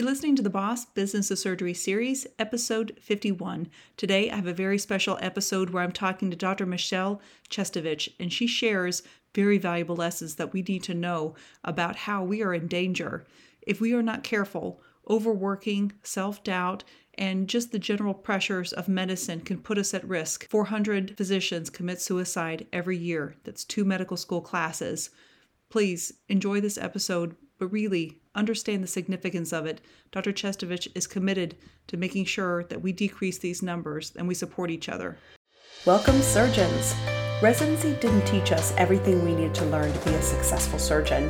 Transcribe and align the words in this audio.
You're 0.00 0.08
listening 0.08 0.36
to 0.36 0.42
the 0.42 0.48
Boss 0.48 0.86
Business 0.86 1.30
of 1.30 1.38
Surgery 1.38 1.74
series, 1.74 2.26
episode 2.38 2.96
51. 3.02 3.68
Today, 3.98 4.30
I 4.30 4.36
have 4.36 4.46
a 4.46 4.54
very 4.54 4.78
special 4.78 5.18
episode 5.20 5.68
where 5.68 5.82
I'm 5.82 5.92
talking 5.92 6.30
to 6.30 6.36
Dr. 6.38 6.64
Michelle 6.64 7.20
Chestovich, 7.50 8.08
and 8.18 8.32
she 8.32 8.46
shares 8.46 9.02
very 9.34 9.58
valuable 9.58 9.96
lessons 9.96 10.36
that 10.36 10.54
we 10.54 10.62
need 10.62 10.82
to 10.84 10.94
know 10.94 11.34
about 11.62 11.96
how 11.96 12.24
we 12.24 12.42
are 12.42 12.54
in 12.54 12.66
danger. 12.66 13.26
If 13.60 13.82
we 13.82 13.92
are 13.92 14.02
not 14.02 14.22
careful, 14.22 14.80
overworking, 15.06 15.92
self 16.02 16.42
doubt, 16.42 16.82
and 17.18 17.46
just 17.46 17.70
the 17.70 17.78
general 17.78 18.14
pressures 18.14 18.72
of 18.72 18.88
medicine 18.88 19.42
can 19.42 19.58
put 19.58 19.76
us 19.76 19.92
at 19.92 20.08
risk. 20.08 20.48
400 20.48 21.14
physicians 21.18 21.68
commit 21.68 22.00
suicide 22.00 22.66
every 22.72 22.96
year. 22.96 23.34
That's 23.44 23.66
two 23.66 23.84
medical 23.84 24.16
school 24.16 24.40
classes. 24.40 25.10
Please 25.68 26.14
enjoy 26.30 26.62
this 26.62 26.78
episode, 26.78 27.36
but 27.58 27.70
really 27.70 28.19
understand 28.34 28.82
the 28.82 28.88
significance 28.88 29.52
of 29.52 29.66
it. 29.66 29.80
Dr. 30.12 30.32
Chestovich 30.32 30.88
is 30.94 31.06
committed 31.06 31.56
to 31.88 31.96
making 31.96 32.24
sure 32.24 32.64
that 32.64 32.82
we 32.82 32.92
decrease 32.92 33.38
these 33.38 33.62
numbers 33.62 34.12
and 34.16 34.28
we 34.28 34.34
support 34.34 34.70
each 34.70 34.88
other. 34.88 35.18
Welcome, 35.86 36.20
surgeons. 36.20 36.94
Residency 37.42 37.94
didn't 38.00 38.26
teach 38.26 38.52
us 38.52 38.74
everything 38.76 39.24
we 39.24 39.34
needed 39.34 39.54
to 39.54 39.64
learn 39.64 39.90
to 39.92 40.04
be 40.04 40.14
a 40.14 40.20
successful 40.20 40.78
surgeon. 40.78 41.26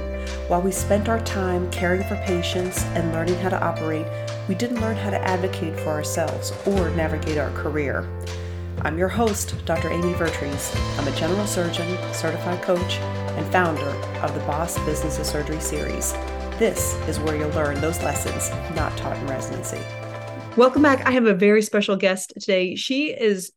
While 0.48 0.60
we 0.60 0.72
spent 0.72 1.08
our 1.08 1.20
time 1.20 1.70
caring 1.70 2.02
for 2.02 2.16
patients 2.26 2.82
and 2.96 3.12
learning 3.12 3.36
how 3.36 3.50
to 3.50 3.62
operate, 3.62 4.06
we 4.48 4.56
didn't 4.56 4.80
learn 4.80 4.96
how 4.96 5.10
to 5.10 5.22
advocate 5.22 5.78
for 5.78 5.90
ourselves 5.90 6.52
or 6.66 6.90
navigate 6.90 7.38
our 7.38 7.52
career. 7.52 8.08
I'm 8.82 8.98
your 8.98 9.08
host, 9.08 9.54
Dr. 9.66 9.90
Amy 9.90 10.14
Vertrees. 10.14 10.74
I'm 10.98 11.06
a 11.06 11.14
general 11.16 11.46
surgeon, 11.46 11.96
certified 12.12 12.60
coach, 12.62 12.96
and 12.98 13.46
founder 13.52 13.90
of 14.22 14.34
the 14.34 14.40
Boss 14.40 14.78
Business 14.84 15.18
of 15.20 15.26
Surgery 15.26 15.60
series. 15.60 16.12
This 16.60 16.92
is 17.08 17.18
where 17.18 17.34
you'll 17.34 17.48
learn 17.52 17.80
those 17.80 18.02
lessons 18.02 18.50
not 18.76 18.94
taught 18.98 19.16
in 19.16 19.26
residency. 19.26 19.80
Welcome 20.58 20.82
back. 20.82 21.06
I 21.06 21.10
have 21.12 21.24
a 21.24 21.32
very 21.32 21.62
special 21.62 21.96
guest 21.96 22.34
today. 22.38 22.74
She 22.76 23.06
is 23.06 23.50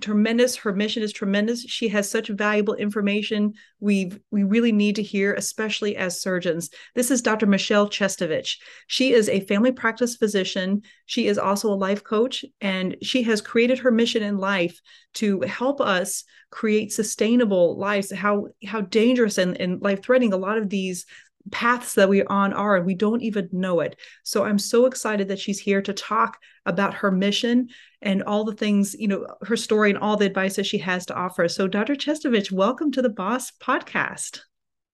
tremendous. 0.00 0.54
Her 0.54 0.72
mission 0.72 1.02
is 1.02 1.12
tremendous. 1.12 1.64
She 1.64 1.88
has 1.88 2.08
such 2.08 2.28
valuable 2.28 2.74
information. 2.74 3.54
We 3.80 4.12
we 4.30 4.44
really 4.44 4.70
need 4.70 4.94
to 4.96 5.02
hear 5.02 5.34
especially 5.34 5.96
as 5.96 6.20
surgeons. 6.20 6.70
This 6.94 7.10
is 7.10 7.22
dr 7.22 7.44
michelle 7.46 7.88
chestovich. 7.88 8.56
She 8.86 9.12
is 9.12 9.28
a 9.28 9.40
family 9.40 9.72
practice 9.72 10.14
physician. 10.14 10.82
She 11.06 11.26
is 11.26 11.38
also 11.38 11.72
a 11.72 11.74
life 11.74 12.04
coach 12.04 12.44
and 12.60 12.96
she 13.02 13.24
has 13.24 13.40
created 13.40 13.80
her 13.80 13.90
mission 13.90 14.22
in 14.22 14.38
life 14.38 14.80
to 15.14 15.40
help 15.40 15.80
us 15.80 16.22
create 16.50 16.92
sustainable 16.92 17.76
lives. 17.78 18.12
How 18.12 18.46
how 18.64 18.80
dangerous 18.82 19.38
and, 19.38 19.60
and 19.60 19.82
life 19.82 20.04
threatening 20.04 20.32
a 20.32 20.36
lot 20.36 20.58
of 20.58 20.70
these 20.70 21.04
paths 21.50 21.94
that 21.94 22.08
we're 22.08 22.26
on 22.28 22.52
are 22.52 22.76
and 22.76 22.86
we 22.86 22.94
don't 22.94 23.22
even 23.22 23.48
know 23.52 23.80
it. 23.80 23.96
So 24.22 24.44
i'm 24.44 24.58
so 24.58 24.86
excited 24.86 25.28
that 25.28 25.38
she's 25.38 25.58
here 25.58 25.82
to 25.82 25.92
talk 25.92 26.38
about 26.66 26.94
her 26.94 27.10
mission 27.10 27.68
and 28.00 28.22
all 28.22 28.44
the 28.44 28.54
things 28.54 28.94
you 28.94 29.08
know 29.08 29.26
her 29.42 29.56
story 29.56 29.90
and 29.90 29.98
all 29.98 30.16
the 30.16 30.26
advice 30.26 30.56
that 30.56 30.66
she 30.66 30.78
has 30.78 31.06
to 31.06 31.14
offer. 31.14 31.48
So 31.48 31.68
dr. 31.68 31.94
Chestovich 31.96 32.50
welcome 32.50 32.90
to 32.92 33.02
the 33.02 33.10
boss 33.10 33.50
podcast. 33.52 34.40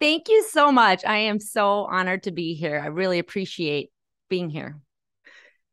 Thank 0.01 0.29
you 0.29 0.45
so 0.45 0.73
much. 0.73 1.05
I 1.05 1.19
am 1.19 1.39
so 1.39 1.85
honored 1.85 2.23
to 2.23 2.31
be 2.31 2.55
here. 2.55 2.81
I 2.83 2.87
really 2.87 3.19
appreciate 3.19 3.91
being 4.29 4.49
here 4.49 4.81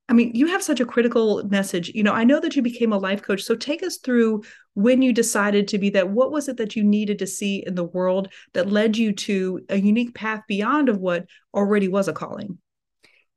I 0.09 0.13
mean, 0.13 0.31
you 0.33 0.47
have 0.47 0.63
such 0.63 0.80
a 0.80 0.86
critical 0.86 1.44
message. 1.50 1.89
You 1.89 2.02
know, 2.02 2.13
I 2.13 2.23
know 2.23 2.39
that 2.39 2.55
you 2.55 2.61
became 2.61 2.94
a 2.94 2.97
life 2.97 3.22
coach. 3.22 3.44
So 3.44 3.55
take 3.55 3.83
us 3.83 3.97
through 3.97 4.44
when 4.73 5.02
you 5.02 5.11
decided 5.11 5.67
to 5.69 5.77
be 5.77 5.89
that. 5.91 6.09
What 6.09 6.31
was 6.31 6.47
it 6.47 6.58
that 6.58 6.75
you 6.75 6.83
needed 6.83 7.19
to 7.19 7.27
see 7.27 7.63
in 7.67 7.75
the 7.75 7.83
world 7.83 8.30
that 8.53 8.72
led 8.72 8.95
you 8.95 9.11
to 9.13 9.61
a 9.69 9.78
unique 9.78 10.13
path 10.13 10.44
beyond 10.47 10.88
of 10.88 11.00
what 11.00 11.25
already 11.53 11.89
was 11.89 12.08
a 12.08 12.13
calling? 12.13 12.58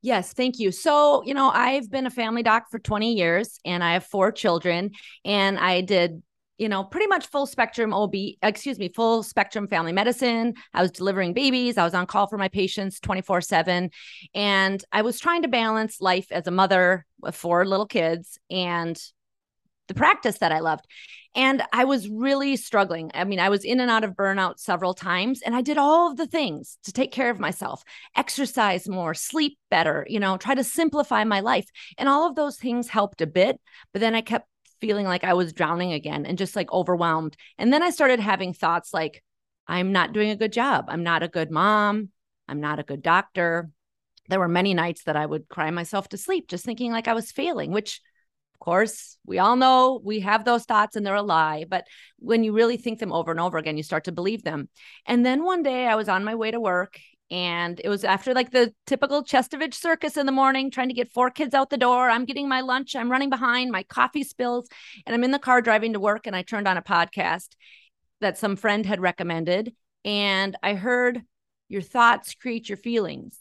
Yes, 0.03 0.33
thank 0.33 0.59
you. 0.59 0.71
So, 0.71 1.23
you 1.27 1.35
know, 1.35 1.51
I've 1.51 1.91
been 1.91 2.07
a 2.07 2.11
family 2.11 2.43
doc 2.43 2.71
for 2.71 2.79
20 2.79 3.15
years 3.15 3.59
and 3.65 3.85
I 3.85 3.95
have 3.95 4.07
four 4.07 4.33
children 4.33 4.93
and 5.25 5.59
I 5.59 5.83
did 5.83 6.23
you 6.61 6.69
know, 6.69 6.85
pretty 6.85 7.07
much 7.07 7.27
full 7.27 7.47
spectrum 7.47 7.95
OB, 7.95 8.15
excuse 8.43 8.79
me, 8.79 8.91
full 8.91 9.23
spectrum 9.23 9.67
family 9.67 9.93
medicine. 9.93 10.53
I 10.75 10.83
was 10.83 10.91
delivering 10.91 11.33
babies. 11.33 11.79
I 11.79 11.85
was 11.85 11.95
on 11.95 12.07
call 12.07 12.27
for 12.27 12.37
my 12.37 12.49
patients 12.49 13.01
24 13.01 13.41
7. 13.41 13.91
And 14.35 14.85
I 14.93 15.01
was 15.01 15.19
trying 15.19 15.41
to 15.43 15.49
balance 15.49 16.03
life 16.03 16.27
as 16.31 16.47
a 16.47 16.51
mother 16.51 17.07
with 17.19 17.35
four 17.35 17.65
little 17.65 17.87
kids 17.87 18.39
and 18.51 19.03
the 19.89 19.95
practice 19.95 20.39
that 20.39 20.53
I 20.53 20.61
loved. 20.61 20.85
And 21.35 21.63
I 21.73 21.85
was 21.85 22.09
really 22.09 22.57
struggling. 22.57 23.11
I 23.15 23.25
mean, 23.25 23.41
I 23.41 23.49
was 23.49 23.65
in 23.65 23.81
and 23.81 23.91
out 23.91 24.05
of 24.05 24.13
burnout 24.13 24.59
several 24.59 24.95
times, 24.95 25.43
and 25.43 25.55
I 25.55 25.63
did 25.63 25.79
all 25.79 26.11
of 26.11 26.17
the 26.17 26.27
things 26.27 26.77
to 26.85 26.93
take 26.93 27.13
care 27.13 27.31
of 27.31 27.39
myself 27.39 27.85
exercise 28.17 28.89
more, 28.89 29.15
sleep 29.15 29.57
better, 29.71 30.05
you 30.11 30.19
know, 30.19 30.37
try 30.37 30.55
to 30.55 30.65
simplify 30.65 31.25
my 31.25 31.41
life. 31.41 31.69
And 31.97 32.09
all 32.09 32.29
of 32.29 32.35
those 32.35 32.57
things 32.57 32.89
helped 32.89 33.21
a 33.21 33.27
bit. 33.27 33.61
But 33.93 34.01
then 34.01 34.15
I 34.15 34.21
kept 34.21 34.50
feeling 34.81 35.07
like 35.07 35.25
I 35.25 35.35
was 35.35 35.53
drowning 35.53 35.93
again 35.93 36.27
and 36.27 36.39
just 36.39 36.57
like 36.57 36.73
overwhelmed. 36.73 37.37
And 37.59 37.73
then 37.73 37.83
I 37.83 37.91
started 37.91 38.21
having 38.21 38.53
thoughts 38.53 38.93
like, 38.95 39.23
I'm 39.67 39.93
not 39.93 40.13
doing 40.13 40.31
a 40.31 40.37
good 40.37 40.53
job. 40.53 40.87
I'm 40.89 41.03
not 41.03 41.23
a 41.23 41.29
good 41.29 41.51
mom. 41.51 42.11
I'm 42.49 42.61
not 42.61 42.79
a 42.79 42.85
good 42.85 43.03
doctor. 43.03 43.71
There 44.29 44.41
were 44.41 44.49
many 44.49 44.75
nights 44.75 45.05
that 45.05 45.17
I 45.17 45.27
would 45.27 45.49
cry 45.49 45.71
myself 45.71 46.09
to 46.09 46.17
sleep 46.17 46.49
just 46.49 46.65
thinking 46.65 46.93
like 46.93 47.09
I 47.09 47.15
was 47.15 47.33
failing, 47.33 47.73
which 47.73 48.01
of 48.55 48.65
course, 48.65 49.17
we 49.25 49.39
all 49.39 49.57
know 49.57 50.03
we 50.05 50.21
have 50.21 50.45
those 50.45 50.65
thoughts 50.65 50.95
and 50.95 51.07
they're 51.07 51.15
a 51.15 51.23
lie. 51.23 51.65
But 51.67 51.87
when 52.19 52.45
you 52.45 52.53
really 52.53 52.77
think 52.77 52.99
them 52.99 53.11
over 53.11 53.31
and 53.31 53.41
over 53.41 53.57
again, 53.57 53.79
you 53.79 53.83
start 53.83 54.05
to 54.05 54.13
believe 54.13 54.45
them. 54.45 54.69
And 55.07 55.25
then 55.25 55.45
one 55.45 55.63
day 55.63 55.87
I 55.87 55.95
was 55.95 56.11
on 56.11 56.25
my 56.25 56.35
way 56.35 56.51
to 56.51 56.61
work 56.61 57.01
and 57.31 57.81
it 57.85 57.89
was 57.89 58.05
after 58.05 58.35
like 58.35 58.51
the 58.51 58.75
typical 58.87 59.23
Chestovich 59.23 59.75
circus 59.75 60.17
in 60.17 60.27
the 60.27 60.33
morning, 60.33 60.71
trying 60.71 60.89
to 60.89 60.95
get 60.95 61.13
four 61.13 61.31
kids 61.31 61.55
out 61.55 61.71
the 61.71 61.77
door. 61.77 62.11
I'm 62.11 62.25
getting 62.25 62.49
my 62.49 62.61
lunch, 62.61 62.97
I'm 62.97 63.11
running 63.11 63.31
behind, 63.31 63.71
my 63.71 63.85
coffee 63.85 64.25
spills, 64.25 64.69
and 65.07 65.15
I'm 65.15 65.23
in 65.23 65.31
the 65.31 65.39
car 65.39 65.63
driving 65.63 65.93
to 65.93 66.01
work. 66.01 66.27
And 66.27 66.35
I 66.35 66.43
turned 66.43 66.67
on 66.67 66.77
a 66.77 66.83
podcast 66.83 67.51
that 68.21 68.37
some 68.37 68.57
friend 68.57 68.85
had 68.85 69.01
recommended. 69.01 69.75
And 70.05 70.57
I 70.63 70.75
heard 70.75 71.23
your 71.69 71.83
thoughts 71.83 72.35
create 72.35 72.69
your 72.69 72.79
feelings. 72.79 73.39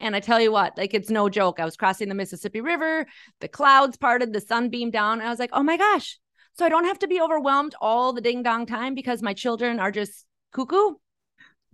And 0.00 0.16
I 0.16 0.20
tell 0.20 0.40
you 0.40 0.50
what, 0.50 0.78
like 0.78 0.94
it's 0.94 1.10
no 1.10 1.28
joke. 1.28 1.60
I 1.60 1.64
was 1.64 1.76
crossing 1.76 2.08
the 2.08 2.14
Mississippi 2.14 2.60
River, 2.60 3.06
the 3.40 3.48
clouds 3.48 3.96
parted, 3.96 4.32
the 4.32 4.40
sun 4.40 4.70
beamed 4.70 4.92
down. 4.92 5.20
I 5.20 5.28
was 5.28 5.38
like, 5.38 5.50
oh 5.52 5.62
my 5.62 5.76
gosh. 5.76 6.18
So 6.54 6.64
I 6.64 6.70
don't 6.70 6.86
have 6.86 6.98
to 7.00 7.08
be 7.08 7.20
overwhelmed 7.20 7.74
all 7.80 8.12
the 8.12 8.20
ding 8.20 8.42
dong 8.42 8.66
time 8.66 8.94
because 8.94 9.22
my 9.22 9.32
children 9.34 9.78
are 9.78 9.92
just 9.92 10.24
cuckoo 10.52 10.94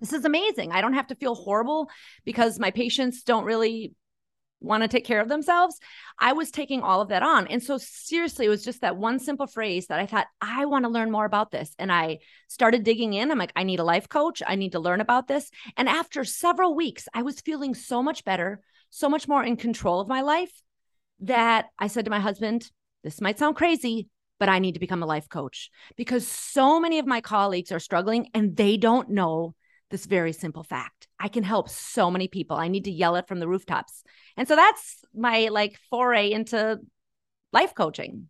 this 0.01 0.13
is 0.13 0.25
amazing. 0.25 0.73
I 0.73 0.81
don't 0.81 0.95
have 0.95 1.09
to 1.09 1.15
feel 1.15 1.35
horrible 1.35 1.91
because 2.25 2.59
my 2.59 2.71
patients 2.71 3.23
don't 3.23 3.45
really 3.45 3.93
want 4.61 4.83
to 4.83 4.89
take 4.89 5.05
care 5.05 5.21
of 5.21 5.29
themselves. 5.29 5.79
I 6.19 6.33
was 6.33 6.51
taking 6.51 6.83
all 6.83 7.01
of 7.01 7.09
that 7.09 7.23
on. 7.23 7.47
And 7.47 7.63
so, 7.63 7.79
seriously, 7.79 8.47
it 8.47 8.49
was 8.49 8.65
just 8.65 8.81
that 8.81 8.97
one 8.97 9.19
simple 9.19 9.47
phrase 9.47 9.87
that 9.87 10.01
I 10.01 10.07
thought, 10.07 10.27
I 10.41 10.65
want 10.67 10.85
to 10.85 10.91
learn 10.91 11.11
more 11.11 11.25
about 11.25 11.51
this. 11.51 11.75
And 11.79 11.93
I 11.93 12.19
started 12.49 12.83
digging 12.83 13.15
in. 13.15 13.31
I'm 13.31 13.39
like, 13.39 13.53
I 13.55 13.63
need 13.63 13.81
a 13.81 13.85
life 13.85 14.09
coach. 14.09 14.43
I 14.47 14.57
need 14.57 14.73
to 14.73 14.81
learn 14.81 15.01
about 15.01 15.29
this. 15.29 15.51
And 15.77 15.89
after 15.89 16.25
several 16.25 16.75
weeks, 16.75 17.09
I 17.15 17.23
was 17.23 17.41
feeling 17.41 17.75
so 17.75 18.03
much 18.03 18.25
better, 18.25 18.61
so 18.91 19.09
much 19.09 19.29
more 19.29 19.45
in 19.45 19.57
control 19.57 20.01
of 20.01 20.09
my 20.09 20.23
life 20.23 20.53
that 21.21 21.67
I 21.79 21.89
said 21.89 22.05
to 22.05 22.11
my 22.11 22.21
husband, 22.21 22.71
This 23.05 23.21
might 23.21 23.39
sound 23.39 23.57
crazy, 23.57 24.09
but 24.39 24.49
I 24.49 24.59
need 24.59 24.75
to 24.75 24.81
become 24.81 25.03
a 25.03 25.07
life 25.07 25.29
coach 25.29 25.71
because 25.97 26.27
so 26.27 26.81
many 26.81 26.99
of 26.99 27.07
my 27.07 27.21
colleagues 27.21 27.73
are 27.73 27.81
struggling 27.81 28.29
and 28.35 28.57
they 28.57 28.77
don't 28.77 29.11
know 29.11 29.55
this 29.91 30.07
very 30.07 30.33
simple 30.33 30.63
fact. 30.63 31.09
I 31.19 31.29
can 31.29 31.43
help 31.43 31.69
so 31.69 32.11
many 32.11 32.29
people. 32.29 32.57
I 32.57 32.69
need 32.69 32.85
to 32.85 32.91
yell 32.91 33.17
it 33.17 33.29
from 33.29 33.41
the 33.41 33.49
rooftops. 33.49 34.03
And 34.37 34.47
so 34.47 34.57
that's 34.57 35.05
my 35.15 35.49
like 35.49 35.79
foray 35.91 36.31
into 36.31 36.79
life 37.53 37.75
coaching. 37.75 38.29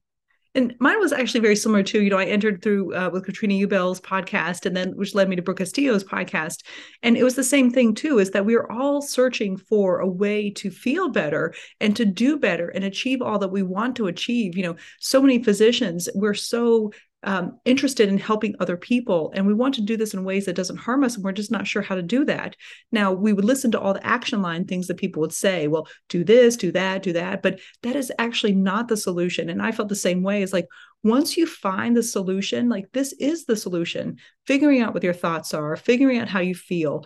And 0.54 0.74
mine 0.80 0.98
was 0.98 1.12
actually 1.12 1.40
very 1.40 1.54
similar 1.54 1.82
too. 1.82 2.02
You 2.02 2.10
know, 2.10 2.18
I 2.18 2.24
entered 2.24 2.62
through 2.62 2.94
uh, 2.94 3.10
with 3.12 3.24
Katrina 3.24 3.54
Ubell's 3.66 4.00
podcast, 4.00 4.64
and 4.64 4.76
then 4.76 4.92
which 4.96 5.14
led 5.14 5.28
me 5.28 5.36
to 5.36 5.42
Brooke 5.42 5.58
Castillo's 5.58 6.02
podcast. 6.02 6.64
And 7.02 7.16
it 7.16 7.22
was 7.22 7.36
the 7.36 7.44
same 7.44 7.70
thing 7.70 7.94
too: 7.94 8.18
is 8.18 8.30
that 8.30 8.46
we 8.46 8.56
are 8.56 8.70
all 8.72 9.02
searching 9.02 9.56
for 9.56 10.00
a 10.00 10.08
way 10.08 10.50
to 10.50 10.70
feel 10.70 11.10
better 11.10 11.54
and 11.80 11.94
to 11.96 12.04
do 12.04 12.38
better 12.38 12.70
and 12.70 12.82
achieve 12.82 13.20
all 13.20 13.38
that 13.38 13.52
we 13.52 13.62
want 13.62 13.94
to 13.96 14.06
achieve. 14.06 14.56
You 14.56 14.64
know, 14.64 14.76
so 14.98 15.20
many 15.20 15.42
physicians 15.42 16.08
we're 16.14 16.34
so 16.34 16.92
um, 17.24 17.58
interested 17.64 18.08
in 18.08 18.18
helping 18.18 18.54
other 18.60 18.76
people. 18.76 19.32
And 19.34 19.46
we 19.46 19.54
want 19.54 19.74
to 19.74 19.80
do 19.80 19.96
this 19.96 20.14
in 20.14 20.22
ways 20.22 20.46
that 20.46 20.54
doesn't 20.54 20.76
harm 20.76 21.02
us 21.02 21.16
and 21.16 21.24
we're 21.24 21.32
just 21.32 21.50
not 21.50 21.66
sure 21.66 21.82
how 21.82 21.96
to 21.96 22.02
do 22.02 22.24
that. 22.26 22.54
Now 22.92 23.12
we 23.12 23.32
would 23.32 23.44
listen 23.44 23.72
to 23.72 23.80
all 23.80 23.92
the 23.92 24.06
action 24.06 24.40
line 24.40 24.64
things 24.64 24.86
that 24.86 24.98
people 24.98 25.20
would 25.20 25.32
say. 25.32 25.66
Well 25.66 25.88
do 26.08 26.22
this 26.22 26.56
do 26.56 26.70
that 26.72 27.02
do 27.02 27.12
that. 27.14 27.42
But 27.42 27.60
that 27.82 27.96
is 27.96 28.12
actually 28.18 28.54
not 28.54 28.88
the 28.88 28.96
solution. 28.96 29.48
And 29.50 29.60
i 29.60 29.72
felt 29.72 29.88
the 29.88 29.96
same 29.96 30.22
way. 30.22 30.42
Is 30.42 30.52
like 30.52 30.68
once 31.02 31.36
you 31.36 31.46
find 31.46 31.96
the 31.96 32.02
solution 32.02 32.68
like 32.68 32.86
this 32.92 33.12
is 33.14 33.46
the 33.46 33.56
solution. 33.56 34.18
Figuring 34.46 34.80
out 34.80 34.94
what 34.94 35.02
your 35.02 35.12
thoughts 35.12 35.54
are 35.54 35.76
figuring 35.76 36.18
out 36.18 36.28
how 36.28 36.40
you 36.40 36.54
feel 36.54 37.04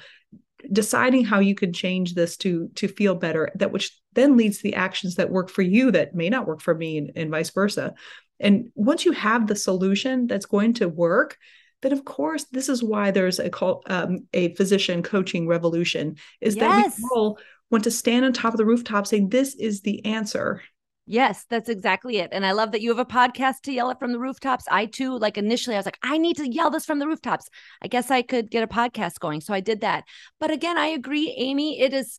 deciding 0.70 1.24
how 1.24 1.40
you 1.40 1.54
can 1.54 1.72
change 1.72 2.14
this 2.14 2.36
to 2.36 2.68
to 2.74 2.86
feel 2.86 3.14
better 3.14 3.50
that 3.56 3.72
which 3.72 3.98
then 4.12 4.36
leads 4.36 4.58
to 4.58 4.62
the 4.62 4.74
actions 4.74 5.16
that 5.16 5.30
work 5.30 5.48
for 5.48 5.62
you 5.62 5.90
that 5.90 6.14
may 6.14 6.28
not 6.28 6.46
work 6.46 6.60
for 6.60 6.74
me 6.74 6.98
and, 6.98 7.10
and 7.16 7.30
vice 7.30 7.50
versa 7.50 7.94
and 8.42 8.70
once 8.74 9.04
you 9.04 9.12
have 9.12 9.46
the 9.46 9.56
solution 9.56 10.26
that's 10.26 10.46
going 10.46 10.74
to 10.74 10.88
work, 10.88 11.38
then 11.80 11.92
of 11.92 12.04
course 12.04 12.44
this 12.52 12.68
is 12.68 12.82
why 12.82 13.10
there's 13.10 13.38
a 13.38 13.48
call 13.48 13.82
um, 13.86 14.26
a 14.34 14.54
physician 14.54 15.02
coaching 15.02 15.46
revolution 15.46 16.16
is 16.40 16.56
yes. 16.56 16.96
that 16.96 17.02
we 17.02 17.08
all 17.14 17.38
want 17.70 17.84
to 17.84 17.90
stand 17.90 18.24
on 18.24 18.32
top 18.32 18.52
of 18.52 18.58
the 18.58 18.66
rooftop 18.66 19.06
saying, 19.06 19.30
This 19.30 19.54
is 19.54 19.80
the 19.80 20.04
answer. 20.04 20.62
Yes, 21.06 21.44
that's 21.50 21.68
exactly 21.68 22.18
it. 22.18 22.28
And 22.30 22.46
I 22.46 22.52
love 22.52 22.70
that 22.72 22.80
you 22.80 22.90
have 22.90 22.98
a 23.00 23.04
podcast 23.04 23.62
to 23.62 23.72
yell 23.72 23.90
it 23.90 23.98
from 23.98 24.12
the 24.12 24.20
rooftops. 24.20 24.66
I 24.70 24.86
too, 24.86 25.18
like 25.18 25.36
initially, 25.36 25.74
I 25.74 25.78
was 25.80 25.86
like, 25.86 25.98
I 26.02 26.16
need 26.16 26.36
to 26.36 26.48
yell 26.48 26.70
this 26.70 26.86
from 26.86 27.00
the 27.00 27.08
rooftops. 27.08 27.48
I 27.82 27.88
guess 27.88 28.10
I 28.10 28.22
could 28.22 28.50
get 28.50 28.62
a 28.62 28.68
podcast 28.68 29.18
going. 29.18 29.40
So 29.40 29.52
I 29.52 29.58
did 29.60 29.80
that. 29.80 30.04
But 30.38 30.52
again, 30.52 30.78
I 30.78 30.86
agree, 30.86 31.34
Amy. 31.36 31.80
It 31.80 31.92
is 31.92 32.18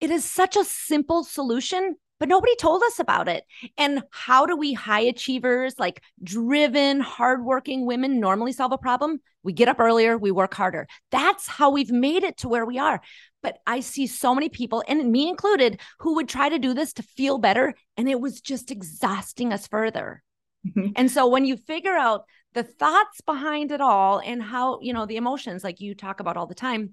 it 0.00 0.10
is 0.10 0.24
such 0.24 0.56
a 0.56 0.64
simple 0.64 1.24
solution, 1.24 1.96
but 2.20 2.28
nobody 2.28 2.54
told 2.54 2.82
us 2.84 3.00
about 3.00 3.26
it. 3.26 3.44
And 3.76 4.04
how 4.10 4.46
do 4.46 4.56
we 4.56 4.72
high 4.74 5.00
achievers, 5.00 5.74
like 5.78 6.02
driven, 6.22 7.00
hardworking 7.00 7.86
women 7.86 8.20
normally 8.20 8.52
solve 8.52 8.70
a 8.70 8.78
problem? 8.78 9.20
We 9.42 9.54
get 9.54 9.68
up 9.68 9.80
earlier, 9.80 10.16
we 10.16 10.30
work 10.30 10.54
harder. 10.54 10.86
That's 11.10 11.48
how 11.48 11.70
we've 11.70 11.90
made 11.90 12.22
it 12.22 12.36
to 12.38 12.48
where 12.48 12.66
we 12.66 12.78
are. 12.78 13.00
But 13.42 13.58
I 13.66 13.80
see 13.80 14.06
so 14.06 14.34
many 14.34 14.50
people, 14.50 14.84
and 14.86 15.10
me 15.10 15.28
included, 15.28 15.80
who 16.00 16.16
would 16.16 16.28
try 16.28 16.50
to 16.50 16.58
do 16.58 16.74
this 16.74 16.92
to 16.92 17.02
feel 17.02 17.38
better. 17.38 17.74
And 17.96 18.08
it 18.08 18.20
was 18.20 18.42
just 18.42 18.70
exhausting 18.70 19.52
us 19.52 19.66
further. 19.66 20.22
Mm-hmm. 20.68 20.92
And 20.94 21.10
so 21.10 21.26
when 21.26 21.46
you 21.46 21.56
figure 21.56 21.96
out 21.96 22.24
the 22.52 22.62
thoughts 22.62 23.22
behind 23.22 23.72
it 23.72 23.80
all 23.80 24.18
and 24.18 24.42
how, 24.42 24.80
you 24.82 24.92
know, 24.92 25.06
the 25.06 25.16
emotions 25.16 25.64
like 25.64 25.80
you 25.80 25.94
talk 25.94 26.20
about 26.20 26.36
all 26.36 26.46
the 26.46 26.54
time, 26.54 26.90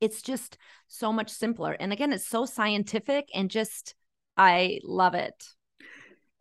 it's 0.00 0.22
just 0.22 0.56
so 0.86 1.12
much 1.12 1.28
simpler. 1.28 1.72
And 1.72 1.92
again, 1.92 2.14
it's 2.14 2.26
so 2.26 2.46
scientific 2.46 3.28
and 3.34 3.50
just, 3.50 3.94
I 4.38 4.80
love 4.84 5.14
it. 5.14 5.44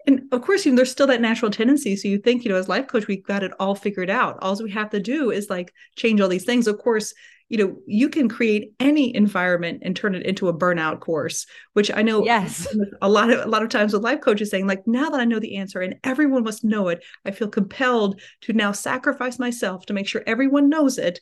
And 0.06 0.22
of 0.32 0.42
course, 0.42 0.66
you 0.66 0.72
know, 0.72 0.78
there's 0.78 0.92
still 0.92 1.08
that 1.08 1.20
natural 1.20 1.52
tendency. 1.52 1.98
So 1.98 2.08
you 2.08 2.20
think, 2.20 2.46
you 2.46 2.50
know, 2.50 2.56
as 2.56 2.70
life 2.70 2.88
coach, 2.88 3.08
we've 3.08 3.26
got 3.26 3.44
it 3.44 3.52
all 3.60 3.76
figured 3.76 4.10
out. 4.10 4.38
All 4.42 4.56
we 4.64 4.72
have 4.72 4.90
to 4.92 5.02
do 5.02 5.32
is 5.32 5.50
like 5.50 5.74
change 5.98 6.22
all 6.22 6.30
these 6.30 6.46
things. 6.46 6.68
Of 6.68 6.78
course, 6.78 7.14
you 7.50 7.58
know, 7.58 7.78
you 7.86 8.08
can 8.08 8.30
create 8.30 8.74
any 8.80 9.14
environment 9.14 9.82
and 9.84 9.96
turn 9.96 10.16
it 10.16 10.26
into 10.26 10.48
a 10.48 10.58
burnout 10.58 11.02
course, 11.02 11.46
which 11.74 11.92
I 11.94 12.04
know 12.04 12.24
yes. 12.24 12.68
a 13.02 13.10
lot 13.10 13.30
of 13.30 13.46
a 13.46 13.50
lot 13.50 13.64
of 13.64 13.70
times 13.70 13.94
with 13.94 14.02
life 14.04 14.22
coaches 14.22 14.50
saying, 14.50 14.68
like, 14.68 14.86
now 14.86 15.10
that 15.10 15.20
I 15.20 15.26
know 15.26 15.40
the 15.40 15.58
answer 15.58 15.82
and 15.82 15.96
everyone 16.04 16.44
must 16.44 16.64
know 16.64 16.88
it, 16.90 17.04
I 17.26 17.32
feel 17.32 17.50
compelled 17.50 18.22
to 18.42 18.54
now 18.54 18.72
sacrifice 18.74 19.40
myself 19.40 19.86
to 19.88 19.94
make 19.94 20.08
sure 20.08 20.24
everyone 20.26 20.70
knows 20.70 20.98
it. 20.98 21.20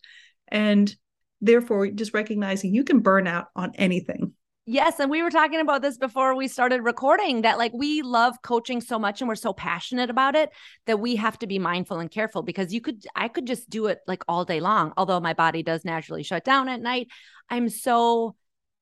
And 0.48 0.96
therefore 1.42 1.88
just 1.88 2.14
recognizing 2.14 2.74
you 2.74 2.84
can 2.84 3.00
burn 3.00 3.28
out 3.28 3.48
on 3.56 3.74
anything 3.76 4.34
Yes. 4.68 5.00
And 5.00 5.12
we 5.12 5.22
were 5.22 5.30
talking 5.30 5.60
about 5.60 5.84
this 5.84 5.98
before 5.98 6.36
we 6.36 6.48
started 6.48 6.82
recording 6.82 7.44
that 7.44 7.60
like 7.60 7.72
we 7.72 8.02
love 8.02 8.42
coaching 8.42 8.82
so 8.82 8.98
much 8.98 9.22
and 9.22 9.28
we're 9.28 9.36
so 9.36 9.54
passionate 9.54 10.10
about 10.10 10.36
it 10.36 10.50
that 10.88 11.00
we 11.00 11.18
have 11.18 11.38
to 11.40 11.48
be 11.48 11.60
mindful 11.60 12.00
and 12.00 12.10
careful 12.10 12.42
because 12.42 12.74
you 12.74 12.82
could, 12.82 13.06
I 13.16 13.28
could 13.28 13.46
just 13.46 13.70
do 13.70 13.86
it 13.88 14.00
like 14.08 14.24
all 14.28 14.44
day 14.44 14.60
long. 14.60 14.92
Although 14.98 15.20
my 15.20 15.34
body 15.34 15.62
does 15.62 15.86
naturally 15.86 16.24
shut 16.24 16.44
down 16.44 16.68
at 16.68 16.82
night, 16.82 17.10
I'm 17.48 17.70
so 17.70 18.36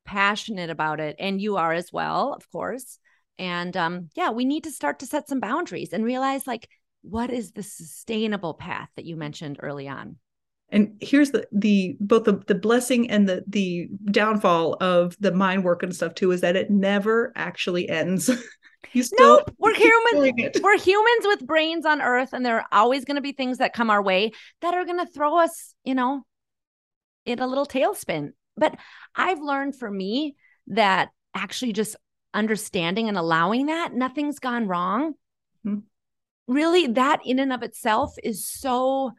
passionate 0.06 0.70
about 0.70 1.00
it. 1.00 1.16
And 1.18 1.38
you 1.38 1.56
are 1.56 1.74
as 1.74 1.92
well, 1.92 2.32
of 2.32 2.50
course. 2.50 2.98
And 3.38 3.76
um, 3.76 4.08
yeah, 4.14 4.30
we 4.30 4.46
need 4.46 4.64
to 4.64 4.70
start 4.70 5.00
to 5.00 5.06
set 5.06 5.28
some 5.28 5.40
boundaries 5.40 5.92
and 5.92 6.02
realize 6.02 6.46
like, 6.46 6.66
what 7.02 7.30
is 7.30 7.52
the 7.52 7.62
sustainable 7.62 8.54
path 8.54 8.88
that 8.96 9.04
you 9.04 9.16
mentioned 9.16 9.58
early 9.60 9.86
on? 9.86 10.16
And 10.74 10.96
here's 11.00 11.30
the 11.30 11.46
the 11.52 11.96
both 12.00 12.24
the, 12.24 12.42
the 12.48 12.54
blessing 12.54 13.08
and 13.08 13.28
the 13.28 13.44
the 13.46 13.88
downfall 14.10 14.76
of 14.80 15.16
the 15.20 15.30
mind 15.30 15.62
work 15.62 15.84
and 15.84 15.94
stuff 15.94 16.14
too 16.14 16.32
is 16.32 16.40
that 16.40 16.56
it 16.56 16.70
never 16.70 17.32
actually 17.36 17.88
ends. 17.88 18.28
You 18.92 19.02
still 19.02 19.38
nope, 19.38 19.54
we're 19.58 19.74
humans 19.74 20.60
we're 20.62 20.78
humans 20.78 21.24
with 21.24 21.44
brains 21.44 21.84
on 21.84 22.00
earth 22.00 22.32
and 22.32 22.46
there 22.46 22.58
are 22.58 22.66
always 22.70 23.04
going 23.04 23.16
to 23.16 23.22
be 23.22 23.32
things 23.32 23.58
that 23.58 23.72
come 23.72 23.90
our 23.90 24.00
way 24.00 24.30
that 24.60 24.74
are 24.74 24.84
going 24.84 25.04
to 25.04 25.10
throw 25.10 25.38
us 25.38 25.74
you 25.84 25.94
know 25.94 26.22
in 27.24 27.40
a 27.40 27.46
little 27.46 27.66
tailspin. 27.66 28.32
But 28.56 28.76
i've 29.16 29.40
learned 29.40 29.74
for 29.74 29.90
me 29.90 30.36
that 30.68 31.08
actually 31.34 31.72
just 31.72 31.96
understanding 32.34 33.08
and 33.08 33.16
allowing 33.16 33.66
that 33.66 33.94
nothing's 33.94 34.38
gone 34.38 34.68
wrong. 34.68 35.14
Mm-hmm. 35.66 35.78
really 36.46 36.88
that 36.88 37.20
in 37.24 37.38
and 37.38 37.52
of 37.52 37.62
itself 37.62 38.14
is 38.22 38.46
so 38.46 39.12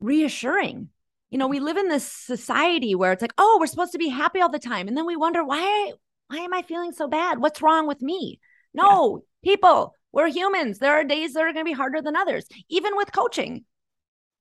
reassuring. 0.00 0.88
You 1.30 1.38
know, 1.38 1.48
we 1.48 1.60
live 1.60 1.76
in 1.76 1.88
this 1.88 2.10
society 2.10 2.94
where 2.94 3.12
it's 3.12 3.22
like, 3.22 3.34
oh, 3.38 3.58
we're 3.60 3.66
supposed 3.66 3.92
to 3.92 3.98
be 3.98 4.08
happy 4.08 4.40
all 4.40 4.48
the 4.48 4.58
time. 4.58 4.88
And 4.88 4.96
then 4.96 5.06
we 5.06 5.16
wonder, 5.16 5.44
why, 5.44 5.92
why 6.28 6.38
am 6.38 6.54
I 6.54 6.62
feeling 6.62 6.92
so 6.92 7.08
bad? 7.08 7.38
What's 7.38 7.62
wrong 7.62 7.86
with 7.86 8.00
me? 8.00 8.40
No, 8.72 9.22
yeah. 9.42 9.52
people, 9.52 9.94
we're 10.12 10.28
humans. 10.28 10.78
There 10.78 10.94
are 10.94 11.04
days 11.04 11.32
that 11.32 11.40
are 11.40 11.52
going 11.52 11.64
to 11.64 11.70
be 11.70 11.72
harder 11.72 12.00
than 12.00 12.16
others. 12.16 12.46
Even 12.68 12.96
with 12.96 13.12
coaching, 13.12 13.64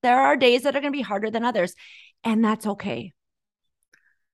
there 0.03 0.21
are 0.21 0.37
days 0.37 0.63
that 0.63 0.75
are 0.75 0.81
going 0.81 0.93
to 0.93 0.97
be 0.97 1.01
harder 1.01 1.31
than 1.31 1.43
others. 1.43 1.73
And 2.23 2.43
that's 2.43 2.67
okay 2.67 3.13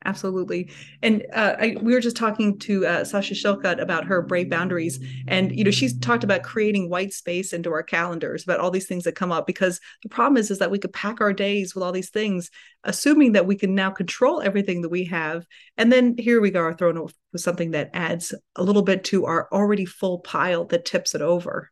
absolutely. 0.05 0.71
And 1.01 1.25
uh, 1.33 1.55
I, 1.59 1.77
we 1.81 1.93
were 1.93 1.99
just 1.99 2.15
talking 2.15 2.57
to 2.59 2.85
uh, 2.85 3.03
sasha 3.03 3.33
shillcutt 3.33 3.81
about 3.81 4.05
her 4.05 4.21
brave 4.21 4.49
boundaries 4.49 4.99
and 5.27 5.55
you 5.55 5.63
know 5.63 5.71
she's 5.71 5.97
talked 5.99 6.23
about 6.23 6.43
creating 6.43 6.89
white 6.89 7.13
space 7.13 7.53
into 7.53 7.71
our 7.71 7.83
calendars 7.83 8.43
about 8.43 8.59
all 8.59 8.71
these 8.71 8.87
things 8.87 9.03
that 9.03 9.15
come 9.15 9.31
up 9.31 9.45
because 9.45 9.79
the 10.03 10.09
problem 10.09 10.37
is 10.37 10.51
is 10.51 10.59
that 10.59 10.71
we 10.71 10.79
could 10.79 10.93
pack 10.93 11.21
our 11.21 11.33
days 11.33 11.75
with 11.75 11.83
all 11.83 11.91
these 11.91 12.09
things 12.09 12.49
assuming 12.83 13.33
that 13.33 13.45
we 13.45 13.55
can 13.55 13.75
now 13.75 13.91
control 13.91 14.41
everything 14.41 14.81
that 14.81 14.89
we 14.89 15.05
have. 15.05 15.45
And 15.77 15.91
then 15.91 16.15
here 16.17 16.41
we 16.41 16.51
go 16.51 16.61
are 16.61 16.73
thrown 16.73 17.01
with 17.03 17.15
something 17.41 17.71
that 17.71 17.91
adds 17.93 18.33
a 18.55 18.63
little 18.63 18.81
bit 18.81 19.03
to 19.05 19.25
our 19.25 19.47
already 19.51 19.85
full 19.85 20.19
pile 20.19 20.65
that 20.65 20.85
tips 20.85 21.15
it 21.15 21.21
over. 21.21 21.71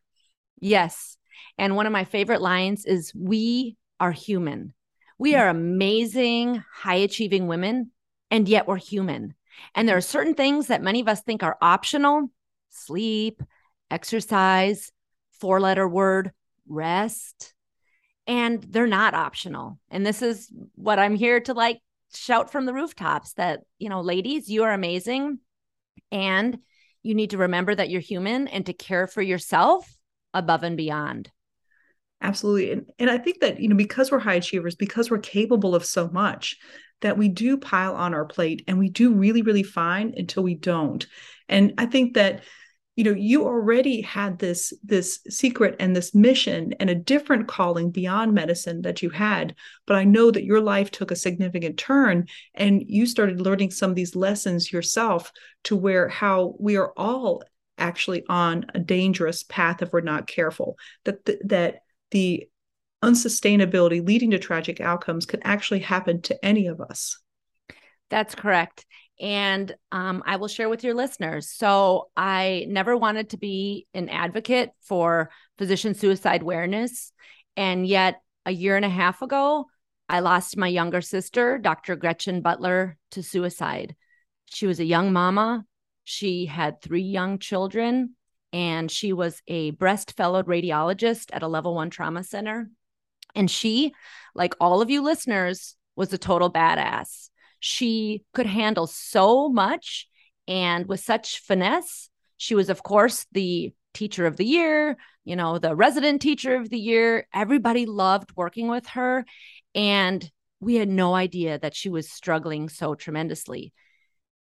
Yes. 0.60 1.18
And 1.58 1.76
one 1.76 1.86
of 1.86 1.92
my 1.92 2.06
favorite 2.06 2.42
lines 2.42 2.86
is 2.86 3.14
we 3.16 3.76
are 4.00 4.12
human. 4.12 4.74
We 5.18 5.34
mm. 5.34 5.40
are 5.40 5.50
amazing 5.50 6.64
high 6.74 6.96
achieving 6.96 7.48
women 7.48 7.92
and 8.32 8.48
yet 8.48 8.68
we're 8.68 8.78
human. 8.78 9.34
And 9.76 9.88
there 9.88 9.98
are 9.98 10.02
certain 10.02 10.34
things 10.34 10.68
that 10.68 10.82
many 10.82 11.02
of 11.02 11.08
us 11.08 11.22
think 11.22 11.44
are 11.44 11.58
optional 11.62 12.30
sleep, 12.72 13.42
exercise, 13.90 14.92
four 15.40 15.60
letter 15.60 15.88
word, 15.88 16.32
rest. 16.68 17.54
And 18.28 18.62
they're 18.62 18.88
not 18.88 19.16
optional. 19.16 19.80
And 19.90 20.06
this 20.06 20.22
is 20.22 20.52
what 20.76 21.00
I'm 21.00 21.16
here 21.16 21.40
to 21.42 21.54
like 21.54 21.80
shout 22.14 22.52
from 22.52 22.66
the 22.66 22.74
rooftops 22.74 23.34
that, 23.34 23.62
you 23.80 23.90
know, 23.90 24.02
ladies, 24.02 24.50
you 24.50 24.64
are 24.64 24.72
amazing. 24.72 25.40
And 26.12 26.60
you 27.02 27.16
need 27.16 27.32
to 27.32 27.38
remember 27.38 27.74
that 27.74 27.90
you're 27.90 28.02
human 28.02 28.48
and 28.48 28.66
to 28.68 28.74
care 28.74 29.08
for 29.08 29.22
yourself 29.22 29.92
above 30.34 30.64
and 30.64 30.78
beyond. 30.78 31.32
Absolutely. 32.22 32.72
And, 32.72 32.92
and 33.00 33.10
I 33.10 33.18
think 33.18 33.40
that, 33.40 33.60
you 33.60 33.70
know, 33.70 33.76
because 33.76 34.12
we're 34.12 34.20
high 34.20 34.36
achievers, 34.36 34.76
because 34.76 35.10
we're 35.10 35.20
capable 35.20 35.74
of 35.74 35.86
so 35.86 36.10
much, 36.10 36.58
that 37.02 37.18
we 37.18 37.30
do 37.30 37.58
pile 37.58 37.96
on 37.96 38.14
our 38.14 38.26
plate 38.26 38.64
and 38.68 38.78
we 38.78 38.90
do 38.90 39.14
really, 39.14 39.42
really 39.42 39.64
fine 39.64 40.14
until 40.18 40.44
we 40.44 40.56
don't. 40.56 41.06
And 41.48 41.74
I 41.78 41.86
think 41.86 42.16
that 42.16 42.44
you 43.00 43.06
know 43.06 43.14
you 43.18 43.46
already 43.46 44.02
had 44.02 44.40
this 44.40 44.74
this 44.84 45.22
secret 45.30 45.74
and 45.80 45.96
this 45.96 46.14
mission 46.14 46.74
and 46.82 46.90
a 46.90 46.96
different 46.96 47.48
calling 47.48 47.92
beyond 47.92 48.34
medicine 48.34 48.82
that 48.82 49.02
you 49.02 49.10
had 49.10 49.56
but 49.86 49.96
i 49.96 50.04
know 50.04 50.30
that 50.30 50.44
your 50.44 50.60
life 50.60 50.92
took 50.92 51.10
a 51.10 51.16
significant 51.16 51.78
turn 51.78 52.28
and 52.56 52.84
you 52.88 53.06
started 53.06 53.40
learning 53.40 53.72
some 53.72 53.90
of 53.90 53.96
these 53.96 54.18
lessons 54.18 54.74
yourself 54.74 55.32
to 55.64 55.78
where 55.78 56.10
how 56.10 56.56
we 56.60 56.76
are 56.76 56.92
all 56.98 57.42
actually 57.78 58.26
on 58.28 58.66
a 58.76 58.80
dangerous 58.80 59.44
path 59.44 59.82
if 59.82 59.94
we're 59.94 60.02
not 60.02 60.28
careful 60.28 60.78
that 61.06 61.26
th- 61.26 61.40
that 61.46 61.76
the 62.12 62.50
unsustainability 63.04 64.06
leading 64.06 64.32
to 64.32 64.40
tragic 64.40 64.82
outcomes 64.82 65.26
can 65.26 65.42
actually 65.44 65.80
happen 65.80 66.22
to 66.24 66.46
any 66.46 66.68
of 66.68 66.82
us. 66.82 67.20
That's 68.10 68.36
correct. 68.36 68.86
And 69.20 69.74
um, 69.92 70.24
I 70.26 70.38
will 70.38 70.48
share 70.48 70.70
with 70.70 70.84
your 70.84 70.94
listeners. 70.94 71.50
So, 71.50 72.10
I 72.16 72.66
never 72.70 72.96
wanted 72.96 73.32
to 73.32 73.38
be 73.38 73.86
an 73.94 74.10
advocate 74.10 74.72
for 74.82 75.30
physician 75.58 75.94
suicide 75.94 76.42
awareness. 76.42 77.12
And 77.58 77.86
yet, 77.86 78.22
a 78.46 78.52
year 78.52 78.78
and 78.78 78.86
a 78.86 78.90
half 78.90 79.22
ago, 79.22 79.66
I 80.08 80.22
lost 80.22 80.58
my 80.58 80.68
younger 80.68 81.02
sister, 81.02 81.58
Dr. 81.58 81.96
Gretchen 81.96 82.42
Butler, 82.42 82.98
to 83.12 83.22
suicide. 83.22 83.96
She 84.46 84.66
was 84.66 84.80
a 84.80 84.86
young 84.86 85.14
mama. 85.14 85.66
She 86.04 86.48
had 86.48 86.82
three 86.82 87.04
young 87.04 87.38
children, 87.38 88.16
and 88.52 88.90
she 88.90 89.14
was 89.14 89.44
a 89.48 89.72
breast 89.72 90.18
fellowed 90.18 90.48
radiologist 90.48 91.30
at 91.32 91.44
a 91.44 91.48
level 91.48 91.76
one 91.76 91.92
trauma 91.92 92.24
center. 92.24 92.72
And 93.36 93.50
she, 93.50 93.94
like 94.36 94.54
all 94.60 94.82
of 94.82 94.90
you 94.90 95.02
listeners, 95.02 95.76
was 95.96 96.12
a 96.14 96.18
total 96.18 96.52
badass. 96.52 97.30
She 97.60 98.24
could 98.34 98.46
handle 98.46 98.88
so 98.88 99.50
much 99.50 100.08
and 100.48 100.88
with 100.88 101.00
such 101.02 101.40
finesse. 101.40 102.10
She 102.38 102.56
was, 102.56 102.70
of 102.70 102.84
course, 102.84 103.26
the 103.32 103.74
teacher 103.94 104.26
of 104.26 104.38
the 104.38 104.46
year, 104.46 104.98
you 105.26 105.36
know, 105.36 105.60
the 105.60 105.76
resident 105.76 106.22
teacher 106.22 106.56
of 106.56 106.70
the 106.70 106.80
year. 106.80 107.28
Everybody 107.34 107.86
loved 107.86 108.32
working 108.36 108.68
with 108.68 108.88
her. 108.88 109.26
And 109.76 110.30
we 110.60 110.76
had 110.76 110.90
no 110.90 111.14
idea 111.14 111.60
that 111.60 111.76
she 111.76 111.90
was 111.90 112.10
struggling 112.10 112.70
so 112.70 112.96
tremendously. 112.96 113.74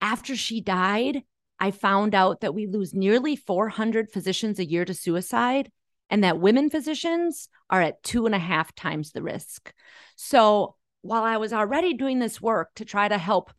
After 0.00 0.36
she 0.36 0.60
died, 0.60 1.22
I 1.58 1.70
found 1.70 2.14
out 2.14 2.40
that 2.40 2.54
we 2.54 2.66
lose 2.66 2.94
nearly 2.94 3.36
400 3.36 4.10
physicians 4.10 4.58
a 4.58 4.64
year 4.64 4.84
to 4.84 4.94
suicide 4.94 5.70
and 6.10 6.24
that 6.24 6.40
women 6.40 6.70
physicians 6.70 7.48
are 7.70 7.80
at 7.80 8.02
two 8.02 8.26
and 8.26 8.34
a 8.34 8.38
half 8.38 8.74
times 8.74 9.12
the 9.12 9.22
risk. 9.22 9.72
So 10.16 10.76
while 11.02 11.24
I 11.24 11.36
was 11.36 11.52
already 11.52 11.94
doing 11.94 12.18
this 12.18 12.40
work 12.40 12.70
to 12.76 12.84
try 12.84 13.08
to 13.08 13.18
help 13.18 13.52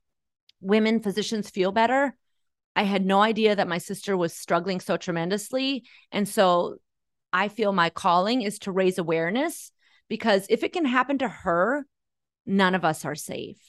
women 0.62 1.00
physicians 1.00 1.50
feel 1.50 1.72
better, 1.72 2.16
I 2.75 2.84
had 2.84 3.06
no 3.06 3.22
idea 3.22 3.56
that 3.56 3.68
my 3.68 3.78
sister 3.78 4.18
was 4.18 4.34
struggling 4.34 4.80
so 4.80 4.98
tremendously. 4.98 5.86
And 6.12 6.28
so 6.28 6.78
I 7.32 7.48
feel 7.48 7.72
my 7.72 7.90
calling 7.90 8.42
is 8.42 8.60
to 8.60 8.72
raise 8.72 8.98
awareness 8.98 9.72
because 10.10 10.46
if 10.50 10.64
it 10.64 10.74
can 10.74 10.86
happen 10.86 11.18
to 11.20 11.28
her, 11.28 11.86
none 12.46 12.75
of 12.75 12.86
us 12.86 13.06
are 13.06 13.16
safe. 13.16 13.60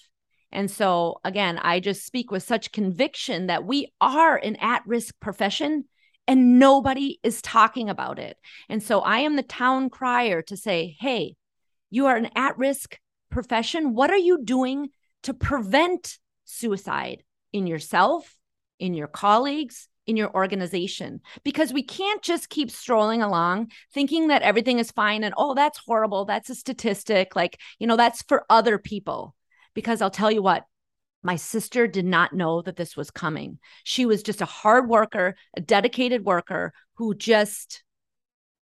And 0.53 0.71
so, 0.71 1.21
again, 1.25 1.59
I 1.59 1.81
just 1.81 2.07
speak 2.07 2.31
with 2.31 2.43
such 2.43 2.73
conviction 2.73 3.49
that 3.49 3.65
we 3.65 3.93
are 4.01 4.37
an 4.37 4.57
at 4.57 4.83
risk 4.87 5.15
profession 5.21 5.85
and 6.27 6.59
nobody 6.59 7.19
is 7.23 7.43
talking 7.43 7.89
about 7.89 8.19
it. 8.19 8.37
And 8.69 8.83
so, 8.83 9.01
I 9.01 9.19
am 9.21 9.37
the 9.37 9.43
town 9.43 9.91
crier 9.91 10.43
to 10.43 10.57
say, 10.57 10.97
hey, 10.99 11.37
you 11.91 12.07
are 12.07 12.17
an 12.17 12.31
at 12.35 12.59
risk 12.59 12.99
profession. 13.31 13.95
What 13.95 14.11
are 14.11 14.17
you 14.17 14.43
doing 14.43 14.91
to 15.23 15.35
prevent 15.35 16.19
suicide 16.45 17.23
in 17.53 17.67
yourself, 17.67 18.37
in 18.79 18.95
your 18.95 19.09
colleagues, 19.09 19.89
in 20.07 20.17
your 20.17 20.35
organization? 20.35 21.21
Because 21.45 21.73
we 21.73 21.83
can't 21.83 22.23
just 22.23 22.49
keep 22.49 22.71
strolling 22.71 23.23
along 23.23 23.71
thinking 23.93 24.29
that 24.29 24.43
everything 24.43 24.79
is 24.79 24.91
fine 24.91 25.25
and, 25.25 25.35
oh, 25.37 25.55
that's 25.55 25.81
horrible. 25.87 26.25
That's 26.25 26.51
a 26.51 26.55
statistic. 26.55 27.37
Like, 27.37 27.61
you 27.79 27.87
know, 27.87 27.97
that's 27.97 28.23
for 28.23 28.45
other 28.51 28.79
people. 28.79 29.35
Because 29.75 30.01
I'll 30.01 30.11
tell 30.11 30.31
you 30.31 30.43
what, 30.43 30.65
my 31.27 31.35
sister 31.35 31.89
did 31.89 32.05
not 32.05 32.33
know 32.33 32.63
that 32.63 32.77
this 32.77 32.97
was 32.97 33.11
coming. 33.11 33.59
She 33.83 34.07
was 34.07 34.23
just 34.23 34.41
a 34.41 34.47
hard 34.47 34.89
worker, 34.89 35.35
a 35.57 35.61
dedicated 35.61 36.25
worker 36.25 36.73
who 36.95 37.17
just 37.17 37.83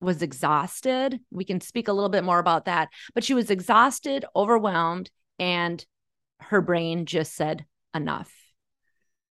was 0.01 0.23
exhausted. 0.23 1.19
We 1.33 1.45
can 1.45 1.61
speak 1.61 1.89
a 1.89 1.93
little 1.93 2.11
bit 2.11 2.23
more 2.23 2.39
about 2.39 2.67
that, 2.67 2.91
but 3.13 3.25
she 3.25 3.35
was 3.35 3.51
exhausted, 3.51 4.25
overwhelmed, 4.37 5.11
and 5.41 5.85
her 6.39 6.61
brain 6.61 7.07
just 7.07 7.35
said, 7.35 7.67
enough. 7.93 8.33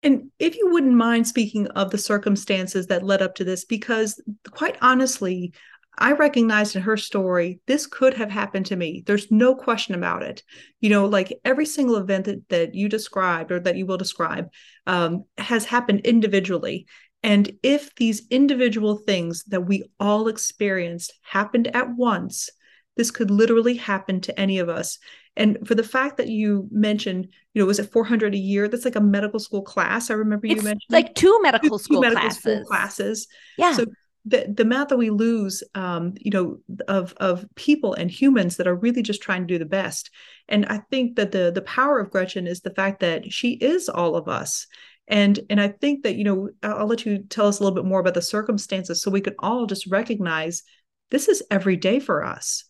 And 0.02 0.32
if 0.40 0.56
you 0.56 0.70
wouldn't 0.72 0.94
mind 0.94 1.28
speaking 1.28 1.68
of 1.68 1.92
the 1.92 1.98
circumstances 1.98 2.88
that 2.88 3.04
led 3.04 3.22
up 3.22 3.36
to 3.36 3.44
this, 3.44 3.66
because 3.66 4.22
quite 4.50 4.78
honestly, 4.82 5.52
I 6.00 6.14
recognized 6.14 6.76
in 6.76 6.82
her 6.82 6.98
story, 6.98 7.60
this 7.68 7.86
could 7.86 8.14
have 8.14 8.32
happened 8.32 8.66
to 8.68 8.76
me. 8.78 9.04
There's 9.06 9.30
no 9.30 9.54
question 9.54 9.94
about 9.96 10.24
it. 10.24 10.42
You 10.80 10.90
know, 10.90 11.06
like 11.06 11.38
every 11.44 11.66
single 11.66 11.98
event 11.98 12.26
that, 12.26 12.48
that 12.50 12.74
you 12.74 12.88
described 12.88 13.52
or 13.52 13.60
that 13.60 13.76
you 13.76 13.86
will 13.86 13.98
describe 13.98 14.50
um, 14.88 15.26
has 15.38 15.66
happened 15.66 16.02
individually. 16.06 16.88
And 17.22 17.52
if 17.64 17.94
these 17.96 18.26
individual 18.30 18.96
things 18.96 19.44
that 19.46 19.68
we 19.68 19.84
all 20.00 20.30
experienced 20.30 21.14
happened 21.22 21.68
at 21.76 21.94
once, 21.96 22.50
this 22.96 23.12
could 23.12 23.30
literally 23.30 23.76
happen 23.76 24.22
to 24.22 24.40
any 24.40 24.60
of 24.60 24.70
us. 24.70 25.00
And 25.36 25.58
for 25.68 25.76
the 25.76 25.84
fact 25.84 26.18
that 26.18 26.28
you 26.28 26.68
mentioned, 26.72 27.28
you 27.54 27.62
know, 27.62 27.66
was 27.66 27.80
it 27.80 27.92
400 27.92 28.34
a 28.34 28.38
year? 28.38 28.68
That's 28.68 28.86
like 28.86 28.96
a 28.96 29.02
medical 29.02 29.40
school 29.40 29.62
class. 29.62 30.10
I 30.10 30.14
remember 30.16 30.48
you 30.48 30.56
it's 30.56 30.64
mentioned 30.64 30.82
like 30.90 31.16
two 31.16 31.40
medical 31.42 31.78
two, 31.78 31.84
school 31.84 31.98
two 31.98 32.02
medical 32.02 32.22
classes. 32.22 32.42
school 32.42 32.66
classes. 32.66 33.28
Yeah. 33.58 33.74
So 33.74 33.86
the 34.26 34.52
the 34.54 34.64
amount 34.64 34.90
that 34.90 34.98
we 34.98 35.10
lose, 35.10 35.64
um, 35.76 36.14
you 36.20 36.32
know, 36.32 36.58
of 36.88 37.14
of 37.18 37.46
people 37.56 37.94
and 37.94 38.12
humans 38.12 38.58
that 38.58 38.68
are 38.68 38.76
really 38.76 39.02
just 39.02 39.22
trying 39.22 39.48
to 39.48 39.54
do 39.54 39.60
the 39.60 39.66
best. 39.66 40.10
And 40.48 40.66
I 40.66 40.80
think 40.92 41.16
that 41.16 41.32
the 41.32 41.52
the 41.52 41.62
power 41.62 42.00
of 42.00 42.12
Gretchen 42.12 42.48
is 42.48 42.62
the 42.62 42.74
fact 42.74 43.00
that 43.00 43.32
she 43.32 43.54
is 43.54 43.90
all 43.90 44.16
of 44.16 44.28
us. 44.28 44.68
And 45.08 45.40
and 45.50 45.60
i 45.60 45.70
think 45.70 46.04
that 46.04 46.18
you 46.18 46.24
know 46.24 46.50
I'll, 46.62 46.80
I'll 46.80 46.88
let 46.88 47.04
you 47.04 47.24
tell 47.30 47.48
us 47.48 47.60
a 47.60 47.64
little 47.64 47.76
bit 47.76 47.90
more 47.90 48.00
about 48.00 48.14
the 48.14 48.22
circumstances 48.22 49.02
so 49.02 49.10
we 49.10 49.22
can 49.22 49.34
all 49.40 49.66
just 49.66 49.88
recognize 49.88 50.62
this 51.10 51.28
is 51.28 51.42
every 51.50 51.78
day 51.78 52.00
for 52.00 52.24
us. 52.24 52.66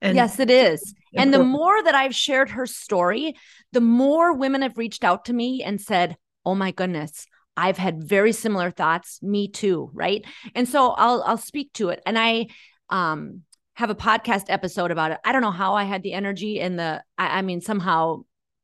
And 0.00 0.16
yes 0.16 0.40
it 0.40 0.50
is. 0.50 0.94
and 1.14 1.34
the 1.34 1.44
more 1.44 1.82
that 1.82 1.94
i've 1.94 2.14
shared 2.14 2.48
her 2.50 2.64
story 2.66 3.36
the 3.72 3.80
more 3.82 4.32
women 4.32 4.62
have 4.62 4.78
reached 4.78 5.04
out 5.04 5.26
to 5.26 5.34
me 5.34 5.62
and 5.62 5.80
said 5.80 6.16
oh 6.46 6.54
my 6.54 6.70
goodness 6.70 7.26
i've 7.56 7.78
had 7.78 8.02
very 8.02 8.32
similar 8.32 8.70
thoughts 8.70 9.22
me 9.22 9.48
too 9.48 9.90
right 9.92 10.24
and 10.54 10.68
so 10.68 10.90
i'll 10.92 11.22
i'll 11.24 11.38
speak 11.38 11.72
to 11.72 11.88
it 11.90 12.00
and 12.06 12.18
i 12.18 12.46
um 12.90 13.42
have 13.74 13.90
a 13.90 13.94
podcast 13.94 14.44
episode 14.48 14.90
about 14.90 15.10
it 15.10 15.18
i 15.24 15.32
don't 15.32 15.42
know 15.42 15.50
how 15.50 15.74
i 15.74 15.84
had 15.84 16.02
the 16.02 16.12
energy 16.12 16.60
and 16.60 16.78
the 16.78 17.02
I, 17.18 17.38
I 17.38 17.42
mean 17.42 17.60
somehow 17.60 18.22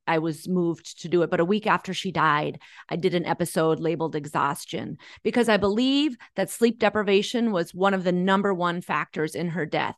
I 0.08 0.18
was 0.18 0.48
moved 0.48 1.02
to 1.02 1.08
do 1.08 1.22
it. 1.22 1.30
But 1.30 1.38
a 1.38 1.44
week 1.44 1.66
after 1.66 1.92
she 1.92 2.10
died, 2.10 2.58
I 2.88 2.96
did 2.96 3.14
an 3.14 3.26
episode 3.26 3.78
labeled 3.78 4.16
exhaustion 4.16 4.96
because 5.22 5.48
I 5.48 5.58
believe 5.58 6.16
that 6.34 6.50
sleep 6.50 6.78
deprivation 6.78 7.52
was 7.52 7.74
one 7.74 7.94
of 7.94 8.04
the 8.04 8.12
number 8.12 8.54
one 8.54 8.80
factors 8.80 9.34
in 9.34 9.48
her 9.50 9.66
death. 9.66 9.96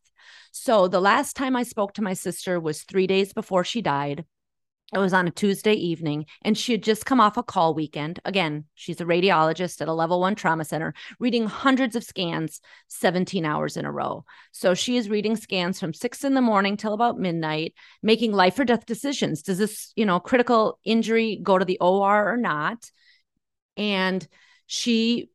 So 0.51 0.89
the 0.89 1.01
last 1.01 1.37
time 1.37 1.55
I 1.55 1.63
spoke 1.63 1.95
to 1.95 2.03
my 2.03 2.15
sister 2.15 2.59
was 2.59 2.83
three 2.83 3.07
days 3.07 3.33
before 3.33 3.65
she 3.65 3.81
died. 3.81 4.25
It 4.93 4.99
was 4.99 5.13
on 5.13 5.29
a 5.29 5.31
Tuesday 5.31 5.75
evening, 5.75 6.27
and 6.43 6.59
she 6.59 6.73
had 6.73 6.83
just 6.83 7.07
come 7.07 7.21
off 7.21 7.37
a 7.37 7.45
call 7.45 7.75
weekend. 7.75 8.19
Again, 8.25 8.65
she's 8.75 9.01
a 9.01 9.05
radiologist 9.05 9.81
at 9.81 9.87
a 9.87 9.93
level 9.93 10.19
one 10.21 10.35
trauma 10.35 10.65
center, 10.65 10.95
reading 11.21 11.47
hundreds 11.47 11.95
of 11.95 12.03
scans 12.03 12.61
17 12.89 13.45
hours 13.45 13.77
in 13.77 13.85
a 13.85 13.93
row. 13.93 14.25
So 14.51 14.75
she 14.75 14.97
is 14.97 15.09
reading 15.09 15.37
scans 15.37 15.79
from 15.79 15.95
six 15.95 16.25
in 16.25 16.35
the 16.35 16.41
morning 16.41 16.77
till 16.77 16.93
about 16.93 17.21
midnight, 17.21 17.75
making 18.03 18.33
life 18.33 18.59
or 18.59 18.65
death 18.65 18.85
decisions. 18.85 19.43
Does 19.43 19.59
this, 19.59 19.93
you 19.95 20.05
know, 20.05 20.19
critical 20.19 20.81
injury 20.85 21.39
go 21.41 21.57
to 21.57 21.65
the 21.65 21.79
OR 21.79 22.33
or 22.33 22.37
not? 22.37 22.91
And 23.77 24.27
she 24.67 25.31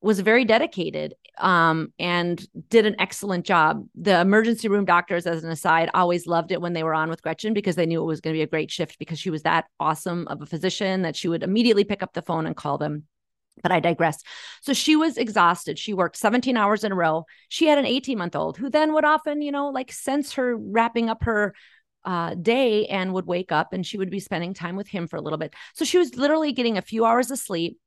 was 0.00 0.20
very 0.20 0.44
dedicated 0.44 1.14
um, 1.40 1.92
and 1.98 2.44
did 2.68 2.86
an 2.86 2.96
excellent 2.98 3.44
job. 3.44 3.86
The 3.94 4.20
emergency 4.20 4.68
room 4.68 4.84
doctors, 4.84 5.26
as 5.26 5.42
an 5.42 5.50
aside, 5.50 5.90
always 5.94 6.26
loved 6.26 6.52
it 6.52 6.60
when 6.60 6.72
they 6.72 6.82
were 6.82 6.94
on 6.94 7.10
with 7.10 7.22
Gretchen 7.22 7.54
because 7.54 7.76
they 7.76 7.86
knew 7.86 8.02
it 8.02 8.06
was 8.06 8.20
going 8.20 8.34
to 8.34 8.38
be 8.38 8.42
a 8.42 8.46
great 8.46 8.70
shift 8.70 8.98
because 8.98 9.18
she 9.18 9.30
was 9.30 9.42
that 9.42 9.66
awesome 9.78 10.28
of 10.28 10.42
a 10.42 10.46
physician 10.46 11.02
that 11.02 11.16
she 11.16 11.28
would 11.28 11.42
immediately 11.42 11.84
pick 11.84 12.02
up 12.02 12.12
the 12.12 12.22
phone 12.22 12.46
and 12.46 12.56
call 12.56 12.78
them. 12.78 13.04
But 13.62 13.72
I 13.72 13.80
digress. 13.80 14.22
So 14.62 14.72
she 14.72 14.96
was 14.96 15.18
exhausted. 15.18 15.78
She 15.78 15.92
worked 15.92 16.16
17 16.16 16.56
hours 16.56 16.84
in 16.84 16.92
a 16.92 16.94
row. 16.94 17.26
She 17.48 17.66
had 17.66 17.78
an 17.78 17.86
18 17.86 18.16
month 18.16 18.36
old 18.36 18.56
who 18.56 18.70
then 18.70 18.94
would 18.94 19.04
often, 19.04 19.42
you 19.42 19.52
know, 19.52 19.68
like 19.68 19.92
sense 19.92 20.34
her 20.34 20.56
wrapping 20.56 21.10
up 21.10 21.24
her 21.24 21.54
uh, 22.04 22.34
day 22.34 22.86
and 22.86 23.12
would 23.12 23.26
wake 23.26 23.52
up 23.52 23.72
and 23.72 23.86
she 23.86 23.98
would 23.98 24.10
be 24.10 24.20
spending 24.20 24.54
time 24.54 24.76
with 24.76 24.88
him 24.88 25.06
for 25.06 25.16
a 25.16 25.20
little 25.20 25.38
bit. 25.38 25.54
So 25.74 25.84
she 25.84 25.98
was 25.98 26.16
literally 26.16 26.52
getting 26.52 26.78
a 26.78 26.82
few 26.82 27.04
hours 27.04 27.30
of 27.30 27.38
sleep 27.38 27.78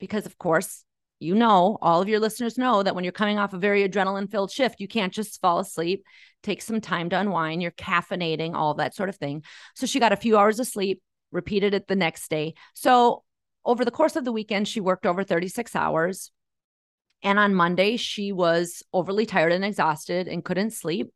because, 0.00 0.26
of 0.26 0.38
course, 0.38 0.84
you 1.20 1.34
know, 1.34 1.78
all 1.82 2.00
of 2.00 2.08
your 2.08 2.18
listeners 2.18 2.58
know 2.58 2.82
that 2.82 2.94
when 2.94 3.04
you're 3.04 3.12
coming 3.12 3.38
off 3.38 3.52
a 3.52 3.58
very 3.58 3.86
adrenaline 3.86 4.30
filled 4.30 4.50
shift, 4.50 4.80
you 4.80 4.88
can't 4.88 5.12
just 5.12 5.40
fall 5.40 5.58
asleep, 5.58 6.02
take 6.42 6.62
some 6.62 6.80
time 6.80 7.10
to 7.10 7.18
unwind, 7.18 7.60
you're 7.60 7.70
caffeinating, 7.70 8.54
all 8.54 8.74
that 8.74 8.94
sort 8.94 9.10
of 9.10 9.16
thing. 9.16 9.44
So 9.76 9.86
she 9.86 10.00
got 10.00 10.12
a 10.12 10.16
few 10.16 10.38
hours 10.38 10.58
of 10.58 10.66
sleep, 10.66 11.02
repeated 11.30 11.74
it 11.74 11.86
the 11.86 11.94
next 11.94 12.30
day. 12.30 12.54
So 12.74 13.22
over 13.66 13.84
the 13.84 13.90
course 13.90 14.16
of 14.16 14.24
the 14.24 14.32
weekend, 14.32 14.66
she 14.66 14.80
worked 14.80 15.04
over 15.04 15.22
36 15.22 15.76
hours. 15.76 16.32
And 17.22 17.38
on 17.38 17.54
Monday, 17.54 17.98
she 17.98 18.32
was 18.32 18.82
overly 18.92 19.26
tired 19.26 19.52
and 19.52 19.64
exhausted 19.64 20.26
and 20.26 20.42
couldn't 20.42 20.70
sleep. 20.70 21.10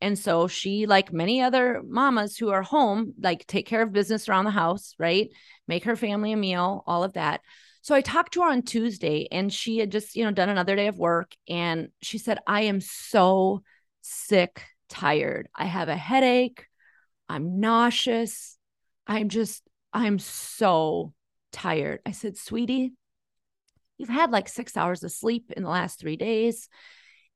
And 0.00 0.18
so 0.18 0.48
she, 0.48 0.86
like 0.86 1.12
many 1.12 1.40
other 1.40 1.82
mamas 1.86 2.36
who 2.36 2.50
are 2.50 2.62
home, 2.62 3.14
like 3.20 3.46
take 3.46 3.66
care 3.66 3.82
of 3.82 3.92
business 3.92 4.28
around 4.28 4.44
the 4.44 4.50
house, 4.50 4.94
right? 4.98 5.30
Make 5.68 5.84
her 5.84 5.94
family 5.96 6.32
a 6.32 6.36
meal, 6.36 6.82
all 6.86 7.04
of 7.04 7.12
that. 7.12 7.42
So 7.86 7.94
I 7.94 8.00
talked 8.00 8.32
to 8.32 8.42
her 8.42 8.50
on 8.50 8.62
Tuesday 8.62 9.28
and 9.30 9.52
she 9.52 9.78
had 9.78 9.92
just, 9.92 10.16
you 10.16 10.24
know, 10.24 10.32
done 10.32 10.48
another 10.48 10.74
day 10.74 10.88
of 10.88 10.98
work 10.98 11.36
and 11.48 11.90
she 12.02 12.18
said, 12.18 12.40
I 12.44 12.62
am 12.62 12.80
so 12.80 13.62
sick, 14.02 14.64
tired. 14.88 15.48
I 15.54 15.66
have 15.66 15.88
a 15.88 15.94
headache. 15.94 16.66
I'm 17.28 17.60
nauseous. 17.60 18.58
I'm 19.06 19.28
just, 19.28 19.62
I'm 19.92 20.18
so 20.18 21.12
tired. 21.52 22.00
I 22.04 22.10
said, 22.10 22.36
sweetie, 22.36 22.94
you've 23.98 24.08
had 24.08 24.32
like 24.32 24.48
six 24.48 24.76
hours 24.76 25.04
of 25.04 25.12
sleep 25.12 25.52
in 25.56 25.62
the 25.62 25.70
last 25.70 26.00
three 26.00 26.16
days. 26.16 26.68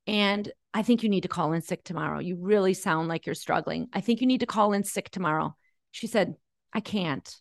And 0.08 0.50
I 0.74 0.82
think 0.82 1.04
you 1.04 1.10
need 1.10 1.22
to 1.22 1.28
call 1.28 1.52
in 1.52 1.62
sick 1.62 1.84
tomorrow. 1.84 2.18
You 2.18 2.34
really 2.34 2.74
sound 2.74 3.06
like 3.06 3.24
you're 3.24 3.36
struggling. 3.36 3.86
I 3.92 4.00
think 4.00 4.20
you 4.20 4.26
need 4.26 4.40
to 4.40 4.46
call 4.46 4.72
in 4.72 4.82
sick 4.82 5.10
tomorrow. 5.10 5.54
She 5.92 6.08
said, 6.08 6.34
I 6.72 6.80
can't. 6.80 7.36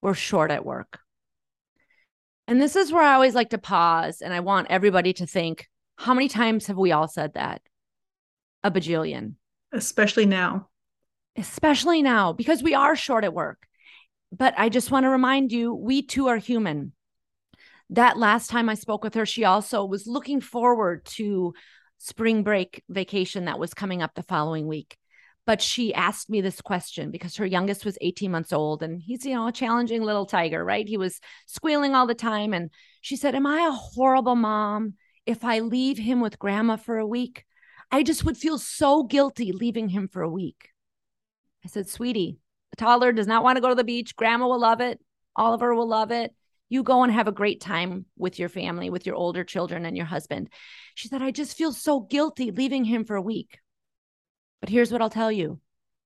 We're 0.00 0.14
short 0.14 0.52
at 0.52 0.64
work. 0.64 1.00
And 2.48 2.60
this 2.60 2.76
is 2.76 2.92
where 2.92 3.02
I 3.02 3.14
always 3.14 3.34
like 3.34 3.50
to 3.50 3.58
pause 3.58 4.20
and 4.20 4.34
I 4.34 4.40
want 4.40 4.68
everybody 4.70 5.12
to 5.14 5.26
think 5.26 5.68
how 5.96 6.14
many 6.14 6.28
times 6.28 6.66
have 6.66 6.76
we 6.76 6.92
all 6.92 7.06
said 7.06 7.34
that? 7.34 7.62
A 8.64 8.70
bajillion. 8.70 9.34
Especially 9.72 10.26
now. 10.26 10.68
Especially 11.36 12.02
now, 12.02 12.32
because 12.32 12.62
we 12.62 12.74
are 12.74 12.96
short 12.96 13.24
at 13.24 13.32
work. 13.32 13.66
But 14.32 14.54
I 14.56 14.68
just 14.68 14.90
want 14.90 15.04
to 15.04 15.10
remind 15.10 15.52
you, 15.52 15.74
we 15.74 16.02
too 16.02 16.28
are 16.28 16.38
human. 16.38 16.92
That 17.90 18.18
last 18.18 18.50
time 18.50 18.68
I 18.68 18.74
spoke 18.74 19.04
with 19.04 19.14
her, 19.14 19.26
she 19.26 19.44
also 19.44 19.84
was 19.84 20.06
looking 20.06 20.40
forward 20.40 21.04
to 21.16 21.54
spring 21.98 22.42
break 22.42 22.82
vacation 22.88 23.44
that 23.44 23.58
was 23.58 23.74
coming 23.74 24.02
up 24.02 24.14
the 24.14 24.22
following 24.24 24.66
week 24.66 24.96
but 25.46 25.60
she 25.60 25.92
asked 25.92 26.30
me 26.30 26.40
this 26.40 26.60
question 26.60 27.10
because 27.10 27.36
her 27.36 27.46
youngest 27.46 27.84
was 27.84 27.98
18 28.00 28.30
months 28.30 28.52
old 28.52 28.82
and 28.82 29.00
he's 29.02 29.24
you 29.24 29.34
know 29.34 29.48
a 29.48 29.52
challenging 29.52 30.02
little 30.02 30.26
tiger 30.26 30.64
right? 30.64 30.88
He 30.88 30.96
was 30.96 31.20
squealing 31.46 31.94
all 31.94 32.06
the 32.06 32.14
time 32.14 32.52
and 32.52 32.70
she 33.00 33.16
said 33.16 33.34
am 33.34 33.46
i 33.46 33.66
a 33.66 33.70
horrible 33.70 34.36
mom 34.36 34.94
if 35.26 35.44
i 35.44 35.60
leave 35.60 35.98
him 35.98 36.20
with 36.20 36.38
grandma 36.38 36.76
for 36.76 36.98
a 36.98 37.06
week? 37.06 37.44
I 37.90 38.02
just 38.02 38.24
would 38.24 38.36
feel 38.36 38.58
so 38.58 39.02
guilty 39.02 39.52
leaving 39.52 39.88
him 39.88 40.08
for 40.08 40.22
a 40.22 40.30
week. 40.30 40.70
I 41.64 41.68
said 41.68 41.88
sweetie 41.88 42.38
the 42.72 42.76
toddler 42.76 43.12
does 43.12 43.26
not 43.26 43.44
want 43.44 43.56
to 43.56 43.60
go 43.60 43.68
to 43.68 43.74
the 43.74 43.84
beach. 43.84 44.16
Grandma 44.16 44.48
will 44.48 44.60
love 44.60 44.80
it. 44.80 44.98
Oliver 45.36 45.74
will 45.74 45.88
love 45.88 46.10
it. 46.10 46.34
You 46.68 46.82
go 46.82 47.02
and 47.02 47.12
have 47.12 47.28
a 47.28 47.32
great 47.32 47.60
time 47.60 48.06
with 48.16 48.38
your 48.38 48.48
family, 48.48 48.88
with 48.88 49.06
your 49.06 49.14
older 49.14 49.44
children 49.44 49.84
and 49.84 49.94
your 49.94 50.06
husband. 50.06 50.48
She 50.94 51.08
said, 51.08 51.20
I 51.20 51.30
just 51.30 51.56
feel 51.56 51.72
so 51.72 52.00
guilty 52.00 52.50
leaving 52.50 52.84
him 52.84 53.04
for 53.04 53.14
a 53.14 53.22
week. 53.22 53.58
But 54.62 54.70
here's 54.70 54.92
what 54.92 55.02
I'll 55.02 55.10
tell 55.10 55.32
you 55.32 55.60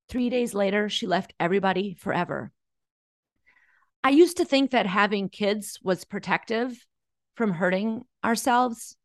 three 0.09 0.31
days 0.31 0.55
later, 0.55 0.89
she 0.89 1.07
left 1.07 1.35
everybody 1.39 1.95
forever. 1.95 2.51
I 4.03 4.11
used 4.11 4.39
to 4.39 4.47
think 4.47 4.71
that 4.71 4.87
having 4.87 5.29
kids 5.29 5.79
was 5.83 6.05
protective 6.05 6.75
from 7.35 7.53
hurting 7.53 8.03
ourselves. 8.25 8.97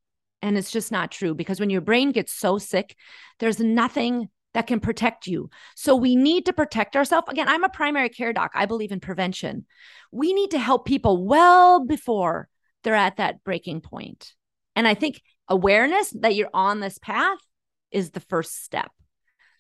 And 0.42 0.58
it's 0.58 0.72
just 0.72 0.92
not 0.92 1.12
true 1.12 1.36
because 1.36 1.60
when 1.60 1.70
your 1.70 1.82
brain 1.82 2.14
gets 2.14 2.32
so 2.32 2.58
sick, 2.58 2.96
there's 3.40 3.60
nothing 3.60 4.30
that 4.54 4.68
can 4.68 4.80
protect 4.80 5.28
you. 5.28 5.50
So 5.76 5.96
we 5.96 6.16
need 6.16 6.46
to 6.46 6.54
protect 6.54 6.96
ourselves. 6.96 7.28
Again, 7.30 7.50
I'm 7.50 7.66
a 7.66 7.70
primary 7.70 8.10
care 8.10 8.32
doc. 8.32 8.52
I 8.56 8.66
believe 8.66 8.92
in 8.94 9.02
prevention. 9.02 9.66
We 10.14 10.34
need 10.34 10.52
to 10.52 10.60
help 10.60 10.86
people 10.86 11.26
well 11.26 11.86
before 11.86 12.48
they're 12.84 12.96
at 12.96 13.18
that 13.18 13.44
breaking 13.44 13.82
point. 13.82 14.34
And 14.78 14.88
I 14.88 14.94
think 14.94 15.22
awareness 15.50 16.12
that 16.22 16.36
you're 16.36 16.50
on 16.54 16.80
this 16.80 16.98
path 16.98 17.40
is 17.92 18.12
the 18.12 18.22
first 18.22 18.64
step. 18.64 18.92